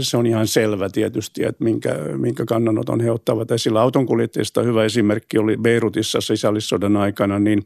se 0.00 0.16
on 0.16 0.26
ihan 0.26 0.46
selvä 0.46 0.88
tietysti, 0.88 1.44
että 1.44 1.64
minkä, 1.64 1.94
minkä 2.16 2.44
kannanoton 2.44 3.00
he 3.00 3.10
ottavat 3.10 3.50
esillä. 3.50 3.80
Autonkuljettajista 3.80 4.62
hyvä 4.62 4.84
esimerkki 4.84 5.38
oli 5.38 5.56
Beirutissa 5.56 6.20
sisällissodan 6.20 6.96
aikana, 6.96 7.38
niin 7.38 7.62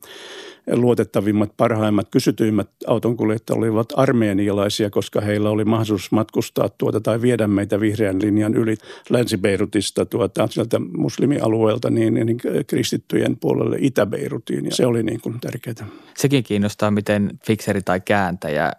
luotettavimmat, 0.72 1.50
parhaimmat, 1.56 2.08
kysytyimmät 2.10 2.68
autonkuljettajat 2.86 3.58
olivat 3.58 3.92
armeenialaisia, 3.96 4.90
koska 4.90 5.20
heillä 5.20 5.50
oli 5.50 5.64
mahdollisuus 5.64 6.12
matkustaa 6.12 6.68
tuota 6.68 7.00
tai 7.00 7.22
viedä 7.22 7.46
meitä 7.46 7.80
vihreän 7.80 8.22
linjan 8.22 8.54
yli 8.54 8.76
Länsi-Beirutista 9.10 10.06
tuota, 10.06 10.46
sieltä 10.46 10.80
muslimialueelta 10.96 11.90
niin, 11.90 12.14
niin 12.14 12.40
kristittyjen 12.66 13.36
puolelle 13.36 13.76
Itä-Beirutiin 13.80 14.64
ja 14.64 14.74
se 14.74 14.86
oli 14.86 15.02
niin 15.02 15.20
kuin 15.20 15.40
tärkeää. 15.40 15.88
Sekin 16.16 16.44
kiinnostaa, 16.44 16.90
miten 16.90 17.30
fikseri 17.46 17.82
tai 17.82 18.00
kääntäjä 18.00 18.72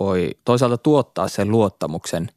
voi 0.00 0.30
toisaalta 0.44 0.78
tuottaa 0.78 1.28
sen 1.28 1.50
luottamuksen 1.50 2.28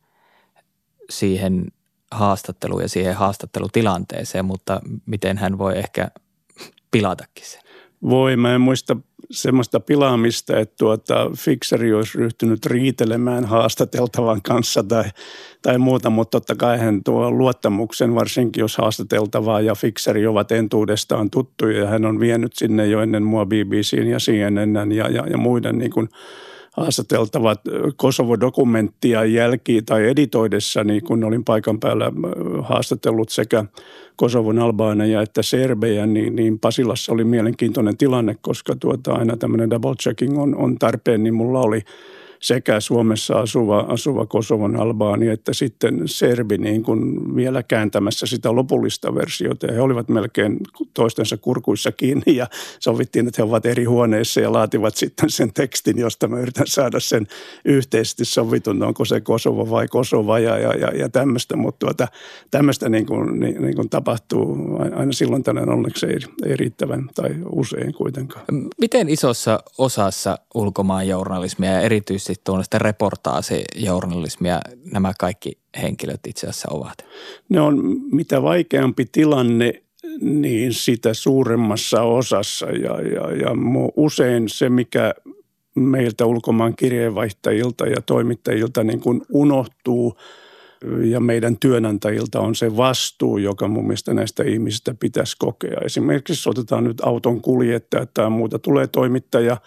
siihen 1.10 1.66
haastatteluun 2.12 2.82
ja 2.82 2.90
siihen 2.90 3.16
haastattelutilanteeseen, 3.16 4.46
mutta 4.46 4.82
miten 5.06 5.38
hän 5.38 5.58
voi 5.58 5.78
ehkä 5.78 6.08
pilatakin 6.92 7.46
sen 7.46 7.64
voi. 8.10 8.38
Mä 8.38 8.56
en 8.56 8.62
muista 8.62 8.98
semmoista 9.32 9.80
pilaamista, 9.80 10.60
että 10.60 10.76
tuota, 10.80 11.32
fikseri 11.38 11.94
olisi 11.94 12.18
ryhtynyt 12.18 12.66
riitelemään 12.66 13.46
haastateltavan 13.46 14.42
kanssa 14.42 14.84
tai, 14.84 15.04
tai 15.62 15.78
muuta, 15.78 16.10
mutta 16.10 16.32
totta 16.32 16.56
kai 16.56 16.78
hän 16.80 17.04
tuo 17.04 17.32
luottamuksen, 17.32 18.16
varsinkin 18.16 18.62
jos 18.62 18.78
haastateltavaa 18.78 19.62
ja 19.62 19.76
fikseri 19.76 20.28
ovat 20.28 20.52
entuudestaan 20.52 21.30
tuttuja 21.30 21.80
ja 21.80 21.88
hän 21.88 22.06
on 22.06 22.20
vienyt 22.20 22.52
sinne 22.56 22.88
jo 22.88 23.02
ennen 23.02 23.24
mua 23.24 23.46
BBCin 23.46 24.08
ja 24.08 24.18
CNN 24.18 24.92
ja, 24.92 25.10
ja, 25.10 25.28
ja 25.28 25.38
muiden 25.38 25.78
niin 25.78 25.92
kuin– 25.92 26.10
haastateltavat 26.74 27.62
Kosovo-dokumenttia 27.96 29.26
jälki 29.26 29.82
tai 29.82 30.10
editoidessa, 30.10 30.84
niin 30.84 31.04
kun 31.04 31.24
olin 31.24 31.44
paikan 31.44 31.80
päällä 31.80 32.12
haastatellut 32.62 33.30
sekä 33.30 33.66
Kosovon 34.16 34.60
albaaneja 34.60 35.22
että 35.22 35.42
serbejä, 35.42 36.06
niin, 36.06 36.36
niin 36.36 36.60
Pasilassa 36.60 37.14
oli 37.14 37.24
mielenkiintoinen 37.24 37.98
tilanne, 37.98 38.36
koska 38.42 38.76
tuota, 38.80 39.14
aina 39.14 39.38
tämmöinen 39.38 39.70
double 39.70 39.96
checking 39.96 40.42
on, 40.42 40.56
on 40.56 40.80
tarpeen, 40.80 41.24
niin 41.24 41.34
mulla 41.34 41.62
oli 41.62 41.82
sekä 42.44 42.80
Suomessa 42.80 43.40
asuva, 43.40 43.80
asuva 43.80 44.26
Kosovon 44.26 44.76
albaani 44.76 45.28
että 45.28 45.54
sitten 45.54 46.02
serbi 46.06 46.58
niin 46.58 46.84
kuin 46.84 47.36
vielä 47.36 47.64
kääntämässä 47.64 48.26
sitä 48.26 48.56
lopullista 48.56 49.16
versiota. 49.16 49.66
Ja 49.66 49.74
he 49.74 49.82
olivat 49.82 50.10
melkein 50.10 50.60
toistensa 50.94 51.38
kurkuissa 51.38 51.92
kiinni 51.92 52.36
ja 52.36 52.48
sovittiin, 52.80 53.28
että 53.28 53.42
he 53.42 53.50
ovat 53.50 53.66
eri 53.66 53.84
huoneissa 53.84 54.42
ja 54.42 54.54
laativat 54.54 54.96
sitten 54.96 55.30
sen 55.30 55.54
tekstin, 55.54 55.98
josta 55.98 56.28
mä 56.28 56.40
yritän 56.40 56.68
saada 56.68 57.00
sen 57.00 57.28
yhteisesti 57.66 58.26
sovitun, 58.26 58.84
onko 58.84 59.06
se 59.06 59.22
Kosovo 59.22 59.70
vai 59.70 59.88
Kosova 59.88 60.40
ja, 60.40 60.58
ja, 60.58 60.74
ja, 60.74 60.88
ja 60.88 61.10
tämmöistä. 61.10 61.56
Mutta 61.56 61.86
tuota, 61.86 62.08
tämmöistä 62.52 62.90
niin 62.90 63.06
kuin, 63.06 63.40
niin, 63.40 63.62
niin 63.62 63.76
kuin 63.76 63.90
tapahtuu 63.90 64.58
aina 64.96 65.12
silloin 65.12 65.44
tänään 65.44 65.70
onneksi 65.70 66.06
ei, 66.06 66.20
ei 66.46 66.56
riittävän 66.56 67.10
tai 67.16 67.30
usein 67.50 67.94
kuitenkaan. 67.94 68.46
Miten 68.82 69.10
isossa 69.10 69.60
osassa 69.78 70.38
ulkomaan 70.54 71.08
journalismia 71.08 71.72
ja 71.72 71.82
erityisesti 71.82 72.33
tuollaista 72.43 72.80
reportaasijournalismia 72.80 74.60
nämä 74.91 75.13
kaikki 75.19 75.58
henkilöt 75.82 76.19
itse 76.28 76.48
asiassa 76.48 76.67
ovat? 76.72 76.98
Ne 77.50 77.62
on 77.62 77.82
mitä 78.12 78.41
vaikeampi 78.41 79.06
tilanne, 79.12 79.84
niin 80.22 80.74
sitä 80.74 81.13
suuremmassa 81.13 82.02
osassa 82.02 82.65
ja, 82.65 83.02
ja, 83.02 83.32
ja 83.32 83.50
usein 83.96 84.50
se, 84.50 84.69
mikä 84.69 85.13
meiltä 85.76 86.26
ulkomaan 86.26 86.76
kirjeenvaihtajilta 86.76 87.88
ja 87.88 88.02
toimittajilta 88.02 88.84
niin 88.84 89.00
kuin 89.00 89.22
unohtuu– 89.30 90.13
ja 91.04 91.19
meidän 91.19 91.58
työnantajilta 91.60 92.39
on 92.39 92.56
se 92.56 92.78
vastuu, 92.78 93.38
joka 93.38 93.67
mun 93.67 93.84
mielestä 93.84 94.13
näistä 94.13 94.43
ihmisistä 94.43 94.96
pitäisi 95.00 95.36
kokea. 95.39 95.78
Esimerkiksi 95.86 96.50
otetaan 96.50 96.84
nyt 96.84 97.02
auton 97.02 97.41
kuljettaja 97.41 98.06
tai 98.13 98.30
muuta. 98.30 98.60
Tulee 98.60 98.88
toimittaja, 98.88 99.58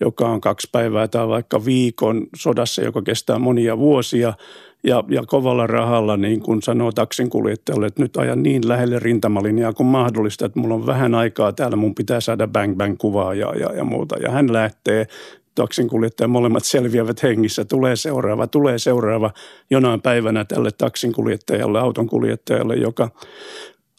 joka 0.00 0.28
on 0.28 0.40
kaksi 0.40 0.68
päivää 0.72 1.08
tai 1.08 1.28
vaikka 1.28 1.64
viikon 1.64 2.26
sodassa, 2.36 2.82
joka 2.82 3.02
kestää 3.02 3.38
monia 3.38 3.78
vuosia– 3.78 4.32
ja, 4.84 5.04
ja 5.08 5.22
kovalla 5.26 5.66
rahalla 5.66 6.16
niin 6.16 6.40
kuin 6.40 6.62
sanoo 6.62 6.92
taksinkuljettajalle, 6.92 7.86
että 7.86 8.02
nyt 8.02 8.16
ajan 8.16 8.42
niin 8.42 8.68
lähelle 8.68 8.98
rintamalinjaa 8.98 9.72
kuin 9.72 9.86
mahdollista, 9.86 10.46
että 10.46 10.60
mulla 10.60 10.74
on 10.74 10.86
vähän 10.86 11.14
aikaa 11.14 11.52
täällä, 11.52 11.76
mun 11.76 11.94
pitää 11.94 12.20
saada 12.20 12.48
bang 12.48 12.76
bang 12.76 12.96
kuvaa 12.98 13.34
ja, 13.34 13.54
ja, 13.54 13.72
ja 13.74 13.84
muuta. 13.84 14.16
Ja 14.18 14.30
hän 14.30 14.52
lähtee 14.52 15.06
taksinkuljettaja 15.54 16.28
molemmat 16.28 16.64
selviävät 16.64 17.22
hengissä. 17.22 17.64
Tulee 17.64 17.96
seuraava, 17.96 18.46
tulee 18.46 18.78
seuraava 18.78 19.30
jonain 19.70 20.02
päivänä 20.02 20.44
tälle 20.44 20.70
taksinkuljettajalle, 20.78 21.80
autonkuljettajalle, 21.80 22.76
joka 22.76 23.10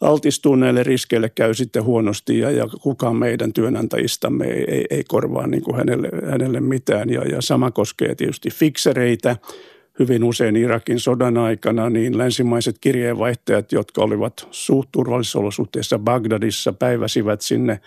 altistuu 0.01 0.55
näille 0.55 0.83
riskeille, 0.83 1.29
käy 1.29 1.53
sitten 1.53 1.83
huonosti 1.83 2.39
ja, 2.39 2.51
ja 2.51 2.67
kukaan 2.81 3.15
meidän 3.15 3.53
työnantajistamme 3.53 4.45
ei, 4.45 4.65
ei, 4.67 4.85
ei 4.89 5.03
korvaa 5.03 5.47
niin 5.47 5.63
kuin 5.63 5.77
hänelle, 5.77 6.09
hänelle 6.31 6.59
mitään. 6.59 7.09
Ja, 7.09 7.21
ja 7.21 7.41
sama 7.41 7.71
koskee 7.71 8.15
tietysti 8.15 8.49
fiksereitä, 8.49 9.37
hyvin 9.99 10.23
usein 10.23 10.55
Irakin 10.55 10.99
sodan 10.99 11.37
aikana, 11.37 11.89
niin 11.89 12.17
länsimaiset 12.17 12.77
kirjeenvaihtajat, 12.81 13.71
jotka 13.71 14.01
olivat 14.01 14.47
suht 14.51 14.89
turvallisissa 14.91 15.39
olosuhteissa 15.39 15.99
Bagdadissa, 15.99 16.73
päiväsivät 16.73 17.41
sinne 17.41 17.79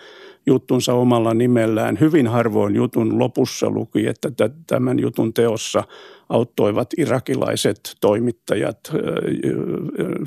juttunsa 0.45 0.93
omalla 0.93 1.33
nimellään. 1.33 1.97
Hyvin 1.99 2.27
harvoin 2.27 2.75
jutun 2.75 3.19
lopussa 3.19 3.69
luki, 3.69 4.07
että 4.07 4.31
tämän 4.67 4.99
jutun 4.99 5.33
teossa 5.33 5.83
auttoivat 6.29 6.89
irakilaiset 6.97 7.95
toimittajat, 8.01 8.79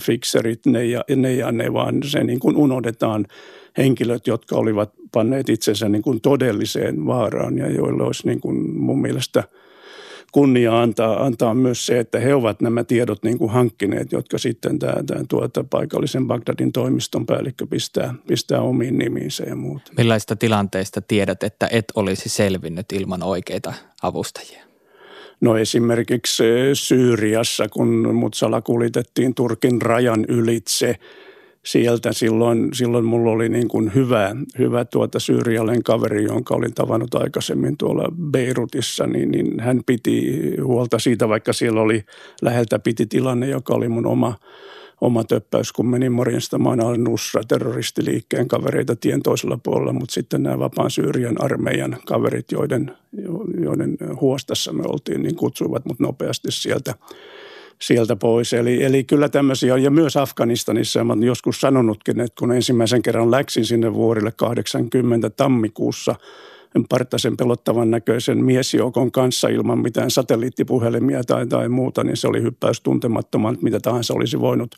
fikserit, 0.01 0.67
ne 0.67 0.85
ja, 0.85 1.05
ne 1.17 1.35
ja 1.35 1.53
ne, 1.53 1.73
vaan 1.73 2.03
se 2.03 2.25
niin 2.25 2.41
kuin 2.41 2.57
unohdetaan 2.57 3.27
henkilöt, 3.79 4.27
jotka 4.27 4.57
olivat 4.57 4.93
panneet 5.13 5.49
itsensä 5.49 5.89
niin 5.89 6.03
kuin 6.03 6.21
todelliseen 6.21 7.07
vaaraan 7.07 7.59
ja 7.59 7.71
joille 7.71 8.03
olisi 8.03 8.27
niin 8.27 8.41
kuin 8.41 8.77
mun 8.77 9.01
mielestä– 9.01 9.45
kunnia 10.33 10.83
antaa, 10.83 11.25
antaa 11.25 11.55
myös 11.55 11.87
se, 11.87 11.99
että 11.99 12.21
he 12.21 12.35
ovat 12.35 12.61
nämä 12.61 12.85
tiedot 12.85 13.23
niin 13.23 13.39
kuin 13.39 13.51
hankkineet, 13.51 14.13
jotka 14.13 14.39
sitten 14.39 14.79
tämä, 14.79 15.03
tämä 15.07 15.25
tuota, 15.29 15.65
paikallisen 15.71 16.27
Bagdadin 16.27 16.73
toimiston 16.73 17.27
päällikkö 17.27 17.67
pistää, 17.67 18.15
pistää 18.27 18.61
omiin 18.61 18.99
nimiinsä 18.99 19.45
ja 19.45 19.57
muuta. 19.57 19.93
Millaista 19.97 20.37
tilanteista 20.37 21.01
tiedät, 21.01 21.43
että 21.43 21.69
et 21.73 21.85
olisi 21.95 22.29
selvinnyt 22.29 22.87
ilman 22.93 23.23
oikeita 23.23 23.73
avustajia? 24.03 24.65
No 25.41 25.57
esimerkiksi 25.57 26.45
Syyriassa, 26.75 27.69
kun 27.69 28.15
mut 28.15 28.35
salakuljetettiin 28.35 29.35
Turkin 29.35 29.83
rajan 29.83 30.25
ylitse– 30.29 30.95
sieltä. 31.65 32.13
Silloin, 32.13 32.69
silloin 32.73 33.05
mulla 33.05 33.31
oli 33.31 33.49
niin 33.49 33.69
kuin 33.69 33.95
hyvä, 33.95 34.37
hyvä 34.59 34.85
tuota 34.85 35.21
syyrialainen 35.21 35.83
kaveri, 35.83 36.25
jonka 36.25 36.55
olin 36.55 36.75
tavannut 36.75 37.15
aikaisemmin 37.15 37.77
tuolla 37.77 38.13
Beirutissa, 38.31 39.07
niin, 39.07 39.31
niin 39.31 39.61
hän 39.61 39.81
piti 39.87 40.41
huolta 40.63 40.99
siitä, 40.99 41.29
vaikka 41.29 41.53
siellä 41.53 41.81
oli 41.81 42.05
läheltä 42.43 42.79
piti 42.79 43.07
tilanne, 43.07 43.49
joka 43.49 43.75
oli 43.75 43.89
mun 43.89 44.07
oma, 44.07 44.35
oma 45.01 45.25
töppäys, 45.25 45.73
kun 45.73 45.87
menin 45.87 46.13
morjenstamaan 46.13 46.81
al 46.81 46.97
Nusra 46.97 47.43
terroristiliikkeen 47.49 48.49
kavereita 48.49 48.97
tien 48.97 49.23
toisella 49.23 49.59
puolella, 49.63 49.93
mutta 49.93 50.15
sitten 50.15 50.43
nämä 50.43 50.59
vapaan 50.59 50.91
Syyrian 50.91 51.45
armeijan 51.45 51.97
kaverit, 52.07 52.53
joiden, 52.53 52.97
joiden 53.61 53.97
huostassa 54.21 54.73
me 54.73 54.83
oltiin, 54.87 55.23
niin 55.23 55.37
kutsuivat 55.37 55.85
mut 55.85 56.01
nopeasti 56.01 56.49
sieltä 56.51 56.95
sieltä 57.83 58.17
pois. 58.17 58.53
Eli, 58.53 58.85
eli 58.85 59.05
kyllä 59.05 59.29
tämmöisiä, 59.29 59.77
ja 59.77 59.91
myös 59.91 60.17
Afganistanissa, 60.17 61.05
mä 61.05 61.17
joskus 61.21 61.61
sanonutkin, 61.61 62.21
että 62.21 62.39
kun 62.39 62.53
ensimmäisen 62.53 63.03
kerran 63.03 63.31
läksin 63.31 63.65
sinne 63.65 63.95
vuorille 63.95 64.33
80 64.33 65.31
tammikuussa, 65.31 66.15
partasen 66.89 67.37
pelottavan 67.37 67.91
näköisen 67.91 68.45
miesjoukon 68.45 69.13
kanssa 69.13 69.49
ilman 69.49 69.79
mitään 69.79 70.11
satelliittipuhelimia 70.11 71.25
tai, 71.25 71.47
tai 71.47 71.69
muuta, 71.69 72.05
niin 72.05 72.17
se 72.17 72.29
oli 72.29 72.43
hyppäys 72.43 72.81
tuntemattoman, 72.81 73.59
mitä 73.63 73.81
tahansa 73.81 74.15
olisi 74.15 74.41
voinut 74.41 74.75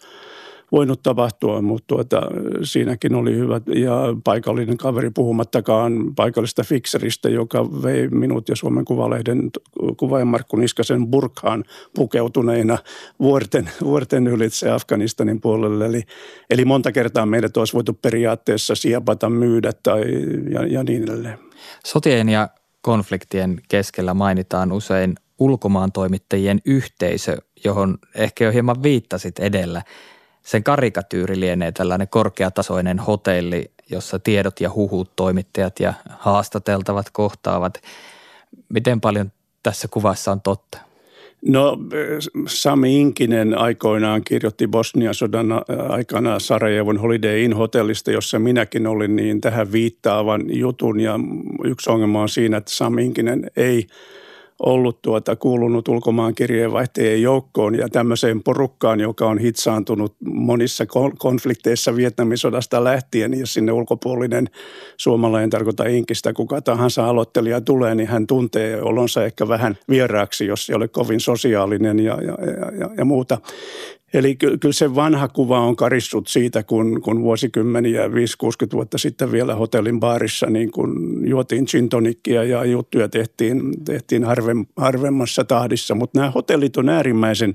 tapahtua, 1.02 1.62
mutta 1.62 1.87
tuota, 1.87 2.20
siinäkin 2.62 3.14
oli 3.14 3.37
hyvä 3.37 3.61
ja 3.74 3.94
paikallinen 4.24 4.76
kaveri 4.76 5.11
puhumattakaan 5.11 6.14
paikallista 6.16 6.64
fikseristä, 6.64 7.28
joka 7.28 7.83
vei 7.83 8.09
minut 8.09 8.48
ja 8.48 8.56
Suomen 8.56 8.85
Kuvalehden 8.85 9.50
kuvaajan 9.96 10.28
Markku 10.28 10.56
Niskasen 10.56 11.06
burkhaan 11.06 11.64
pukeutuneina 11.94 12.78
vuorten, 13.20 13.70
vuorten 13.85 14.26
ylitse 14.26 14.70
Afganistanin 14.70 15.40
puolelle. 15.40 15.87
Eli, 15.87 16.02
eli 16.50 16.64
monta 16.64 16.92
kertaa 16.92 17.26
meidät 17.26 17.56
olisi 17.56 17.74
voitu 17.74 17.92
periaatteessa 17.92 18.74
siepata, 18.74 19.30
myydä 19.30 19.72
tai, 19.83 20.02
ja, 20.50 20.66
ja 20.66 20.85
niin 20.85 21.02
edelleen. 21.02 21.38
Sotien 21.87 22.28
ja 22.28 22.48
konfliktien 22.83 23.61
keskellä 23.68 24.14
mainitaan 24.14 24.72
usein 24.72 25.14
ulkomaan 25.38 25.92
toimittajien 25.92 26.61
yhteisö, 26.64 27.37
johon 27.64 27.98
ehkä 28.14 28.44
jo 28.44 28.52
hieman 28.52 28.83
viittasit 28.83 29.38
edellä– 29.38 29.83
sen 30.42 30.64
karikatyyri 30.64 31.40
lienee 31.40 31.72
tällainen 31.72 32.09
korkeatasoinen 32.09 32.98
hotelli, 32.98 33.70
jossa 33.90 34.18
tiedot 34.18 34.61
ja 34.61 34.70
huhut, 34.74 35.16
toimittajat 35.16 35.81
ja 35.81 35.94
haastateltavat 36.18 37.07
kohtaavat. 37.12 37.83
Miten 38.68 39.00
paljon 39.00 39.33
tässä 39.62 39.88
kuvassa 39.88 40.33
on 40.33 40.40
totta? 40.40 40.79
No 41.46 41.79
Sami 42.46 43.00
Inkinen 43.00 43.59
aikoinaan 43.59 44.22
kirjoitti 44.24 44.68
Bosnian 44.68 45.14
sodan 45.14 45.46
aikana 45.88 46.38
Sarajevon 46.38 46.98
Holiday 46.98 47.40
Inn 47.40 47.57
hotellista, 47.57 48.11
jossa 48.11 48.38
minäkin 48.38 48.87
olin 48.87 49.16
niin 49.16 49.40
tähän 49.40 49.72
viittaavan 49.72 50.42
jutun 50.48 51.00
ja 51.00 51.20
yksi 51.64 51.90
ongelma 51.90 52.22
on 52.22 52.29
siinä, 52.29 52.57
että 52.57 52.70
Sami 52.70 53.05
Inkinen 53.05 53.50
ei– 53.57 53.87
ollut 54.66 55.02
tuota, 55.02 55.36
kuulunut 55.36 55.88
ulkomaan 55.88 56.34
kirjeenvaihtajien 56.34 57.22
joukkoon 57.22 57.74
ja 57.74 57.88
tämmöiseen 57.88 58.42
porukkaan, 58.42 59.00
joka 59.00 59.26
on 59.26 59.38
hitsaantunut 59.38 60.16
monissa 60.24 60.86
konflikteissa 61.18 61.96
Vietnamin 61.96 62.38
sodasta 62.38 62.84
lähtien. 62.84 63.38
Ja 63.38 63.46
sinne 63.46 63.72
ulkopuolinen 63.72 64.48
suomalainen 64.96 65.50
tarkoita 65.50 65.84
inkistä, 65.84 66.32
kuka 66.32 66.62
tahansa 66.62 67.08
aloittelija 67.08 67.60
tulee, 67.60 67.94
niin 67.94 68.08
hän 68.08 68.26
tuntee 68.26 68.82
olonsa 68.82 69.24
ehkä 69.24 69.48
vähän 69.48 69.78
vieraaksi, 69.88 70.46
jos 70.46 70.70
ei 70.70 70.76
ole 70.76 70.88
kovin 70.88 71.20
sosiaalinen 71.20 71.98
ja, 71.98 72.18
ja, 72.22 72.36
ja, 72.80 72.90
ja 72.96 73.04
muuta. 73.04 73.38
Eli 74.14 74.36
kyllä 74.36 74.72
se 74.72 74.94
vanha 74.94 75.28
kuva 75.28 75.60
on 75.60 75.76
karissut 75.76 76.28
siitä, 76.28 76.62
kun, 76.62 77.00
kun 77.02 77.22
vuosikymmeniä, 77.22 78.06
5-60 78.06 78.10
vuotta 78.72 78.98
sitten 78.98 79.32
vielä 79.32 79.54
hotellin 79.54 80.00
baarissa 80.00 80.46
niin 80.46 80.70
kun 80.70 81.20
juotiin 81.26 81.66
gin 81.70 81.88
ja 82.48 82.64
juttuja 82.64 83.08
tehtiin, 83.08 83.84
tehtiin 83.84 84.24
harvem, 84.24 84.66
harvemmassa 84.76 85.44
tahdissa. 85.44 85.94
Mutta 85.94 86.18
nämä 86.18 86.30
hotellit 86.30 86.76
on 86.76 86.88
äärimmäisen 86.88 87.54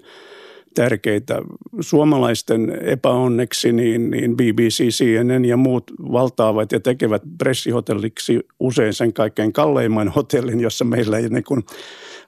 tärkeitä. 0.75 1.41
Suomalaisten 1.81 2.77
epäonneksi 2.81 3.71
niin, 3.71 4.11
niin 4.11 4.37
BBC, 4.37 4.83
CNN 4.83 5.45
ja 5.45 5.57
muut 5.57 5.91
valtaavat 6.11 6.71
ja 6.71 6.79
tekevät 6.79 7.21
pressihotelliksi 7.37 8.39
usein 8.59 8.93
sen 8.93 9.13
kaikkein 9.13 9.53
kalleimman 9.53 10.07
hotellin, 10.07 10.59
jossa 10.59 10.85
meillä 10.85 11.17
ei 11.17 11.29
niin 11.29 11.43
kuin 11.43 11.63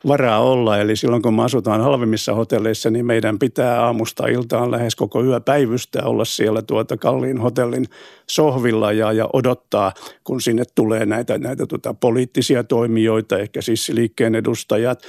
varaa 0.07 0.39
olla. 0.39 0.77
Eli 0.77 0.95
silloin 0.95 1.21
kun 1.21 1.33
me 1.33 1.43
asutaan 1.43 1.81
halvimmissa 1.81 2.33
hotelleissa, 2.33 2.89
niin 2.89 3.05
meidän 3.05 3.39
pitää 3.39 3.85
aamusta 3.85 4.27
iltaan 4.27 4.71
lähes 4.71 4.95
koko 4.95 5.23
yö 5.23 5.39
päivystä 5.39 6.03
olla 6.03 6.25
siellä 6.25 6.61
tuota 6.61 6.97
kalliin 6.97 7.37
hotellin 7.37 7.85
sohvilla 8.29 8.91
ja, 8.91 9.11
ja 9.11 9.29
odottaa, 9.33 9.93
kun 10.23 10.41
sinne 10.41 10.63
tulee 10.75 11.05
näitä, 11.05 11.37
näitä 11.37 11.65
tuota, 11.65 11.93
poliittisia 11.93 12.63
toimijoita, 12.63 13.37
ehkä 13.37 13.61
siis 13.61 13.89
liikkeen 13.89 14.35
edustajat, 14.35 15.03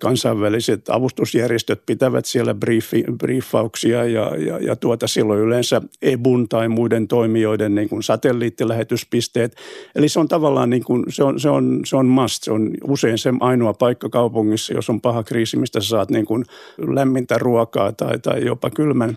kansainväliset 0.00 0.88
avustusjärjestöt 0.88 1.82
pitävät 1.86 2.24
siellä 2.24 2.54
briefi, 2.54 3.04
briefauksia 3.18 4.04
ja, 4.04 4.36
ja, 4.36 4.58
ja 4.58 4.76
tuota, 4.76 5.06
silloin 5.06 5.40
yleensä 5.40 5.82
EBUN 6.02 6.48
tai 6.48 6.68
muiden 6.68 7.08
toimijoiden 7.08 7.74
niin 7.74 7.88
kuin 7.88 8.02
satelliittilähetyspisteet. 8.02 9.56
Eli 9.94 10.08
se 10.08 10.20
on 10.20 10.28
tavallaan 10.28 10.70
niin 10.70 10.84
kuin, 10.84 11.04
se 11.08 11.24
on, 11.24 11.40
se 11.40 11.48
on, 11.48 11.80
se 11.84 11.96
on 11.96 12.06
must, 12.06 12.42
se 12.42 12.52
on 12.52 12.70
usein 12.84 13.18
se 13.18 13.32
ainoa 13.40 13.74
paikka 13.74 14.08
kaupungissa, 14.32 14.74
jos 14.74 14.90
on 14.90 15.00
paha 15.00 15.22
kriisi, 15.22 15.56
mistä 15.56 15.80
sä 15.80 15.88
saat 15.88 16.10
niin 16.10 16.24
kuin 16.24 16.44
lämmintä 16.78 17.38
ruokaa 17.38 17.92
tai, 17.92 18.18
tai 18.18 18.44
jopa 18.44 18.70
kylmän, 18.70 19.16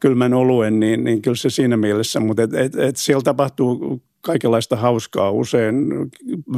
kylmän 0.00 0.34
oluen, 0.34 0.80
niin, 0.80 1.04
niin 1.04 1.22
kyllä 1.22 1.36
se 1.36 1.50
siinä 1.50 1.76
mielessä, 1.76 2.20
mutta 2.20 2.42
et, 2.42 2.54
et, 2.54 2.74
et 2.74 2.96
siellä 2.96 3.22
tapahtuu 3.22 4.02
kaikenlaista 4.20 4.76
hauskaa. 4.76 5.30
Usein 5.30 5.74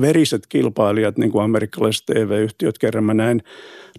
veriset 0.01 0.47
kilpailijat, 0.49 1.19
niin 1.19 1.31
kuin 1.31 1.45
amerikkalaiset 1.45 2.07
TV-yhtiöt, 2.07 2.79
kerran 2.79 3.05
mä 3.05 3.15
näin 3.15 3.43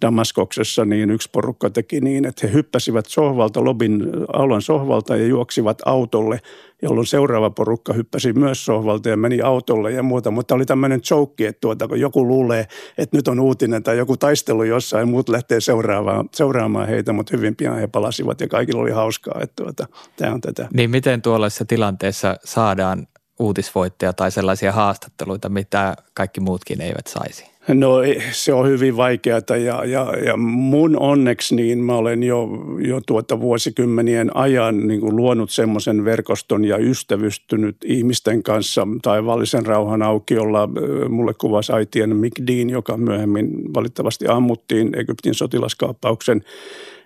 Damaskoksessa, 0.03 0.85
niin 0.85 1.11
yksi 1.11 1.29
porukka 1.31 1.69
teki 1.69 2.01
niin, 2.01 2.25
että 2.25 2.47
he 2.47 2.53
hyppäsivät 2.53 3.05
sohvalta, 3.05 3.63
lobin 3.63 4.03
aulan 4.33 4.61
sohvalta 4.61 5.15
ja 5.15 5.27
juoksivat 5.27 5.81
autolle, 5.85 6.39
jolloin 6.81 7.07
seuraava 7.07 7.49
porukka 7.49 7.93
hyppäsi 7.93 8.33
myös 8.33 8.65
sohvalta 8.65 9.09
ja 9.09 9.17
meni 9.17 9.41
autolle 9.41 9.91
ja 9.91 10.03
muuta. 10.03 10.31
Mutta 10.31 10.55
oli 10.55 10.65
tämmöinen 10.65 11.01
joke, 11.11 11.47
että 11.47 11.61
tuota, 11.61 11.87
kun 11.87 11.99
joku 11.99 12.27
luulee, 12.27 12.67
että 12.97 13.17
nyt 13.17 13.27
on 13.27 13.39
uutinen 13.39 13.83
tai 13.83 13.97
joku 13.97 14.17
taistelu 14.17 14.63
jossain, 14.63 15.09
muut 15.09 15.29
lähtee 15.29 15.61
seuraamaan, 15.61 16.29
seuraamaan 16.31 16.87
heitä, 16.87 17.13
mutta 17.13 17.37
hyvin 17.37 17.55
pian 17.55 17.79
he 17.79 17.87
palasivat 17.87 18.41
ja 18.41 18.47
kaikilla 18.47 18.81
oli 18.81 18.91
hauskaa, 18.91 19.39
että 19.41 19.63
tuota, 19.63 19.87
tämä 20.15 20.33
on 20.33 20.41
tätä. 20.41 20.67
Niin 20.73 20.89
miten 20.89 21.21
tuollaisessa 21.21 21.65
tilanteessa 21.65 22.37
saadaan 22.43 23.07
uutisvoittaja 23.39 24.13
tai 24.13 24.31
sellaisia 24.31 24.71
haastatteluita, 24.71 25.49
mitä 25.49 25.95
kaikki 26.13 26.39
muutkin 26.39 26.81
eivät 26.81 27.07
saisi? 27.07 27.52
No 27.67 28.01
se 28.31 28.53
on 28.53 28.67
hyvin 28.67 28.97
vaikeaa 28.97 29.57
ja, 29.65 29.85
ja, 29.85 30.13
ja 30.25 30.37
mun 30.37 30.99
onneksi 30.99 31.55
niin 31.55 31.79
mä 31.79 31.95
olen 31.95 32.23
jo, 32.23 32.49
jo 32.79 33.01
tuota 33.01 33.39
vuosikymmenien 33.39 34.35
ajan 34.35 34.87
niin 34.87 34.99
kuin 34.99 35.15
luonut 35.15 35.51
semmoisen 35.51 36.05
verkoston 36.05 36.65
ja 36.65 36.77
ystävystynyt 36.77 37.77
ihmisten 37.85 38.43
kanssa 38.43 38.87
taivallisen 39.01 39.65
rauhan 39.65 40.01
aukiolla. 40.01 40.69
Mulle 41.09 41.33
kuvasi 41.33 41.71
Aitien 41.71 42.15
Mick 42.15 42.47
Dean, 42.47 42.69
joka 42.69 42.97
myöhemmin 42.97 43.73
valitettavasti 43.73 44.27
ammuttiin 44.27 44.99
Egyptin 44.99 45.33
sotilaskaappauksen 45.33 46.43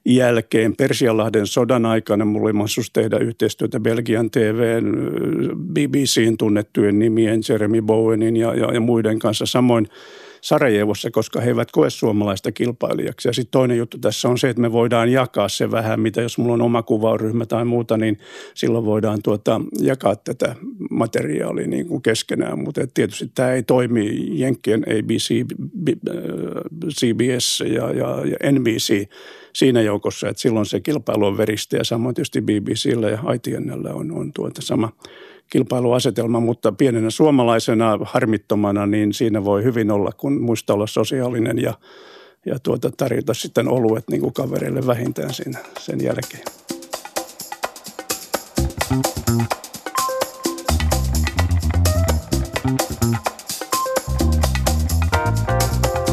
jälkeen 0.05 0.75
Persianlahden 0.75 1.47
sodan 1.47 1.85
aikana 1.85 2.25
mulla 2.25 2.45
oli 2.45 2.53
mahdollisuus 2.53 2.91
tehdä 2.91 3.17
yhteistyötä 3.17 3.79
Belgian 3.79 4.31
TVn, 4.31 4.95
BBCin 5.73 6.37
tunnettujen 6.37 6.99
nimien 6.99 7.41
Jeremy 7.49 7.81
Bowenin 7.81 8.37
ja, 8.37 8.53
ja, 8.55 8.73
ja 8.73 8.79
muiden 8.79 9.19
kanssa. 9.19 9.45
Samoin 9.45 9.87
Sarajevossa, 10.41 11.11
koska 11.11 11.41
he 11.41 11.47
eivät 11.49 11.71
koe 11.71 11.89
suomalaista 11.89 12.51
kilpailijaksi. 12.51 13.27
Ja 13.27 13.33
sitten 13.33 13.51
toinen 13.51 13.77
juttu 13.77 13.97
tässä 13.97 14.29
on 14.29 14.37
se, 14.37 14.49
että 14.49 14.61
me 14.61 14.71
voidaan 14.71 15.11
jakaa 15.11 15.49
se 15.49 15.71
vähän, 15.71 15.99
mitä 15.99 16.21
jos 16.21 16.37
mulla 16.37 16.53
on 16.53 16.61
oma 16.61 16.83
kuvaryhmä 16.83 17.45
tai 17.45 17.65
muuta, 17.65 17.97
niin 17.97 18.17
silloin 18.53 18.85
voidaan 18.85 19.19
tuota, 19.23 19.61
jakaa 19.81 20.15
tätä 20.15 20.55
materiaalia 20.89 21.67
niin 21.67 21.87
kuin 21.87 22.01
keskenään. 22.01 22.59
Mutta 22.59 22.87
tietysti 22.93 23.31
tämä 23.35 23.51
ei 23.51 23.63
toimi 23.63 24.27
Jenkkien 24.39 24.83
ABC, 24.83 25.45
CBS 26.89 27.63
ja, 27.65 27.93
ja, 27.93 28.21
ja 28.25 28.51
NBC 28.51 29.09
siinä 29.53 29.81
joukossa, 29.81 30.29
että 30.29 30.41
silloin 30.41 30.65
se 30.65 30.79
kilpailu 30.79 31.25
on 31.25 31.37
veristä 31.37 31.77
ja 31.77 31.83
samoin 31.83 32.15
tietysti 32.15 32.41
BBCllä 32.41 33.09
ja 33.09 33.19
ITNllä 33.33 33.93
on, 33.93 34.11
on 34.11 34.33
tuota 34.33 34.61
sama 34.61 34.91
kilpailuasetelma, 35.49 36.39
mutta 36.39 36.71
pienenä 36.71 37.09
suomalaisena 37.09 37.99
harmittomana, 38.01 38.85
niin 38.85 39.13
siinä 39.13 39.43
voi 39.43 39.63
hyvin 39.63 39.91
olla, 39.91 40.11
kun 40.17 40.41
muista 40.41 40.73
olla 40.73 40.87
sosiaalinen 40.87 41.59
ja, 41.59 41.73
ja 42.45 42.59
tuota, 42.59 42.91
tarjota 42.97 43.33
sitten 43.33 43.67
oluet 43.67 44.03
niin 44.09 44.21
kuin 44.21 44.33
kavereille 44.33 44.87
vähintään 44.87 45.33
siinä, 45.33 45.59
sen 45.79 46.03
jälkeen. 46.03 46.43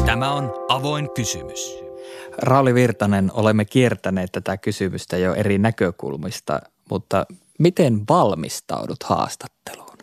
Tämä 0.05 0.31
on 0.31 0.53
avoin 0.69 1.09
kysymys. 1.15 1.85
Rauli 2.37 2.73
Virtanen, 2.73 3.31
olemme 3.33 3.65
kiertäneet 3.65 4.31
tätä 4.31 4.57
kysymystä 4.57 5.17
jo 5.17 5.33
eri 5.33 5.57
näkökulmista, 5.57 6.59
mutta 6.89 7.25
miten 7.59 8.01
valmistaudut 8.09 9.03
haastatteluun? 9.03 9.95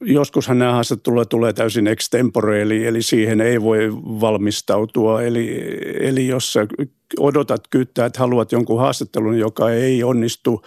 Joskushan 0.00 0.58
nämä 0.58 0.72
haastattelut 0.72 1.28
tulee 1.28 1.52
täysin 1.52 1.86
extempore, 1.86 2.62
eli, 2.62 2.86
eli 2.86 3.02
siihen 3.02 3.40
ei 3.40 3.62
voi 3.62 3.92
valmistautua. 3.92 5.22
Eli, 5.22 5.68
eli 6.00 6.26
jos 6.26 6.52
sä 6.52 6.66
odotat 7.18 7.60
kyttää, 7.70 8.06
että 8.06 8.18
haluat 8.18 8.52
jonkun 8.52 8.80
haastattelun, 8.80 9.38
joka 9.38 9.70
ei 9.70 10.04
onnistu 10.04 10.62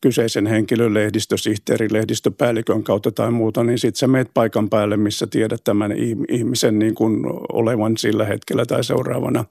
kyseisen 0.00 0.46
henkilön 0.46 0.94
lehdistösihteerin, 0.94 1.92
lehdistöpäällikön 1.92 2.82
kautta 2.82 3.12
tai 3.12 3.30
muuta, 3.30 3.64
niin 3.64 3.78
sitten 3.78 3.98
sä 3.98 4.06
meet 4.06 4.30
paikan 4.34 4.70
päälle, 4.70 4.96
missä 4.96 5.26
tiedät 5.26 5.64
tämän 5.64 5.92
ihmisen 6.28 6.78
niin 6.78 6.94
kuin 6.94 7.20
olevan 7.52 7.96
sillä 7.96 8.24
hetkellä 8.24 8.66
tai 8.66 8.84
seuraavana 8.84 9.44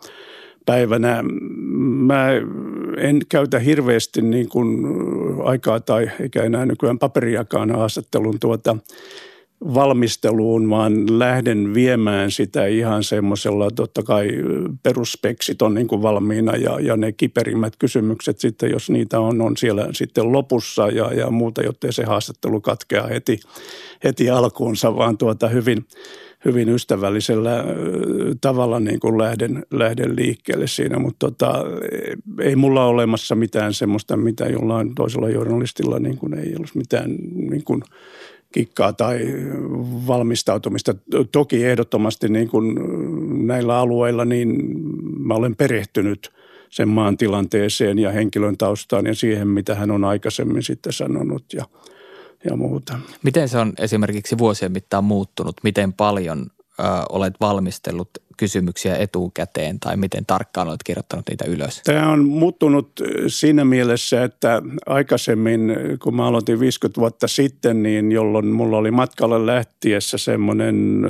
päivänä. 0.66 1.24
Mä 1.82 2.28
en 2.98 3.22
käytä 3.30 3.60
hirveästi 3.60 4.22
niin 4.22 4.50
kuin 4.50 4.78
aikaa 5.44 5.80
tai 5.80 6.12
eikä 6.20 6.44
enää 6.44 6.66
nykyään 6.66 7.00
paperiakaan 7.00 7.72
haastattelun 7.72 8.40
tuota 8.40 8.78
valmisteluun, 9.74 10.70
vaan 10.70 11.20
lähden 11.20 11.74
viemään 11.74 12.32
sitä 12.32 12.66
ihan 12.66 13.04
semmoisella, 13.04 13.72
totta 13.72 14.04
kai 14.04 14.30
perusspeksit 14.84 15.62
on 15.62 15.74
niin 15.74 15.88
kuin 15.88 16.02
valmiina 16.02 16.56
ja, 16.56 16.80
ja 16.80 16.98
ne 16.98 17.12
kiperimmät 17.12 17.76
kysymykset 17.80 18.40
sitten, 18.40 18.72
jos 18.72 18.90
niitä 18.90 19.20
on, 19.20 19.42
on 19.42 19.58
siellä 19.58 19.88
sitten 19.92 20.32
lopussa 20.32 20.88
ja, 20.88 21.14
ja 21.14 21.32
muuta, 21.32 21.62
jotta 21.62 21.92
se 21.92 22.04
haastattelu 22.04 22.62
katkeaa 22.62 23.08
heti, 23.08 23.40
heti 24.04 24.30
alkuunsa, 24.30 24.96
vaan 24.96 25.18
tuota 25.18 25.48
hyvin, 25.48 25.86
hyvin 26.46 26.70
ystävällisellä 26.70 27.66
tavalla 28.42 28.80
niin 28.80 29.00
kuin 29.00 29.18
lähden, 29.18 29.66
lähden 29.72 30.16
liikkeelle 30.16 30.68
siinä, 30.68 31.00
mutta 31.00 31.32
tota, 31.32 31.64
ei 32.42 32.56
mulla 32.56 32.86
ole 32.86 32.94
olemassa 32.94 33.36
mitään 33.36 33.74
semmoista, 33.74 34.18
mitä 34.18 34.46
jollain 34.46 34.96
toisella 34.96 35.30
journalistilla 35.30 36.00
niin 36.00 36.18
kuin 36.18 36.34
ei 36.34 36.56
olisi 36.60 36.78
mitään 36.78 37.16
niin 37.34 37.64
kuin 37.64 37.82
kikkaa 38.52 38.94
tai 38.94 39.20
valmistautumista. 40.08 40.96
Toki 41.32 41.66
ehdottomasti 41.66 42.30
niin 42.30 42.48
kuin 42.48 42.76
näillä 43.48 43.78
alueilla 43.78 44.26
niin 44.26 44.58
mä 45.20 45.34
olen 45.34 45.56
perehtynyt 45.56 46.32
sen 46.70 46.90
maan 46.90 47.18
tilanteeseen 47.18 48.00
ja 48.00 48.12
henkilön 48.12 48.58
taustaan 48.58 49.06
ja 49.06 49.16
siihen, 49.16 49.48
mitä 49.48 49.76
hän 49.76 49.92
on 49.92 50.04
aikaisemmin 50.04 50.64
sitten 50.64 50.94
sanonut 50.94 51.44
ja– 51.54 51.66
ja 52.50 52.56
muuta. 52.56 53.00
Miten 53.24 53.50
se 53.50 53.58
on 53.58 53.74
esimerkiksi 53.80 54.38
vuosien 54.38 54.72
mittaan 54.72 55.04
muuttunut? 55.04 55.56
Miten 55.64 55.94
paljon 55.94 56.46
ö, 56.80 56.84
olet 57.10 57.34
valmistellut 57.42 58.10
kysymyksiä 58.38 58.96
etukäteen 58.96 59.80
tai 59.80 59.98
miten 59.98 60.26
tarkkaan 60.26 60.68
olet 60.68 60.84
kirjoittanut 60.84 61.26
niitä 61.30 61.46
ylös? 61.48 61.82
Tämä 61.84 62.12
on 62.12 62.26
muuttunut 62.26 62.92
siinä 63.28 63.66
mielessä, 63.66 64.24
että 64.24 64.62
aikaisemmin, 64.86 65.76
kun 66.04 66.16
mä 66.16 66.28
aloitin 66.28 66.60
50 66.60 67.02
vuotta 67.02 67.28
sitten, 67.28 67.84
niin 67.84 68.12
jolloin 68.12 68.48
mulla 68.48 68.78
oli 68.78 68.92
matkalle 68.92 69.46
lähtiessä 69.46 70.18
semmoinen 70.18 71.02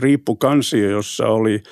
riippukansio, 0.00 0.90
jossa 0.90 1.26
oli 1.26 1.62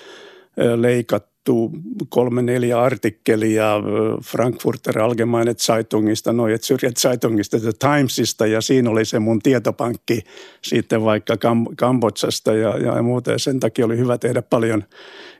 leikattu 0.76 1.35
kirjoitettu 1.46 1.70
kolme 2.08 2.42
neljä 2.42 2.80
artikkelia 2.80 3.82
Frankfurter 4.24 4.98
Allgemeine 4.98 5.54
Zeitungista, 5.54 6.32
Neue 6.32 6.56
Zürcher 6.56 6.92
Zeitungista, 7.00 7.60
The 7.60 7.72
Timesista 7.78 8.46
ja 8.46 8.60
siinä 8.60 8.90
oli 8.90 9.04
se 9.04 9.18
mun 9.18 9.38
tietopankki 9.38 10.22
sitten 10.62 11.04
vaikka 11.04 11.34
Kam- 11.34 11.74
Kambodsasta 11.76 12.54
ja, 12.54 12.78
ja 12.78 13.02
muuta 13.02 13.32
ja 13.32 13.38
sen 13.38 13.60
takia 13.60 13.86
oli 13.86 13.98
hyvä 13.98 14.18
tehdä 14.18 14.42
paljon 14.42 14.84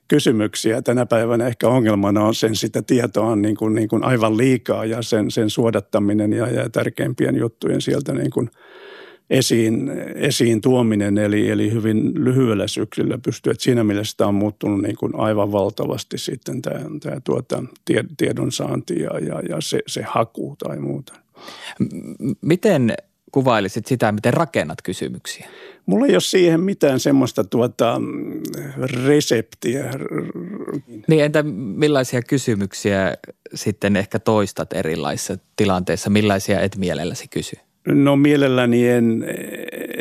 kysymyksiä. 0.08 0.82
Tänä 0.82 1.06
päivänä 1.06 1.46
ehkä 1.46 1.68
ongelmana 1.68 2.24
on 2.24 2.34
sen 2.34 2.56
sitä 2.56 2.82
tietoa 2.82 3.26
on 3.26 3.42
niin 3.42 3.56
kuin, 3.56 3.74
niin 3.74 3.88
kuin 3.88 4.04
aivan 4.04 4.36
liikaa 4.36 4.84
ja 4.84 5.02
sen, 5.02 5.30
sen 5.30 5.50
suodattaminen 5.50 6.32
ja, 6.32 6.46
ja 6.48 6.70
tärkeimpien 6.70 7.36
juttujen 7.36 7.80
sieltä 7.80 8.12
niin 8.12 8.30
kuin– 8.30 8.50
esiin, 9.30 9.90
esiin 10.14 10.60
tuominen, 10.60 11.18
eli, 11.18 11.50
eli 11.50 11.72
hyvin 11.72 12.24
lyhyellä 12.24 12.66
syklillä 12.66 13.18
pystyy. 13.18 13.50
Että 13.50 13.64
siinä 13.64 13.84
mielessä 13.84 14.16
tämä 14.16 14.28
on 14.28 14.34
muuttunut 14.34 14.82
niin 14.82 14.96
kuin 14.96 15.12
aivan 15.16 15.52
valtavasti 15.52 16.18
sitten 16.18 16.62
tämä, 16.62 16.80
tämä 17.00 17.20
tuota, 17.24 17.64
tiedonsaanti 18.16 19.00
ja, 19.00 19.18
ja, 19.18 19.40
ja 19.48 19.60
se, 19.60 19.78
se 19.86 20.02
haku 20.02 20.56
tai 20.58 20.78
muuta. 20.78 21.12
Miten 22.40 22.94
kuvailisit 23.32 23.86
sitä, 23.86 24.12
miten 24.12 24.34
rakennat 24.34 24.82
kysymyksiä? 24.82 25.48
Mulla 25.86 26.06
ei 26.06 26.12
ole 26.12 26.20
siihen 26.20 26.60
mitään 26.60 27.00
semmoista 27.00 27.44
tuota, 27.44 28.00
reseptiä. 29.06 29.90
Niin 31.08 31.24
entä 31.24 31.42
millaisia 31.52 32.22
kysymyksiä 32.22 33.14
sitten 33.54 33.96
ehkä 33.96 34.18
toistat 34.18 34.72
erilaisissa 34.72 35.38
tilanteissa? 35.56 36.10
Millaisia 36.10 36.60
et 36.60 36.76
mielelläsi 36.76 37.28
kysy? 37.28 37.56
No 37.86 38.16
mielelläni 38.16 38.88
en, 38.88 39.24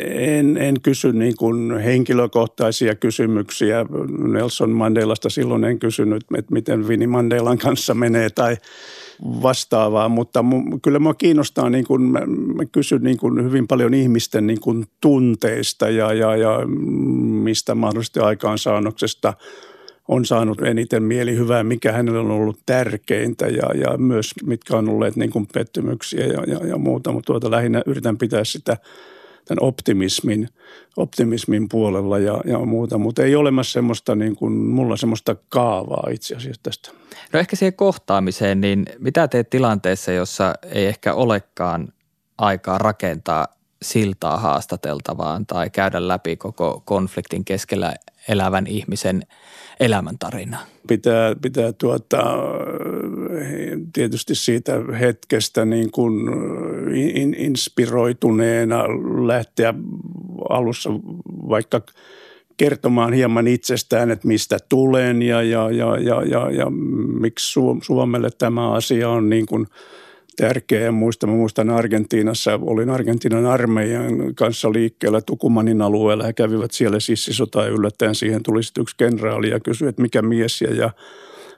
en, 0.08 0.56
en 0.56 0.80
kysy 0.80 1.12
niin 1.12 1.36
kuin 1.38 1.78
henkilökohtaisia 1.78 2.94
kysymyksiä. 2.94 3.86
Nelson 4.18 4.70
Mandelasta 4.70 5.30
silloin 5.30 5.64
en 5.64 5.78
kysynyt, 5.78 6.24
että 6.38 6.54
miten 6.54 6.88
Vini 6.88 7.06
Mandelan 7.06 7.58
kanssa 7.58 7.94
menee 7.94 8.30
tai 8.30 8.56
vastaavaa, 9.22 10.08
mutta 10.08 10.44
kyllä 10.82 10.98
mua 10.98 11.14
kiinnostaa, 11.14 11.70
niin 11.70 11.86
kuin, 11.86 12.02
mä, 12.02 12.20
mä 12.54 12.64
kysyn 12.72 13.02
niin 13.02 13.16
kuin 13.16 13.44
hyvin 13.44 13.66
paljon 13.66 13.94
ihmisten 13.94 14.46
niin 14.46 14.60
kuin 14.60 14.84
tunteista 15.00 15.88
ja, 15.88 16.12
ja, 16.12 16.36
ja 16.36 16.66
mistä 17.42 17.74
mahdollisesti 17.74 18.20
aikaansaannoksesta 18.20 19.34
on 20.08 20.24
saanut 20.24 20.62
eniten 20.62 21.02
mielihyvää, 21.02 21.64
mikä 21.64 21.92
hänellä 21.92 22.20
on 22.20 22.30
ollut 22.30 22.58
tärkeintä 22.66 23.46
ja, 23.46 23.70
ja 23.74 23.98
myös 23.98 24.30
mitkä 24.44 24.76
on 24.76 24.88
olleet 24.88 25.16
niin 25.16 25.30
kuin 25.30 25.46
pettymyksiä 25.54 26.26
ja, 26.26 26.44
ja, 26.46 26.66
ja 26.66 26.78
muuta, 26.78 27.12
mutta 27.12 27.26
tuota 27.26 27.50
lähinnä 27.50 27.82
yritän 27.86 28.18
pitää 28.18 28.44
sitä 28.44 28.76
tämän 29.44 29.68
optimismin, 29.68 30.48
optimismin 30.96 31.68
puolella 31.68 32.18
ja, 32.18 32.40
ja 32.44 32.58
muuta, 32.58 32.98
mutta 32.98 33.22
ei 33.22 33.36
olemassa 33.36 33.72
semmoista 33.72 34.14
niin 34.14 34.36
kuin, 34.36 34.52
mulla 34.52 34.96
semmoista 34.96 35.36
kaavaa 35.48 36.08
itse 36.10 36.36
asiassa 36.36 36.62
tästä. 36.62 36.90
No 37.32 37.38
ehkä 37.38 37.56
siihen 37.56 37.74
kohtaamiseen, 37.74 38.60
niin 38.60 38.86
mitä 38.98 39.28
teet 39.28 39.50
tilanteessa, 39.50 40.12
jossa 40.12 40.54
ei 40.72 40.86
ehkä 40.86 41.14
olekaan 41.14 41.92
aikaa 42.38 42.78
rakentaa 42.78 43.46
siltaa 43.82 44.36
haastateltavaan 44.36 45.46
tai 45.46 45.70
käydä 45.70 46.08
läpi 46.08 46.36
koko 46.36 46.82
konfliktin 46.84 47.44
keskellä 47.44 47.94
elävän 48.28 48.66
ihmisen 48.66 49.22
elämäntarina? 49.80 50.58
Pitää, 50.88 51.36
pitää 51.42 51.72
tuota, 51.72 52.22
tietysti 53.92 54.34
siitä 54.34 54.72
hetkestä 55.00 55.64
niin 55.64 55.90
kuin 55.90 56.28
in, 56.94 57.34
inspiroituneena 57.38 58.84
lähteä 59.26 59.74
alussa 60.48 60.90
vaikka 61.48 61.80
kertomaan 62.56 63.12
hieman 63.12 63.46
itsestään, 63.46 64.10
että 64.10 64.28
mistä 64.28 64.58
tulen 64.68 65.22
ja, 65.22 65.42
ja, 65.42 65.70
ja, 65.70 65.96
ja, 65.96 66.22
ja, 66.22 66.50
ja 66.50 66.66
miksi 67.20 67.60
Suomelle 67.82 68.28
tämä 68.38 68.72
asia 68.72 69.10
on 69.10 69.30
niin 69.30 69.46
kuin– 69.46 69.66
tärkeä. 70.36 70.80
Ja 70.80 70.92
muistan, 70.92 71.30
mä 71.30 71.36
muistan 71.36 71.70
Argentiinassa, 71.70 72.60
olin 72.62 72.90
Argentiinan 72.90 73.46
armeijan 73.46 74.34
kanssa 74.34 74.72
liikkeellä 74.72 75.20
Tukumanin 75.20 75.82
alueella. 75.82 76.24
He 76.24 76.32
kävivät 76.32 76.70
siellä 76.70 77.00
sissisota 77.00 77.62
ja 77.62 77.68
yllättäen 77.68 78.14
siihen 78.14 78.42
tuli 78.42 78.62
sitten 78.62 78.82
yksi 78.82 78.96
kenraali 78.96 79.50
ja 79.50 79.60
kysyi, 79.60 79.88
että 79.88 80.02
mikä 80.02 80.22
mies 80.22 80.60
ja, 80.60 80.74
ja 80.74 80.90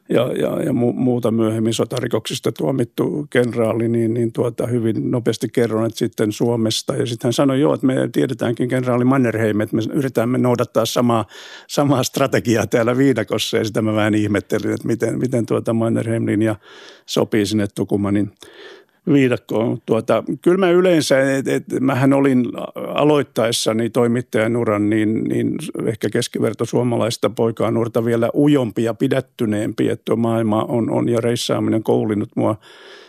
ja, 0.08 0.32
ja, 0.32 0.62
ja 0.62 0.72
muuta 0.72 1.30
myöhemmin 1.30 1.74
sotarikoksista 1.74 2.52
tuomittu 2.52 3.26
kenraali, 3.30 3.88
niin, 3.88 4.14
niin 4.14 4.32
tuota, 4.32 4.66
hyvin 4.66 5.10
nopeasti 5.10 5.48
kerron, 5.52 5.86
että 5.86 5.98
sitten 5.98 6.32
Suomesta. 6.32 6.96
Ja 6.96 7.06
sitten 7.06 7.26
hän 7.26 7.32
sanoi, 7.32 7.60
joo, 7.60 7.74
että 7.74 7.86
me 7.86 8.08
tiedetäänkin 8.12 8.68
kenraali 8.68 9.04
Mannerheim, 9.04 9.60
että 9.60 9.76
me 9.76 9.82
yritämme 9.92 10.38
noudattaa 10.38 10.86
samaa, 10.86 11.24
samaa 11.66 12.02
strategiaa 12.02 12.66
täällä 12.66 12.96
Viidakossa. 12.96 13.56
Ja 13.56 13.64
sitä 13.64 13.82
mä 13.82 13.94
vähän 13.94 14.14
ihmettelin, 14.14 14.72
että 14.72 14.86
miten, 14.86 15.18
miten 15.18 15.46
tuota 15.46 15.72
Mannerheim-linja 15.72 16.56
sopii 17.06 17.46
sinne 17.46 17.66
Tukumanin 17.74 18.32
viidakkoon. 19.12 19.78
Tuota, 19.86 20.24
kyllä 20.42 20.58
mä 20.58 20.70
yleensä, 20.70 21.36
että 21.36 21.54
et, 21.54 21.64
mähän 21.80 22.12
olin 22.12 22.44
aloittaessani 22.74 23.90
toimittajan 23.90 24.56
uran, 24.56 24.90
niin, 24.90 25.24
niin 25.24 25.54
ehkä 25.86 26.10
keskiverto 26.10 26.64
suomalaista 26.64 27.30
poikaa 27.30 27.70
nuorta 27.70 28.04
vielä 28.04 28.30
ujompi 28.34 28.84
ja 28.84 28.94
pidättyneempi, 28.94 29.88
että 29.88 30.16
maailma 30.16 30.64
on, 30.64 30.90
on 30.90 31.08
ja 31.08 31.20
reissaaminen 31.20 31.82
koulinut 31.82 32.28
mua 32.36 32.56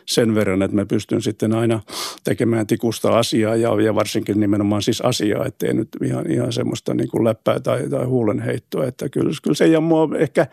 sen 0.05 0.35
verran, 0.35 0.61
että 0.61 0.75
mä 0.75 0.85
pystyn 0.85 1.21
sitten 1.21 1.53
aina 1.53 1.79
tekemään 2.23 2.67
tikusta 2.67 3.19
asiaa 3.19 3.55
ja, 3.55 3.81
ja 3.81 3.95
varsinkin 3.95 4.39
nimenomaan 4.39 4.81
siis 4.81 5.01
asiaa, 5.01 5.45
ettei 5.45 5.73
nyt 5.73 5.87
ihan, 6.03 6.31
ihan 6.31 6.53
semmoista 6.53 6.93
niin 6.93 7.09
kuin 7.09 7.23
läppää 7.23 7.59
tai, 7.59 7.89
tai 7.89 8.05
huulenheittoa, 8.05 8.85
että 8.85 9.09
kyllä, 9.09 9.31
kyllä 9.43 9.55
se 9.55 9.67
ja 9.67 9.81
mua 9.81 10.09
ehkä 10.17 10.47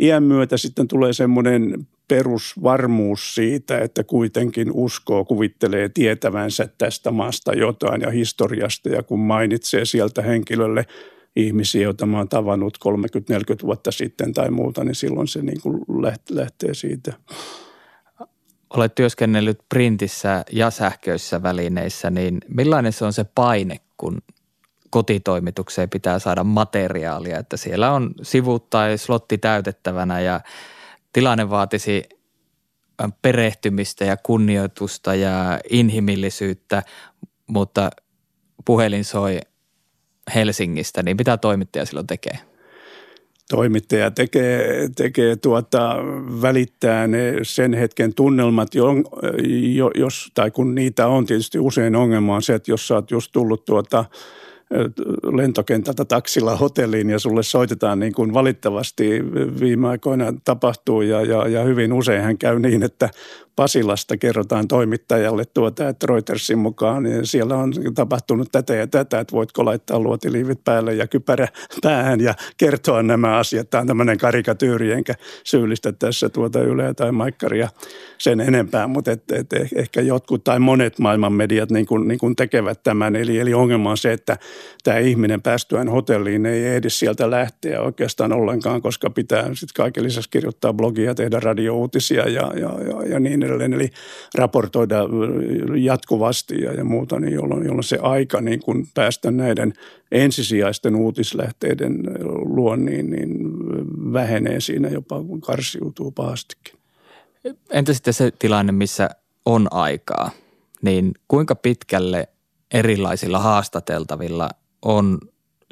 iän 0.00 0.22
myötä 0.22 0.56
sitten 0.56 0.88
tulee 0.88 1.12
semmoinen 1.12 1.86
perusvarmuus 2.08 3.34
siitä, 3.34 3.78
että 3.78 4.04
kuitenkin 4.04 4.70
uskoo, 4.72 5.24
kuvittelee 5.24 5.88
tietävänsä 5.88 6.68
tästä 6.78 7.10
maasta 7.10 7.52
jotain 7.52 8.00
ja 8.00 8.10
historiasta 8.10 8.88
ja 8.88 9.02
kun 9.02 9.20
mainitsee 9.20 9.84
sieltä 9.84 10.22
henkilölle 10.22 10.86
ihmisiä, 11.36 11.82
joita 11.82 12.06
mä 12.06 12.18
oon 12.18 12.28
tavannut 12.28 12.78
30-40 13.62 13.66
vuotta 13.66 13.90
sitten 13.90 14.32
tai 14.32 14.50
muuta, 14.50 14.84
niin 14.84 14.94
silloin 14.94 15.28
se 15.28 15.42
niin 15.42 15.60
kuin 15.60 15.80
lähtee 16.30 16.74
siitä. 16.74 17.12
Olet 18.70 18.94
työskennellyt 18.94 19.58
printissä 19.68 20.44
ja 20.52 20.70
sähköisissä 20.70 21.42
välineissä, 21.42 22.10
niin 22.10 22.38
millainen 22.48 22.92
se 22.92 23.04
on 23.04 23.12
se 23.12 23.24
paine, 23.34 23.80
kun 23.96 24.22
kotitoimitukseen 24.90 25.90
pitää 25.90 26.18
saada 26.18 26.44
materiaalia, 26.44 27.38
että 27.38 27.56
siellä 27.56 27.92
on 27.92 28.10
sivut 28.22 28.70
tai 28.70 28.98
slotti 28.98 29.38
täytettävänä 29.38 30.20
ja 30.20 30.40
tilanne 31.16 31.50
vaatisi 31.50 32.02
perehtymistä 33.22 34.04
ja 34.04 34.16
kunnioitusta 34.16 35.14
ja 35.14 35.60
inhimillisyyttä, 35.70 36.82
mutta 37.46 37.90
puhelin 38.64 39.04
soi 39.04 39.40
Helsingistä, 40.34 41.02
niin 41.02 41.16
mitä 41.16 41.36
toimittaja 41.36 41.84
silloin 41.84 42.06
tekee? 42.06 42.38
Toimittaja 43.50 44.10
tekee, 44.10 44.88
tekee 44.96 45.36
tuota, 45.36 45.96
välittää 46.42 47.06
ne 47.06 47.32
sen 47.42 47.74
hetken 47.74 48.14
tunnelmat, 48.14 48.74
jo, 48.74 49.90
jos, 49.94 50.30
tai 50.34 50.50
kun 50.50 50.74
niitä 50.74 51.06
on 51.06 51.26
tietysti 51.26 51.58
usein 51.58 51.96
ongelma 51.96 52.34
on 52.34 52.42
se, 52.42 52.54
että 52.54 52.70
jos 52.70 52.88
sä 52.88 52.94
oot 52.94 53.10
just 53.10 53.32
tullut 53.32 53.64
tuota– 53.64 54.04
lentokentältä 55.32 56.04
taksilla 56.04 56.56
hotelliin 56.56 57.10
ja 57.10 57.18
sulle 57.18 57.42
soitetaan 57.42 57.98
niin 57.98 58.12
kuin 58.12 58.34
valittavasti. 58.34 59.24
Viime 59.60 59.88
aikoina 59.88 60.34
tapahtuu 60.44 61.02
ja, 61.02 61.22
ja, 61.22 61.48
ja 61.48 61.62
hyvin 61.62 61.92
usein 61.92 62.22
hän 62.22 62.38
käy 62.38 62.58
niin, 62.58 62.82
että 62.82 63.10
Pasilasta 63.56 64.16
kerrotaan 64.16 64.68
toimittajalle 64.68 65.44
tuota, 65.44 65.88
että 65.88 66.06
Reutersin 66.06 66.58
mukaan 66.58 67.02
niin 67.02 67.26
siellä 67.26 67.56
on 67.56 67.72
tapahtunut 67.94 68.48
tätä 68.52 68.74
ja 68.74 68.86
tätä, 68.86 69.20
että 69.20 69.32
voitko 69.32 69.64
laittaa 69.64 70.00
luotiliivit 70.00 70.64
päälle 70.64 70.94
ja 70.94 71.06
kypärä 71.06 71.48
päähän 71.82 72.20
ja 72.20 72.34
kertoa 72.56 73.02
nämä 73.02 73.36
asiat. 73.36 73.70
Tämä 73.70 73.80
on 73.80 73.86
tämmöinen 73.86 74.18
karikatyyri, 74.18 74.92
enkä 74.92 75.14
syyllistä 75.44 75.92
tässä 75.92 76.28
tuota 76.28 76.60
Yleä 76.60 76.94
tai 76.94 77.12
Maikkaria 77.12 77.68
sen 78.18 78.40
enempää, 78.40 78.86
mutta 78.86 79.12
et, 79.12 79.32
et, 79.32 79.46
ehkä 79.74 80.00
jotkut 80.00 80.44
tai 80.44 80.58
monet 80.58 80.98
maailman 80.98 81.32
mediat 81.32 81.70
niin 81.70 81.86
kuin, 81.86 82.08
niin 82.08 82.18
kuin 82.18 82.36
tekevät 82.36 82.82
tämän. 82.82 83.16
Eli, 83.16 83.38
eli 83.38 83.54
ongelma 83.54 83.90
on 83.90 83.96
se, 83.96 84.12
että 84.12 84.36
tämä 84.84 84.98
ihminen 84.98 85.42
päästyään 85.42 85.88
hotelliin 85.88 86.46
ei 86.46 86.66
edes 86.66 86.98
sieltä 86.98 87.30
lähteä 87.30 87.80
oikeastaan 87.80 88.32
ollenkaan, 88.32 88.82
koska 88.82 89.10
pitää 89.10 89.42
sitten 89.42 89.74
kaiken 89.76 90.04
lisäksi 90.04 90.30
kirjoittaa 90.30 90.72
blogia, 90.72 91.14
tehdä 91.14 91.40
radiouutisia 91.40 92.28
ja, 92.28 92.52
ja, 92.54 92.70
ja, 92.86 93.08
ja 93.08 93.20
niin 93.20 93.42
edelleen. 93.46 93.72
Eli 93.72 93.90
raportoida 94.34 94.98
jatkuvasti 95.76 96.62
ja, 96.62 96.72
ja 96.72 96.84
muuta, 96.84 97.20
niin 97.20 97.32
jolloin, 97.32 97.66
jolloin 97.66 97.84
se 97.84 97.98
aika 98.02 98.40
niin 98.40 98.60
kun 98.60 98.86
päästä 98.94 99.30
näiden 99.30 99.72
ensisijaisten 100.12 100.96
uutislähteiden 100.96 102.00
luon, 102.44 102.84
niin, 102.84 103.10
niin 103.10 103.38
vähenee 104.12 104.60
siinä 104.60 104.88
jopa, 104.88 105.22
kun 105.22 105.40
karsiutuu 105.40 106.10
pahastikin. 106.10 106.78
Entä 107.70 107.92
sitten 107.92 108.14
se 108.14 108.30
tilanne, 108.38 108.72
missä 108.72 109.10
on 109.46 109.68
aikaa, 109.70 110.30
niin 110.82 111.12
kuinka 111.28 111.54
pitkälle 111.54 112.28
erilaisilla 112.74 113.38
haastateltavilla 113.38 114.50
on 114.82 115.18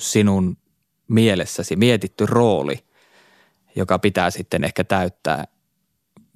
sinun 0.01 0.57
mielessäsi 1.09 1.77
mietitty 1.77 2.27
rooli, 2.27 2.79
joka 3.77 3.99
pitää 3.99 4.31
sitten 4.31 4.65
ehkä 4.65 4.85
täyttää 4.85 5.45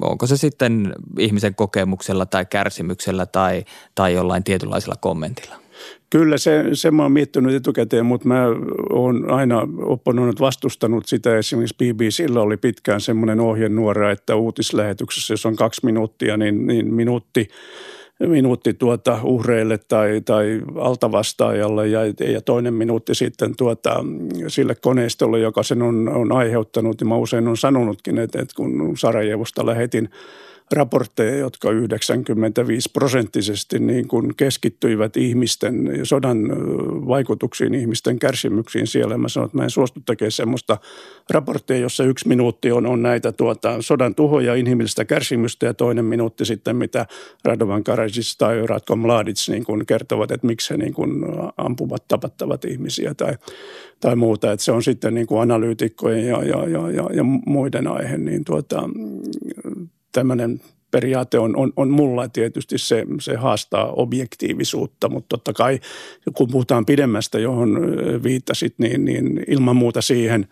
onko 0.03 0.27
se 0.27 0.37
sitten 0.37 0.95
ihmisen 1.19 1.55
kokemuksella 1.55 2.27
tai 2.27 2.47
kärsimyksellä 2.47 3.27
tai, 3.27 3.65
tai 3.95 4.15
jollain 4.15 4.45
tietynlaisella 4.45 4.97
kommentilla? 5.01 5.55
Kyllä 6.11 6.39
se, 6.39 6.65
se 6.73 6.91
mä 6.91 7.03
oon 7.03 7.13
miettinyt 7.13 7.55
etukäteen, 7.55 8.07
mutta 8.07 8.29
mä 8.29 8.45
oon 8.91 9.31
aina 9.31 9.69
opponoinut 9.79 10.41
vastustanut 10.41 11.07
sitä. 11.07 11.39
Esimerkiksi 11.39 11.77
BBCllä 11.77 12.41
oli 12.41 12.57
pitkään 12.57 13.01
semmoinen 13.01 13.41
ohjenuora, 13.41 14.11
että 14.11 14.37
uutislähetyksessä, 14.37 15.33
jos 15.33 15.47
on 15.47 15.57
kaksi 15.57 15.85
minuuttia, 15.85 16.37
niin, 16.37 16.67
niin 16.67 16.95
minuutti– 16.95 17.49
minuutti 18.27 18.75
tuota 18.75 19.21
uhreille 19.23 19.79
tai, 19.89 20.21
tai 20.25 20.61
altavastaajalle 20.81 21.89
ja, 21.89 22.01
ja 22.07 22.41
toinen 22.41 22.75
minuutti 22.75 23.15
sitten 23.15 23.57
tuota, 23.57 24.05
sille 24.49 24.75
koneistolle, 24.75 25.39
joka 25.39 25.63
sen 25.63 25.83
on, 25.83 26.09
on 26.09 26.33
aiheuttanut. 26.33 27.01
Ja 27.01 27.07
mä 27.07 27.17
usein 27.17 27.49
on 27.49 27.57
sanonutkin, 27.57 28.19
että, 28.19 28.43
että 28.43 28.55
kun 28.57 28.97
Sarajevosta 28.97 29.67
lähetin 29.67 30.09
raportteja, 30.73 31.37
jotka 31.37 31.71
95 31.71 32.91
prosenttisesti 32.93 33.79
niin 33.79 34.09
kuin 34.09 34.37
keskittyivät 34.37 35.17
ihmisten 35.17 35.91
sodan 36.03 36.39
vaikutuksiin, 37.09 37.75
ihmisten 37.75 38.19
kärsimyksiin 38.19 38.87
siellä. 38.87 39.19
Mä 39.19 39.29
sanoin, 39.29 39.47
että 39.47 39.59
mä 39.59 39.65
en 39.65 39.71
suostu 39.71 40.01
tekemään 40.07 40.33
semmoista 40.33 40.79
raporttia, 41.31 41.77
jossa 41.77 42.05
yksi 42.05 42.29
minuutti 42.29 42.73
on, 42.73 42.87
on 42.87 43.03
näitä 43.03 43.33
tuota, 43.33 43.83
sodan 43.83 44.15
tuhoja, 44.15 44.55
inhimillistä 44.55 45.05
kärsimystä 45.05 45.67
ja 45.67 45.75
toinen 45.75 46.05
minuutti 46.05 46.45
sitten, 46.45 46.77
mitä 46.77 47.07
Radovan 47.45 47.85
Karadzic 47.85 48.37
tai 48.39 48.67
Ratko 48.67 48.97
Mladic 48.97 49.49
niin 49.49 49.65
kuin 49.65 49.87
kertovat, 49.87 50.31
että 50.31 50.47
miksi 50.47 50.71
he 50.71 50.77
niin 50.77 50.95
kuin 50.95 51.25
ampuvat, 51.57 52.09
tapattavat 52.09 52.65
ihmisiä 52.65 53.15
tai, 53.15 53.35
tai 54.01 54.17
muuta. 54.17 54.53
Että 54.53 54.65
se 54.65 54.73
on 54.73 54.83
sitten 54.83 55.15
niin 55.15 55.27
kuin 55.27 55.41
analyytikkojen 55.41 56.27
ja, 56.27 56.45
ja, 56.45 56.69
ja, 56.69 56.91
ja, 56.91 57.09
ja 57.13 57.25
muiden 57.47 57.87
aihe, 57.87 58.19
niin 58.19 58.45
tuota, 58.45 58.83
tämmöinen 60.13 60.61
periaate 60.91 61.39
on, 61.39 61.57
on, 61.57 61.73
on 61.77 61.91
mulla 61.91 62.29
tietysti 62.29 62.79
se, 62.79 63.07
se 63.21 63.37
haastaa 63.37 63.93
objektiivisuutta, 63.93 65.09
mutta 65.09 65.29
totta 65.29 65.53
kai 65.53 65.81
kun 66.37 66.49
puhutaan 66.51 66.87
pidemmästä, 66.87 67.39
johon 67.39 67.79
viittasit, 68.23 68.75
niin, 68.79 69.05
niin 69.05 69.45
ilman 69.49 69.77
muuta 69.77 70.03
siihen, 70.03 70.49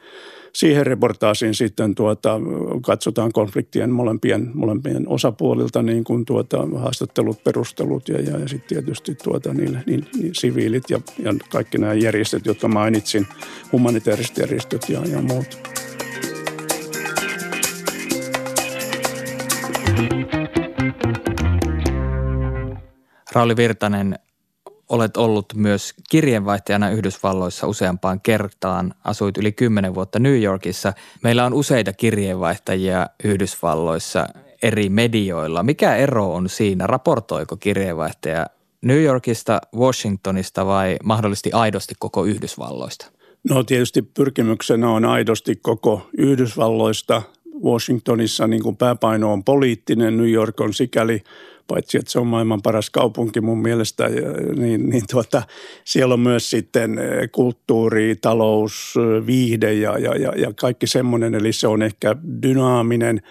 siihen 0.52 0.86
reportaasiin 0.86 1.54
sitten 1.54 1.94
tuota, 1.94 2.40
katsotaan 2.82 3.32
konfliktien 3.32 3.90
molempien, 3.90 4.50
molempien 4.54 5.08
osapuolilta 5.08 5.82
niin 5.82 6.04
kuin 6.04 6.24
tuota, 6.24 6.68
haastattelut, 6.76 7.44
perustelut 7.44 8.08
ja, 8.08 8.20
ja, 8.20 8.38
ja 8.38 8.48
sitten 8.48 8.68
tietysti 8.68 9.14
tuota, 9.14 9.54
niin, 9.54 9.78
niin, 9.86 10.06
niin, 10.16 10.34
siviilit 10.34 10.84
ja, 10.90 11.00
ja 11.18 11.34
kaikki 11.50 11.78
nämä 11.78 11.94
järjestöt, 11.94 12.46
jotka 12.46 12.68
mainitsin, 12.68 13.26
humanitaariset 13.72 14.38
järjestöt 14.38 14.88
ja, 14.88 15.02
ja 15.10 15.22
muut. 15.22 15.58
Rauli 23.32 23.56
Virtanen, 23.56 24.18
olet 24.88 25.16
ollut 25.16 25.46
myös 25.54 25.94
kirjeenvaihtajana 26.10 26.90
Yhdysvalloissa 26.90 27.66
useampaan 27.66 28.20
kertaan. 28.20 28.94
Asuit 29.04 29.36
yli 29.36 29.52
kymmenen 29.52 29.94
vuotta 29.94 30.18
New 30.18 30.42
Yorkissa. 30.42 30.92
Meillä 31.22 31.44
on 31.44 31.54
useita 31.54 31.92
kirjeenvaihtajia 31.92 33.06
Yhdysvalloissa 33.24 34.26
eri 34.62 34.88
medioilla. 34.88 35.62
Mikä 35.62 35.96
ero 35.96 36.34
on 36.34 36.48
siinä? 36.48 36.86
Raportoiko 36.86 37.56
kirjeenvaihtaja 37.56 38.46
New 38.82 39.02
Yorkista, 39.02 39.60
Washingtonista 39.76 40.66
vai 40.66 40.96
mahdollisesti 41.04 41.52
aidosti 41.52 41.94
koko 41.98 42.24
Yhdysvalloista? 42.24 43.06
No 43.50 43.64
tietysti 43.64 44.02
pyrkimyksenä 44.02 44.90
on 44.90 45.04
aidosti 45.04 45.56
koko 45.56 46.08
Yhdysvalloista. 46.18 47.22
Washingtonissa 47.64 48.46
niin 48.46 48.62
kuin 48.62 48.76
pääpaino 48.76 49.32
on 49.32 49.44
poliittinen, 49.44 50.16
New 50.16 50.30
York 50.30 50.60
on 50.60 50.74
sikäli– 50.74 51.22
paitsi 51.66 51.98
että 51.98 52.10
se 52.10 52.18
on 52.18 52.26
maailman 52.26 52.62
paras 52.62 52.90
kaupunki 52.90 53.40
mun 53.40 53.62
mielestä, 53.62 54.08
niin, 54.56 54.90
niin 54.90 55.02
tuota, 55.10 55.42
siellä 55.84 56.14
on 56.14 56.20
myös 56.20 56.50
sitten 56.50 56.98
eh, 56.98 57.30
kulttuuri, 57.32 58.16
talous, 58.20 58.94
eh, 58.96 59.26
viihde 59.26 59.72
ja, 59.72 59.98
ja, 59.98 60.14
ja, 60.36 60.52
kaikki 60.52 60.86
semmoinen, 60.86 61.34
eli 61.34 61.52
se 61.52 61.68
on 61.68 61.82
ehkä 61.82 62.16
dynaaminen, 62.42 63.22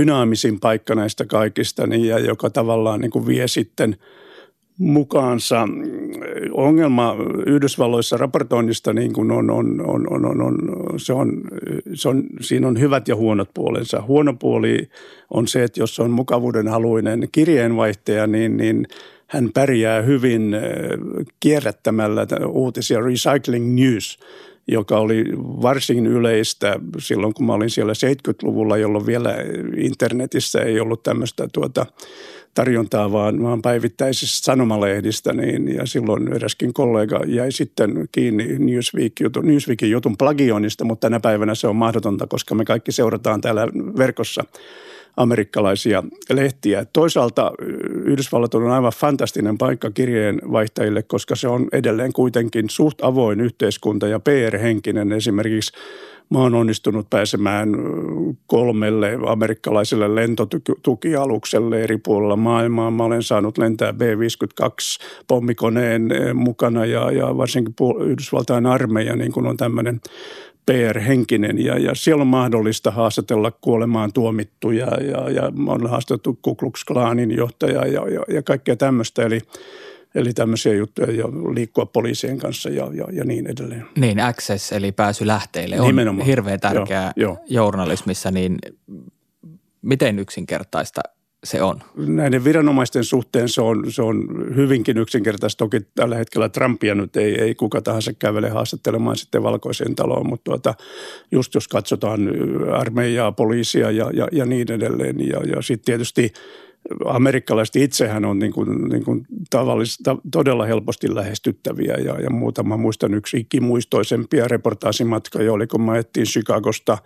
dynaamisin 0.00 0.60
paikka 0.60 0.94
näistä 0.94 1.26
kaikista, 1.26 1.86
niin, 1.86 2.04
ja 2.04 2.18
joka 2.18 2.50
tavallaan 2.50 3.00
niin 3.00 3.10
kuin 3.10 3.26
vie 3.26 3.48
sitten– 3.48 3.96
mukaansa. 4.78 5.68
Ongelma 6.52 7.16
Yhdysvalloissa 7.46 8.16
raportoinnista 8.16 8.92
niin 8.92 9.12
kuin 9.12 9.30
on, 9.30 9.50
on, 9.50 9.86
on, 9.86 10.12
on, 10.12 10.26
on, 10.26 10.40
on, 10.42 10.58
se 10.96 11.12
on, 11.12 11.42
se 11.94 12.08
on, 12.08 12.22
siinä 12.40 12.68
on 12.68 12.80
hyvät 12.80 13.08
ja 13.08 13.16
huonot 13.16 13.50
puolensa. 13.54 14.02
Huono 14.02 14.34
puoli 14.34 14.88
on 15.30 15.48
se, 15.48 15.64
että 15.64 15.80
jos 15.80 16.00
on 16.00 16.10
mukavuuden 16.10 16.68
haluinen 16.68 17.28
kirjeenvaihtaja, 17.32 18.26
niin, 18.26 18.56
niin 18.56 18.86
hän 19.26 19.50
pärjää 19.54 20.02
hyvin 20.02 20.56
kierrättämällä 21.40 22.26
uutisia 22.48 23.00
Recycling 23.00 23.74
News– 23.74 24.18
joka 24.68 24.98
oli 24.98 25.24
varsin 25.38 26.06
yleistä 26.06 26.76
silloin, 26.98 27.34
kun 27.34 27.46
mä 27.46 27.52
olin 27.52 27.70
siellä 27.70 27.92
70-luvulla, 27.92 28.76
jolloin 28.76 29.06
vielä 29.06 29.34
internetissä 29.76 30.60
ei 30.60 30.80
ollut 30.80 31.02
tämmöistä 31.02 31.48
tuota, 31.52 31.86
tarjontaa, 32.54 33.12
vaan, 33.12 33.42
vaan 33.42 33.62
päivittäisistä 33.62 34.44
sanomalehdistä, 34.44 35.32
niin, 35.32 35.74
ja 35.74 35.86
silloin 35.86 36.32
eräskin 36.32 36.74
kollega 36.74 37.20
jäi 37.26 37.52
sitten 37.52 38.08
kiinni 38.12 38.58
Newsweek-jutun, 38.58 39.46
Newsweekin 39.46 39.90
jutun 39.90 40.16
plagioinnista, 40.16 40.84
mutta 40.84 41.06
tänä 41.06 41.20
päivänä 41.20 41.54
se 41.54 41.66
on 41.66 41.76
mahdotonta, 41.76 42.26
koska 42.26 42.54
me 42.54 42.64
kaikki 42.64 42.92
seurataan 42.92 43.40
täällä 43.40 43.68
verkossa 43.98 44.44
amerikkalaisia 45.16 46.02
lehtiä. 46.30 46.84
Toisaalta 46.92 47.52
Yhdysvallat 48.04 48.54
on 48.54 48.70
aivan 48.70 48.92
fantastinen 48.96 49.58
paikka 49.58 49.90
kirjeenvaihtajille, 49.90 51.02
koska 51.02 51.36
se 51.36 51.48
on 51.48 51.68
edelleen 51.72 52.12
kuitenkin 52.12 52.70
suht 52.70 53.04
avoin 53.04 53.40
yhteiskunta 53.40 54.08
ja 54.08 54.20
PR-henkinen. 54.20 55.12
Esimerkiksi 55.12 55.72
Mä 56.30 56.38
oon 56.38 56.54
onnistunut 56.54 57.10
pääsemään 57.10 57.68
kolmelle 58.46 59.18
amerikkalaiselle 59.26 60.14
lentotukialukselle 60.14 61.82
eri 61.82 61.98
puolilla 61.98 62.36
maailmaa. 62.36 62.90
Mä 62.90 63.04
olen 63.04 63.22
saanut 63.22 63.58
lentää 63.58 63.92
B-52 63.92 64.66
pommikoneen 65.26 66.08
mukana 66.34 66.86
ja, 66.86 67.10
ja 67.10 67.36
varsinkin 67.36 67.74
Yhdysvaltain 68.06 68.66
armeija 68.66 69.16
niin 69.16 69.32
kun 69.32 69.46
on 69.46 69.56
tämmöinen 69.56 70.00
PR-henkinen 70.66 71.64
ja, 71.64 71.78
ja 71.78 71.94
siellä 71.94 72.20
on 72.20 72.26
mahdollista 72.26 72.90
haastatella 72.90 73.50
kuolemaan 73.50 74.12
tuomittuja 74.12 74.86
ja, 74.86 75.30
ja 75.30 75.52
on 75.66 75.90
haastattu 75.90 76.38
Ku 76.42 76.54
Klux 76.54 76.84
Klanin 76.84 77.30
johtaja 77.30 77.86
ja, 77.86 78.08
ja, 78.08 78.20
ja 78.28 78.42
kaikkea 78.42 78.76
tämmöistä. 78.76 79.22
Eli 79.22 79.40
Eli 80.14 80.32
tämmöisiä 80.32 80.74
juttuja 80.74 81.12
ja 81.12 81.24
liikkua 81.28 81.86
poliisien 81.86 82.38
kanssa 82.38 82.68
ja, 82.68 82.90
ja, 82.92 83.04
ja 83.12 83.24
niin 83.24 83.46
edelleen. 83.46 83.86
Niin, 83.96 84.20
access 84.20 84.72
eli 84.72 84.92
pääsy 84.92 85.26
lähteille 85.26 85.80
on 85.80 85.86
Nimenomaan. 85.86 86.26
hirveän 86.26 86.60
tärkeää 86.60 87.12
joo, 87.16 87.32
joo. 87.32 87.44
journalismissa, 87.48 88.30
niin 88.30 88.58
miten 89.82 90.18
yksinkertaista 90.18 91.00
se 91.44 91.62
on? 91.62 91.80
Näiden 91.96 92.44
viranomaisten 92.44 93.04
suhteen 93.04 93.48
se 93.48 93.60
on, 93.60 93.92
se 93.92 94.02
on 94.02 94.28
hyvinkin 94.56 94.98
yksinkertaista. 94.98 95.58
Toki 95.58 95.80
tällä 95.94 96.16
hetkellä 96.16 96.48
Trumpia 96.48 96.94
nyt 96.94 97.16
ei, 97.16 97.40
ei 97.40 97.54
kuka 97.54 97.82
tahansa 97.82 98.12
kävele 98.12 98.48
haastattelemaan 98.50 99.16
sitten 99.16 99.42
valkoiseen 99.42 99.94
taloon, 99.94 100.28
mutta 100.28 100.44
tuota, 100.44 100.74
just 101.32 101.54
jos 101.54 101.68
katsotaan 101.68 102.20
armeijaa, 102.72 103.32
poliisia 103.32 103.90
ja, 103.90 104.10
ja, 104.14 104.28
ja 104.32 104.44
niin 104.46 104.72
edelleen. 104.72 105.28
Ja, 105.28 105.40
ja 105.56 105.62
sitten 105.62 105.84
tietysti 105.84 106.32
amerikkalaiset 107.04 107.76
itsehän 107.76 108.24
on 108.24 108.38
niin 108.38 108.52
kuin, 108.52 108.88
niin 108.88 109.04
kuin 109.04 109.26
tavallista, 109.50 110.16
todella 110.32 110.66
helposti 110.66 111.14
lähestyttäviä 111.14 111.94
ja, 111.94 112.20
ja 112.20 112.30
muutama 112.30 112.76
muistan 112.76 113.14
yksi 113.14 113.36
ikimuistoisempia 113.36 114.48
reportaasimatka, 114.48 115.38
oli 115.50 115.66
kun 115.66 115.82
mä 115.82 115.92
Chicagosta 116.24 116.98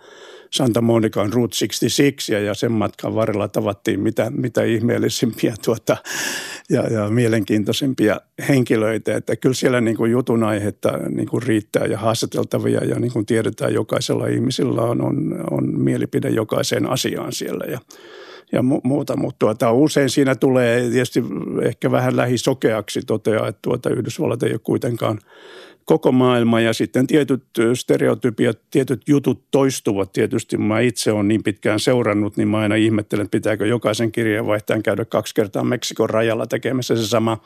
Santa 0.51 0.81
Monicaan 0.81 1.33
Route 1.33 1.55
66 1.67 2.33
ja, 2.33 2.39
ja 2.39 2.53
sen 2.53 2.71
matkan 2.71 3.15
varrella 3.15 3.47
tavattiin 3.47 3.99
mitä, 3.99 4.31
mitä 4.35 4.63
ihmeellisimpiä 4.63 5.53
tuota, 5.65 5.97
ja, 6.69 6.87
ja 6.87 7.09
mielenkiintoisimpia 7.09 8.21
henkilöitä. 8.49 9.15
Että 9.15 9.35
kyllä 9.35 9.55
siellä 9.55 9.81
niin 9.81 9.97
kuin 9.97 10.11
jutun 10.11 10.43
aihetta 10.43 10.91
niin 11.09 11.27
kuin 11.27 11.43
riittää 11.43 11.85
ja 11.85 11.97
haastateltavia 11.97 12.85
ja 12.85 12.99
niin 12.99 13.13
kuin 13.13 13.25
tiedetään 13.25 13.73
jokaisella 13.73 14.27
ihmisillä 14.27 14.81
on, 14.81 15.01
on, 15.01 15.45
on 15.51 15.79
mielipide 15.79 16.29
jokaiseen 16.29 16.89
asiaan 16.89 17.33
siellä 17.33 17.65
ja 17.71 17.79
ja 18.51 18.59
mu- 18.61 18.81
muuta. 18.83 19.17
Mutta 19.17 19.39
tuota, 19.39 19.71
usein 19.71 20.09
siinä 20.09 20.35
tulee 20.35 20.89
tietysti 20.89 21.23
ehkä 21.61 21.91
vähän 21.91 22.17
lähisokeaksi 22.17 23.01
toteaa, 23.07 23.47
että 23.47 23.59
tuota 23.61 23.89
Yhdysvallat 23.89 24.43
ei 24.43 24.51
ole 24.51 24.59
kuitenkaan– 24.63 25.19
koko 25.89 26.11
maailma 26.11 26.59
ja 26.59 26.73
sitten 26.73 27.07
tietyt 27.07 27.43
stereotypiat, 27.73 28.59
tietyt 28.71 29.01
jutut 29.07 29.43
toistuvat 29.51 30.13
tietysti. 30.13 30.57
Mä 30.57 30.79
itse 30.79 31.11
olen 31.11 31.27
niin 31.27 31.43
pitkään 31.43 31.79
seurannut, 31.79 32.37
niin 32.37 32.47
mä 32.47 32.57
aina 32.57 32.75
ihmettelen, 32.75 33.23
että 33.23 33.35
pitääkö 33.37 33.67
jokaisen 33.67 34.11
kirjeenvaihtajan 34.11 34.83
käydä 34.83 35.05
kaksi 35.05 35.35
kertaa 35.35 35.63
Meksikon 35.63 36.09
rajalla 36.09 36.47
tekemässä 36.47 36.95
se 36.95 37.07
sama, 37.07 37.37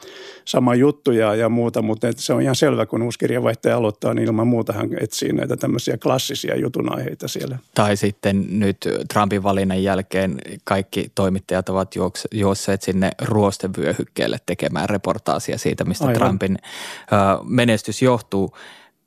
sama 0.46 0.76
juttu 0.76 1.12
ja, 1.12 1.36
ja 1.36 1.50
muuta, 1.50 1.82
mutta 1.82 2.08
se 2.16 2.34
on 2.34 2.42
ihan 2.42 2.56
selvä, 2.56 2.86
kun 2.86 3.02
uusi 3.02 3.20
kirjeenvaihtaja 3.20 3.78
aloittaa, 3.78 4.14
niin 4.14 4.28
ilman 4.28 4.48
muuta 4.48 4.74
hän 4.74 4.90
etsii 5.00 5.34
näitä 5.34 5.58
tämmöisiä 5.58 5.98
klassisia 5.98 6.56
jutunaiheita 6.56 7.28
siellä. 7.28 7.58
Tai 7.76 7.98
sitten 7.98 8.60
nyt 8.60 8.78
Trumpin 9.14 9.44
valinnan 9.44 9.84
jälkeen 9.84 10.38
kaikki 10.64 11.12
toimittajat 11.16 11.70
ovat 11.70 11.96
juosseet 12.32 12.82
sinne 12.82 13.12
ruostevyöhykkeelle 13.22 14.38
tekemään 14.46 14.90
reportaasia 14.90 15.58
siitä, 15.58 15.84
mistä 15.84 16.06
Aivan. 16.06 16.20
Trumpin 16.20 16.58
ö, 16.62 17.44
menestys 17.44 18.02
johtuu 18.02 18.33
tapahtuu. 18.34 18.58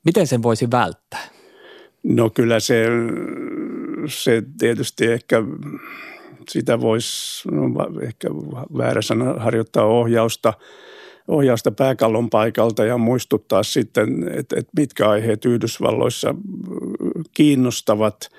Miten 0.05 0.27
sen 0.27 0.43
voisi 0.43 0.71
välttää? 0.71 1.29
No 2.03 2.31
kyllä 2.31 2.61
se, 2.61 2.87
se 4.09 4.43
tietysti 4.59 5.07
ehkä 5.07 5.43
sitä 6.49 6.81
voisi, 6.81 7.49
no 7.49 7.67
ehkä 8.03 8.29
väärä 8.79 9.03
sana, 9.03 9.35
harjoittaa 9.35 9.85
ohjausta, 9.85 10.53
ohjausta 11.29 11.71
pääkallon 11.71 12.31
paikalta 12.31 12.85
ja 12.85 12.99
muistuttaa 12.99 13.63
sitten, 13.63 14.29
että, 14.33 14.57
että 14.59 14.73
mitkä 14.77 15.11
aiheet 15.11 15.45
Yhdysvalloissa 15.45 16.35
kiinnostavat– 17.33 18.17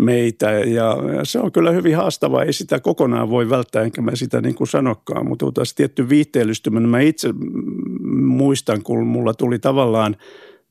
meitä 0.00 0.50
ja 0.50 0.96
se 1.22 1.38
on 1.38 1.52
kyllä 1.52 1.70
hyvin 1.70 1.96
haastavaa. 1.96 2.42
Ei 2.42 2.52
sitä 2.52 2.80
kokonaan 2.80 3.30
voi 3.30 3.50
välttää, 3.50 3.82
enkä 3.82 4.02
mä 4.02 4.16
sitä 4.16 4.40
niin 4.40 4.54
kuin 4.54 4.68
sanokaan, 4.68 5.28
mutta 5.28 5.52
taas 5.54 5.74
tietty 5.74 6.08
viihteellystyminen. 6.08 6.88
Mä 6.88 7.00
itse 7.00 7.28
muistan, 8.12 8.82
kun 8.82 9.06
mulla 9.06 9.34
tuli 9.34 9.58
tavallaan 9.58 10.16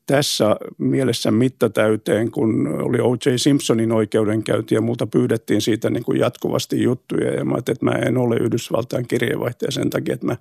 tässä 0.06 0.56
mielessä 0.78 1.32
mittatäyteen, 1.32 2.32
kun 2.32 2.68
oli 2.68 2.98
O.J. 3.02 3.36
Simpsonin 3.36 3.92
oikeudenkäynti 3.92 4.76
ja 4.76 4.82
multa 4.82 5.08
pyydettiin 5.08 5.62
siitä 5.62 5.90
niin 5.90 6.04
kuin 6.04 6.20
jatkuvasti 6.20 6.84
juttuja 6.84 7.34
ja 7.34 7.46
mä 7.46 7.54
ajattelin, 7.54 7.76
että 7.76 7.86
mä 7.86 8.08
en 8.08 8.18
ole 8.18 8.38
Yhdysvaltain 8.38 9.08
kirjeenvaihtaja 9.08 9.72
sen 9.72 9.90
takia, 9.90 10.14
että 10.14 10.26
mä 10.26 10.36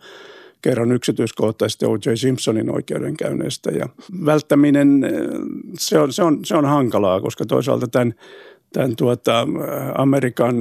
kerron 0.63 0.93
yksityiskohtaisesti 0.93 1.87
O.J. 1.87 2.15
Simpsonin 2.15 2.71
oikeudenkäynneistä 2.71 3.71
ja 3.71 3.89
välttäminen, 4.27 5.05
se 5.79 5.99
on, 5.99 6.13
se 6.13 6.23
on, 6.23 6.45
se 6.45 6.57
on 6.57 6.65
hankalaa, 6.65 7.21
koska 7.21 7.47
toisaalta 7.47 7.89
tämän 7.89 8.15
tämän 8.73 8.97
tuota, 8.97 9.47
Amerikan, 9.95 10.57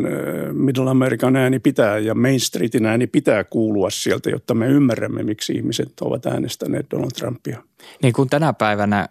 Middle 0.54 0.90
American 0.90 1.36
ääni 1.36 1.60
pitää 1.60 1.98
ja 1.98 2.16
Main 2.16 2.40
Streetin 2.40 2.86
ääni 2.86 3.08
pitää 3.08 3.44
kuulua 3.44 3.90
sieltä, 3.90 4.30
jotta 4.30 4.54
me 4.54 4.68
ymmärrämme, 4.68 5.24
miksi 5.24 5.54
ihmiset 5.54 6.02
ovat 6.02 6.26
äänestäneet 6.26 6.86
Donald 6.92 7.12
Trumpia. 7.12 7.64
Niin 8.02 8.14
kuin 8.14 8.30
tänä 8.30 8.54
päivänä 8.54 9.10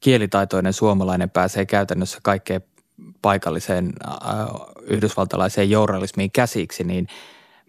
kielitaitoinen 0.00 0.72
suomalainen 0.72 1.30
pääsee 1.30 1.66
käytännössä 1.66 2.18
kaikkeen 2.22 2.60
paikalliseen 3.22 3.92
äh, 4.08 4.14
yhdysvaltalaiseen 4.82 5.70
journalismiin 5.70 6.30
käsiksi, 6.30 6.84
niin 6.84 7.06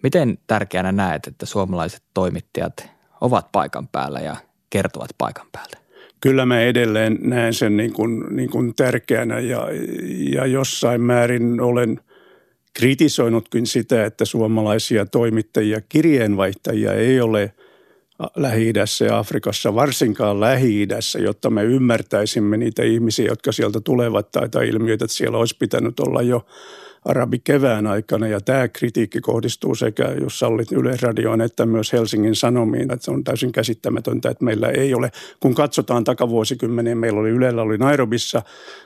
miten 0.04 0.38
tärkeänä 0.48 0.92
näet, 0.92 1.28
että 1.28 1.46
suomalaiset 1.46 2.04
toimittajat 2.14 2.90
ovat 3.22 3.52
paikan 3.52 3.88
päällä 3.88 4.20
ja 4.20 4.36
kertovat 4.70 5.10
paikan 5.18 5.48
päältä? 5.52 5.85
Kyllä 6.26 6.46
mä 6.46 6.62
edelleen 6.62 7.18
näen 7.22 7.54
sen 7.54 7.78
niin 7.78 7.94
kuin, 7.94 8.24
niin 8.30 8.50
kuin 8.50 8.76
tärkeänä 8.76 9.40
ja, 9.40 9.68
ja 10.32 10.46
jossain 10.46 11.02
määrin 11.02 11.62
olen 11.62 12.00
kritisoinutkin 12.74 13.68
sitä, 13.68 14.06
että 14.06 14.26
suomalaisia 14.26 15.06
toimittajia, 15.06 15.82
kirjeenvaihtajia 15.90 16.94
ei 16.94 17.22
ole 17.22 17.54
lähi 18.36 18.74
ja 19.08 19.18
Afrikassa, 19.18 19.76
varsinkaan 19.76 20.40
lähi 20.40 20.88
jotta 21.24 21.50
me 21.50 21.64
ymmärtäisimme 21.64 22.58
niitä 22.58 22.84
ihmisiä, 22.84 23.26
jotka 23.26 23.52
sieltä 23.52 23.82
tulevat 23.82 24.32
tai, 24.32 24.50
tai 24.50 24.68
ilmiöitä, 24.68 25.06
että 25.06 25.18
siellä 25.18 25.38
olisi 25.38 25.56
pitänyt 25.60 26.00
olla 26.00 26.22
jo– 26.22 26.46
arabikevään 27.06 27.88
aikana 27.88 28.28
ja 28.28 28.42
tämä 28.42 28.68
kritiikki 28.68 29.22
kohdistuu 29.22 29.76
sekä, 29.76 30.04
jos 30.22 30.40
sallit 30.40 30.72
Yleisradioon, 30.72 31.42
että 31.42 31.66
myös 31.66 31.94
Helsingin 31.94 32.36
Sanomiin. 32.36 32.94
Että 32.94 33.06
se 33.06 33.12
on 33.12 33.24
täysin 33.24 33.52
käsittämätöntä, 33.52 34.30
että 34.30 34.46
meillä 34.46 34.70
ei 34.70 34.94
ole, 34.94 35.12
kun 35.40 35.56
katsotaan 35.56 36.04
takavuosikymmenen, 36.04 36.98
meillä 36.98 37.20
oli 37.20 37.30
Ylellä 37.30 37.62
oli 37.62 37.78
Nairobissa 37.78 38.42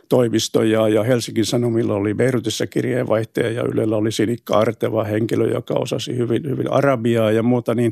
toimisto 0.10 0.64
ja, 0.64 0.88
ja 0.88 1.04
Helsingin 1.04 1.46
Sanomilla 1.46 1.94
oli 1.94 2.14
Beirutissa 2.14 2.68
kirjeenvaihtaja 2.68 3.52
ja 3.52 3.64
Ylellä 3.64 3.96
oli 3.96 4.12
Sinikka 4.12 4.58
Arteva 4.58 5.04
henkilö, 5.04 5.48
joka 5.52 5.74
osasi 5.74 6.18
hyvin, 6.18 6.50
hyvin 6.50 6.72
arabiaa 6.72 7.32
ja 7.32 7.44
muuta, 7.44 7.76
niin 7.76 7.92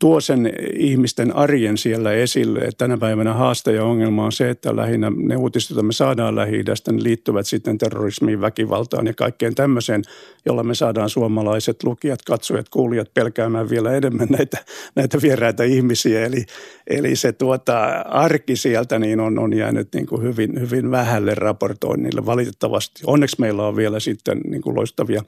tuo 0.00 0.20
sen 0.20 0.52
ihmisten 0.76 1.36
arjen 1.36 1.78
siellä 1.78 2.12
esille. 2.12 2.68
Tänä 2.78 2.96
päivänä 2.96 3.34
haaste 3.34 3.72
ja 3.72 3.84
ongelma 3.84 4.24
on 4.24 4.32
se, 4.32 4.50
että 4.50 4.76
lähinnä 4.76 5.12
ne 5.16 5.36
uutiset, 5.36 5.70
joita 5.70 5.82
me 5.82 5.92
saadaan 5.92 6.36
lähi 6.36 6.56
ne 6.56 7.02
liittyvät 7.02 7.46
sitten 7.46 7.78
terrorismiin, 7.78 8.40
väkivaltaan 8.40 9.06
ja 9.06 9.14
kaikkeen 9.14 9.54
tämmöiseen, 9.54 10.02
jolla 10.46 10.62
me 10.62 10.74
saadaan 10.74 11.10
suomalaiset 11.10 11.82
lukijat, 11.82 12.22
katsojat, 12.22 12.68
kuulijat 12.68 13.14
pelkäämään 13.14 13.70
vielä 13.70 13.92
enemmän 13.94 14.28
näitä, 14.30 14.58
näitä 14.94 15.18
vieraita 15.22 15.62
ihmisiä. 15.62 16.26
Eli, 16.26 16.44
eli 16.86 17.16
se 17.16 17.32
tuota, 17.32 17.86
arki 18.08 18.56
sieltä 18.56 18.98
niin 18.98 19.20
on, 19.20 19.38
on 19.38 19.56
jäänyt 19.56 19.88
niin 19.94 20.06
kuin 20.06 20.22
hyvin, 20.22 20.60
hyvin 20.60 20.90
vähälle 20.90 21.34
raportoinnille 21.34 22.26
valitettavasti. 22.26 23.02
Onneksi 23.06 23.36
meillä 23.38 23.66
on 23.66 23.76
vielä 23.76 24.00
sitten 24.00 24.40
niin 24.40 24.62
kuin 24.62 24.76
loistavia 24.76 25.22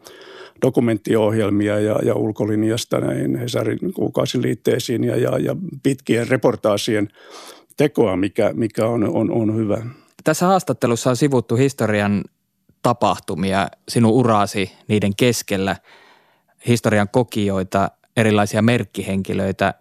dokumenttiohjelmia 0.63 1.81
ja, 1.81 1.99
ja 2.05 2.15
ulkolinjasta 2.15 3.01
näin 3.01 3.37
Hesarin 3.37 3.79
kuukausiliitteisiin 4.63 5.05
ja, 5.05 5.17
ja, 5.17 5.39
ja 5.39 5.57
pitkien 5.83 6.29
reportaasien 6.29 7.09
tekoa, 7.77 8.17
mikä, 8.17 8.53
mikä 8.55 8.87
on, 8.87 9.05
on, 9.05 9.31
on 9.31 9.57
hyvä. 9.57 9.83
Tässä 10.25 10.47
haastattelussa 10.47 11.11
on 11.11 11.17
sivuttu 11.17 11.57
historian 11.57 12.25
tapahtumia, 12.83 13.69
sinun 13.89 14.13
uraasi 14.13 14.73
niiden 14.89 15.17
keskellä, 15.17 15.77
historian 16.67 17.09
kokijoita, 17.09 17.91
erilaisia 18.17 18.63
merkkihenkilöitä. 18.63 19.75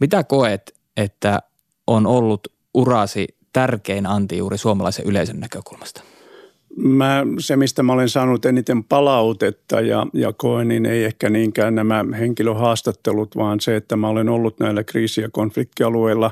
Mitä 0.00 0.24
koet, 0.24 0.74
että 0.96 1.42
on 1.86 2.06
ollut 2.06 2.48
urasi 2.74 3.26
tärkein 3.52 4.06
anti 4.06 4.38
juuri 4.38 4.58
suomalaisen 4.58 5.06
yleisön 5.06 5.40
näkökulmasta? 5.40 6.02
Mä, 6.76 7.26
se, 7.38 7.56
mistä 7.56 7.82
mä 7.82 7.92
olen 7.92 8.08
saanut 8.08 8.44
eniten 8.44 8.84
palautetta 8.84 9.80
ja, 9.80 10.06
ja 10.12 10.32
koen, 10.32 10.68
niin 10.68 10.86
ei 10.86 11.04
ehkä 11.04 11.30
niinkään 11.30 11.74
nämä 11.74 12.04
henkilöhaastattelut, 12.18 13.36
vaan 13.36 13.60
se, 13.60 13.76
että 13.76 13.96
mä 13.96 14.08
olen 14.08 14.28
ollut 14.28 14.60
näillä 14.60 14.84
kriisi- 14.84 15.20
ja 15.20 15.28
konfliktialueilla 15.32 16.30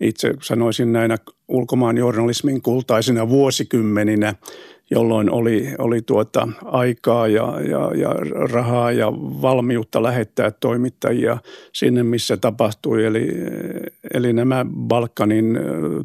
itse 0.00 0.34
sanoisin 0.42 0.92
näinä 0.92 1.16
ulkomaan 1.48 1.98
journalismin 1.98 2.62
kultaisina 2.62 3.28
vuosikymmeninä– 3.28 4.34
jolloin 4.90 5.30
oli, 5.30 5.68
oli 5.78 6.02
tuota 6.02 6.48
aikaa 6.64 7.28
ja, 7.28 7.60
ja, 7.60 7.90
ja 7.94 8.08
rahaa 8.52 8.92
ja 8.92 9.12
valmiutta 9.42 10.02
lähettää 10.02 10.50
toimittajia 10.50 11.38
sinne, 11.72 12.02
missä 12.02 12.36
tapahtui. 12.36 13.04
Eli, 13.04 13.28
eli 14.14 14.32
nämä 14.32 14.66
Balkanin 14.88 15.58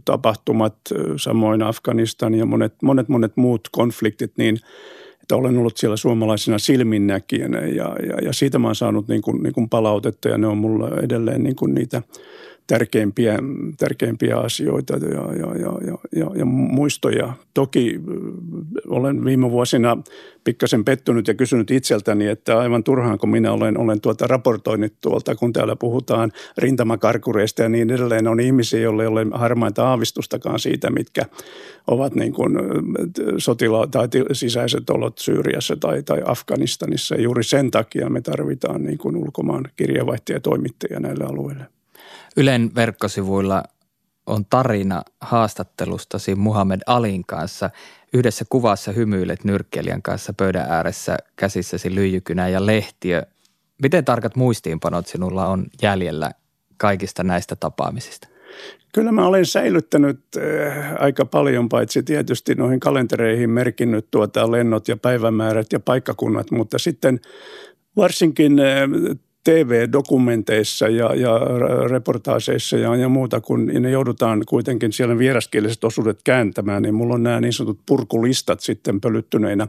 tapahtumat, 0.06 0.76
samoin 1.18 1.64
Afganistan 1.64 2.36
ja 2.36 2.46
monet, 2.46 2.74
monet, 2.82 3.10
monet 3.10 3.38
muut 3.38 3.68
konfliktit, 3.72 4.32
niin 4.38 4.60
että 5.22 5.36
olen 5.36 5.58
ollut 5.58 5.78
siellä 5.78 5.98
suomalaisena 5.98 6.60
silminnäkijänä 6.60 7.60
ja, 7.60 7.96
ja, 8.08 8.18
ja 8.22 8.34
siitä 8.34 8.60
mä 8.60 8.68
oon 8.68 8.76
saanut 8.76 9.08
niin 9.08 9.22
kuin, 9.22 9.44
niin 9.44 9.54
kuin 9.54 9.70
palautetta 9.70 10.30
ja 10.30 10.38
ne 10.38 10.48
on 10.48 10.58
mulla 10.58 10.90
edelleen 11.02 11.44
niin 11.44 11.56
kuin 11.56 11.74
niitä– 11.74 12.02
tärkeimpiä, 12.68 13.40
tärkeimpiä 13.78 14.38
asioita 14.38 14.94
ja, 14.94 15.10
ja, 15.10 15.56
ja, 15.58 15.72
ja, 15.88 15.98
ja, 16.16 16.32
ja 16.36 16.46
muistoja. 16.46 17.34
Toki 17.54 18.00
olen 18.88 19.26
viime 19.26 19.52
vuosina 19.52 19.98
pikkasen 20.44 20.86
pettynyt 20.86 21.28
ja 21.28 21.34
kysynyt 21.34 21.72
itseltäni, 21.72 22.28
että 22.28 22.60
aivan 22.60 22.84
turhaan 22.84 23.18
kun 23.18 23.30
minä 23.30 23.52
olen, 23.52 23.78
olen 23.78 24.02
tuota 24.02 24.28
raportoinut 24.28 24.94
tuolta, 25.02 25.36
kun 25.36 25.54
täällä 25.54 25.76
puhutaan 25.76 26.32
rintamakarkureista 26.58 27.62
ja 27.62 27.70
niin 27.70 27.92
edelleen, 27.92 28.28
on 28.28 28.40
ihmisiä, 28.40 28.80
joille 28.80 29.04
ei 29.04 29.08
ole 29.08 29.26
harmainta 29.32 29.88
aavistustakaan 29.88 30.60
siitä, 30.60 30.90
mitkä 30.90 31.22
ovat 31.88 32.16
niin 32.16 32.34
kuin 32.34 32.56
sotila- 33.38 33.88
tai 33.92 34.08
sisäiset 34.32 34.90
olot 34.90 35.18
Syyriassa 35.18 35.76
tai, 35.76 36.04
tai 36.04 36.22
Afganistanissa. 36.26 37.16
Juuri 37.16 37.44
sen 37.44 37.72
takia 37.72 38.10
me 38.10 38.22
tarvitaan 38.22 38.84
niin 38.84 38.98
kuin 38.98 39.16
ulkomaan 39.16 39.70
kirjeenvaihtajia 39.76 40.40
näille 41.00 41.26
alueille. 41.26 41.83
Ylen 42.38 42.72
verkkosivuilla 42.76 43.64
on 44.26 44.46
tarina 44.50 45.02
haastattelustasi 45.22 46.36
Muhammed 46.36 46.82
Alin 46.86 47.24
kanssa. 47.26 47.70
Yhdessä 48.14 48.46
kuvassa 48.50 48.92
hymyilet 48.92 49.44
nyrkkeilijän 49.44 50.02
kanssa 50.02 50.34
pöydän 50.34 50.72
ääressä 50.72 51.18
käsissäsi 51.36 51.96
lyijykynä 51.96 52.48
ja 52.48 52.66
lehtiö. 52.66 53.24
Miten 53.82 54.06
tarkat 54.06 54.36
muistiinpanot 54.36 55.08
sinulla 55.08 55.48
on 55.48 55.66
jäljellä 55.82 56.32
kaikista 56.78 57.24
näistä 57.24 57.56
tapaamisista? 57.56 58.28
Kyllä 58.94 59.12
mä 59.12 59.26
olen 59.26 59.46
säilyttänyt 59.46 60.20
äh, 60.38 60.94
aika 61.00 61.26
paljon, 61.26 61.70
paitsi 61.70 62.04
tietysti 62.04 62.56
noihin 62.56 62.80
kalentereihin 62.80 63.50
merkinnyt 63.50 64.08
tuota 64.12 64.52
lennot 64.52 64.88
ja 64.88 64.98
päivämäärät 64.98 65.68
ja 65.74 65.80
paikkakunnat, 65.80 66.52
mutta 66.52 66.80
sitten 66.80 67.20
varsinkin 67.96 68.60
äh, 68.60 68.66
TV-dokumenteissa 69.44 70.88
ja, 70.88 71.16
ja 71.16 71.40
reportaaseissa 71.90 72.78
ja, 72.78 72.96
ja 72.96 73.10
muuta, 73.10 73.42
kun 73.42 73.66
ne 73.66 73.92
joudutaan 73.92 74.44
kuitenkin 74.48 74.94
siellä 74.94 75.18
vieraskieliset 75.18 75.84
osuudet 75.84 76.20
kääntämään, 76.24 76.82
niin 76.82 76.96
mulla 76.96 77.14
on 77.14 77.24
nämä 77.24 77.42
niin 77.42 77.54
sanotut 77.54 77.80
purkulistat 77.86 78.60
sitten 78.60 79.02
pölyttyneinä 79.02 79.68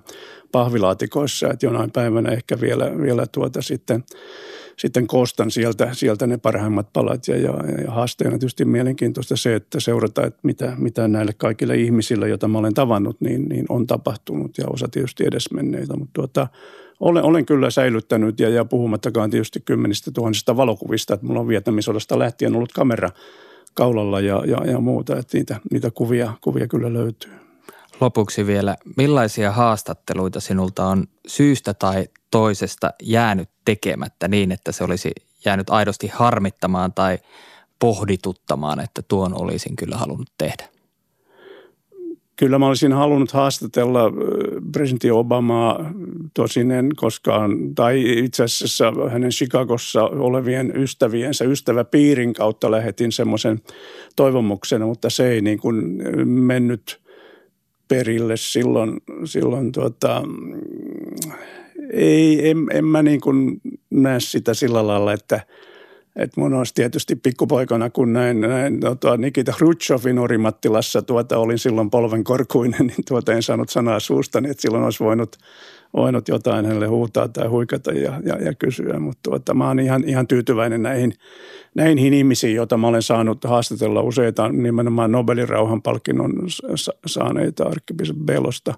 pahvilaatikoissa, 0.52 1.50
että 1.50 1.66
jonain 1.66 1.90
päivänä 1.90 2.30
ehkä 2.30 2.60
vielä, 2.60 2.98
vielä 3.02 3.26
tuota 3.26 3.62
sitten, 3.62 4.04
sitten 4.76 5.06
koostan 5.06 5.50
sieltä, 5.50 5.88
sieltä 5.92 6.26
ne 6.26 6.36
parhaimmat 6.36 6.92
palat. 6.92 7.28
Ja, 7.28 7.36
ja, 7.36 7.54
ja 7.84 7.90
haasteena 7.90 8.38
tietysti 8.38 8.64
mielenkiintoista 8.64 9.36
se, 9.36 9.54
että 9.54 9.80
seurata, 9.80 10.26
että 10.26 10.40
mitä, 10.42 10.72
mitä 10.78 11.08
näille 11.08 11.32
kaikille 11.32 11.76
ihmisille, 11.76 12.28
joita 12.28 12.48
mä 12.48 12.58
olen 12.58 12.74
tavannut, 12.74 13.20
niin, 13.20 13.48
niin 13.48 13.66
on 13.68 13.86
tapahtunut 13.86 14.58
ja 14.58 14.64
osa 14.68 14.88
tietysti 14.88 15.24
edesmenneitä, 15.26 15.96
mutta 15.96 16.12
tuota, 16.12 16.48
olen, 17.00 17.24
olen 17.24 17.46
kyllä 17.46 17.70
säilyttänyt 17.70 18.40
ja, 18.40 18.48
ja 18.48 18.64
puhumattakaan 18.64 19.30
tietysti 19.30 19.60
kymmenistä 19.60 20.10
tuhansista 20.10 20.56
valokuvista, 20.56 21.14
että 21.14 21.26
mulla 21.26 21.40
on 21.40 21.48
Vietnamisodasta 21.48 22.18
lähtien 22.18 22.56
ollut 22.56 22.72
kamera 22.72 23.10
kaulalla 23.74 24.20
ja, 24.20 24.42
ja, 24.46 24.70
ja 24.70 24.80
muuta, 24.80 25.16
että 25.16 25.36
niitä, 25.38 25.60
niitä 25.70 25.90
kuvia, 25.90 26.32
kuvia 26.40 26.66
kyllä 26.66 26.92
löytyy. 26.92 27.32
Lopuksi 28.00 28.46
vielä, 28.46 28.76
millaisia 28.96 29.52
haastatteluita 29.52 30.40
sinulta 30.40 30.84
on 30.86 31.04
syystä 31.26 31.74
tai 31.74 32.08
toisesta 32.30 32.90
jäänyt 33.02 33.48
tekemättä 33.64 34.28
niin, 34.28 34.52
että 34.52 34.72
se 34.72 34.84
olisi 34.84 35.12
jäänyt 35.44 35.70
aidosti 35.70 36.06
harmittamaan 36.06 36.92
tai 36.92 37.18
pohdituttamaan, 37.78 38.80
että 38.80 39.02
tuon 39.02 39.42
olisin 39.42 39.76
kyllä 39.76 39.96
halunnut 39.96 40.30
tehdä? 40.38 40.73
Kyllä 42.36 42.58
mä 42.58 42.68
olisin 42.68 42.92
halunnut 42.92 43.32
haastatella 43.32 44.12
presidentti 44.72 45.10
Obamaa, 45.10 45.92
tosin 46.34 46.70
en 46.70 46.90
koskaan, 46.96 47.74
tai 47.74 48.18
itse 48.18 48.42
asiassa 48.42 48.92
hänen 49.10 49.30
Chicagossa 49.30 50.04
olevien 50.04 50.76
ystäviensä 50.76 51.44
ystäväpiirin 51.44 52.32
kautta 52.34 52.70
lähetin 52.70 53.12
semmoisen 53.12 53.60
toivomuksen, 54.16 54.82
mutta 54.82 55.10
se 55.10 55.28
ei 55.28 55.40
niin 55.40 55.58
kuin 55.58 56.02
mennyt 56.28 57.00
perille 57.88 58.36
silloin, 58.36 59.00
silloin 59.24 59.72
tuota, 59.72 60.22
ei, 61.92 62.50
en, 62.50 62.66
en 62.72 62.84
mä 62.84 63.02
niin 63.02 63.20
kuin 63.20 63.60
näe 63.90 64.20
sitä 64.20 64.54
sillä 64.54 64.86
lailla, 64.86 65.12
että– 65.12 65.40
et 66.16 66.36
mun 66.36 66.54
olisi 66.54 66.74
tietysti 66.74 67.16
pikkupoikana, 67.16 67.90
kun 67.90 68.12
näin, 68.12 68.40
näin 68.40 68.80
tota, 68.80 69.16
Nikita 69.16 69.52
Hrutschovin 69.52 70.18
Orimattilassa, 70.18 71.02
tuota, 71.02 71.38
olin 71.38 71.58
silloin 71.58 71.90
polvenkorkuinen, 71.90 72.86
niin 72.86 73.04
tuota, 73.08 73.32
en 73.32 73.42
saanut 73.42 73.70
sanaa 73.70 74.00
suusta, 74.00 74.40
niin 74.40 74.50
että 74.50 74.62
silloin 74.62 74.84
olisi 74.84 75.04
voinut, 75.04 75.36
voinut 75.96 76.28
jotain 76.28 76.66
hänelle 76.66 76.86
huutaa 76.86 77.28
tai 77.28 77.48
huikata 77.48 77.92
ja, 77.92 78.20
ja, 78.24 78.36
ja 78.36 78.54
kysyä. 78.54 78.98
Mutta 78.98 79.20
tuota, 79.22 79.54
mä 79.54 79.68
oon 79.68 79.80
ihan, 79.80 80.04
ihan 80.06 80.26
tyytyväinen 80.26 80.82
näihin, 80.82 81.12
näihin 81.74 82.14
ihmisiin, 82.14 82.54
joita 82.54 82.76
mä 82.76 82.86
olen 82.86 83.02
saanut 83.02 83.44
haastatella 83.44 84.02
useita 84.02 84.48
nimenomaan 84.48 85.12
Nobelin 85.12 85.48
rauhanpalkinnon 85.48 86.32
saaneita 87.06 87.64
arkkipiisop 87.64 88.16
Belosta 88.16 88.74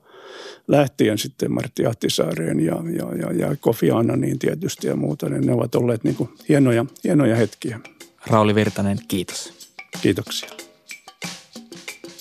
lähtien 0.68 1.18
sitten 1.18 1.52
Martti 1.52 1.86
Ahtisaareen 1.86 2.60
ja, 2.60 2.74
ja, 2.74 3.16
ja, 3.16 3.48
ja 3.48 3.56
Kofi 3.60 3.90
Annaniin 3.90 4.38
tietysti 4.38 4.86
ja 4.86 4.96
muuta. 4.96 5.28
Niin 5.28 5.46
ne 5.46 5.52
ovat 5.52 5.74
olleet 5.74 6.04
niin 6.04 6.16
kuin 6.16 6.30
hienoja, 6.48 6.86
hienoja 7.04 7.36
hetkiä. 7.36 7.80
Rauli 8.26 8.54
Virtanen, 8.54 8.98
kiitos. 9.08 9.70
Kiitoksia. 10.02 10.50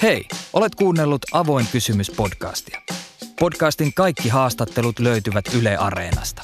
Hei, 0.02 0.28
olet 0.54 0.76
kuunnellut 0.76 1.22
Avoin 1.32 1.66
kysymys 1.72 2.12
podcastia. 2.12 2.82
Podcastin 3.40 3.94
kaikki 3.94 4.30
haastattelut 4.30 5.00
löytyvät 5.00 5.46
Yle 5.60 5.78
Areenasta. 5.78 6.42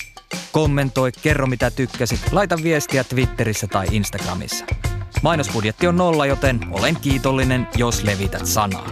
Kommentoi, 0.52 1.12
kerro 1.12 1.48
mitä 1.48 1.72
tykkäsit, 1.72 2.20
laita 2.32 2.58
viestiä 2.64 3.04
Twitterissä 3.04 3.68
tai 3.68 3.88
Instagramissa. 3.92 4.66
Mainosbudjetti 5.22 5.88
on 5.88 5.96
nolla, 5.98 6.26
joten 6.26 6.60
olen 6.72 6.96
kiitollinen, 7.02 7.68
jos 7.78 8.04
levität 8.04 8.46
sanaa. 8.46 8.92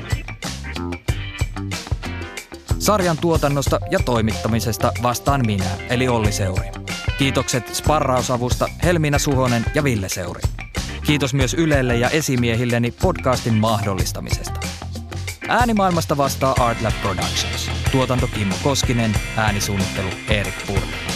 Sarjan 2.79 3.17
tuotannosta 3.17 3.79
ja 3.91 3.99
toimittamisesta 3.99 4.91
vastaan 5.03 5.41
minä, 5.45 5.65
eli 5.89 6.07
Olli 6.07 6.31
Seuri. 6.31 6.71
Kiitokset 7.17 7.75
sparrausavusta 7.75 8.67
Helmiina 8.83 9.19
Suhonen 9.19 9.65
ja 9.75 9.83
Ville 9.83 10.09
Seuri. 10.09 10.41
Kiitos 11.05 11.33
myös 11.33 11.53
Ylelle 11.53 11.95
ja 11.95 12.09
esimiehilleni 12.09 12.91
podcastin 12.91 13.53
mahdollistamisesta. 13.53 14.59
Äänimaailmasta 15.47 16.17
vastaa 16.17 16.55
Artlab 16.59 16.93
Productions. 17.01 17.69
Tuotanto 17.91 18.27
Kimmo 18.27 18.55
Koskinen, 18.63 19.11
äänisuunnittelu 19.37 20.09
Erik 20.29 20.67
Puu. 20.67 21.08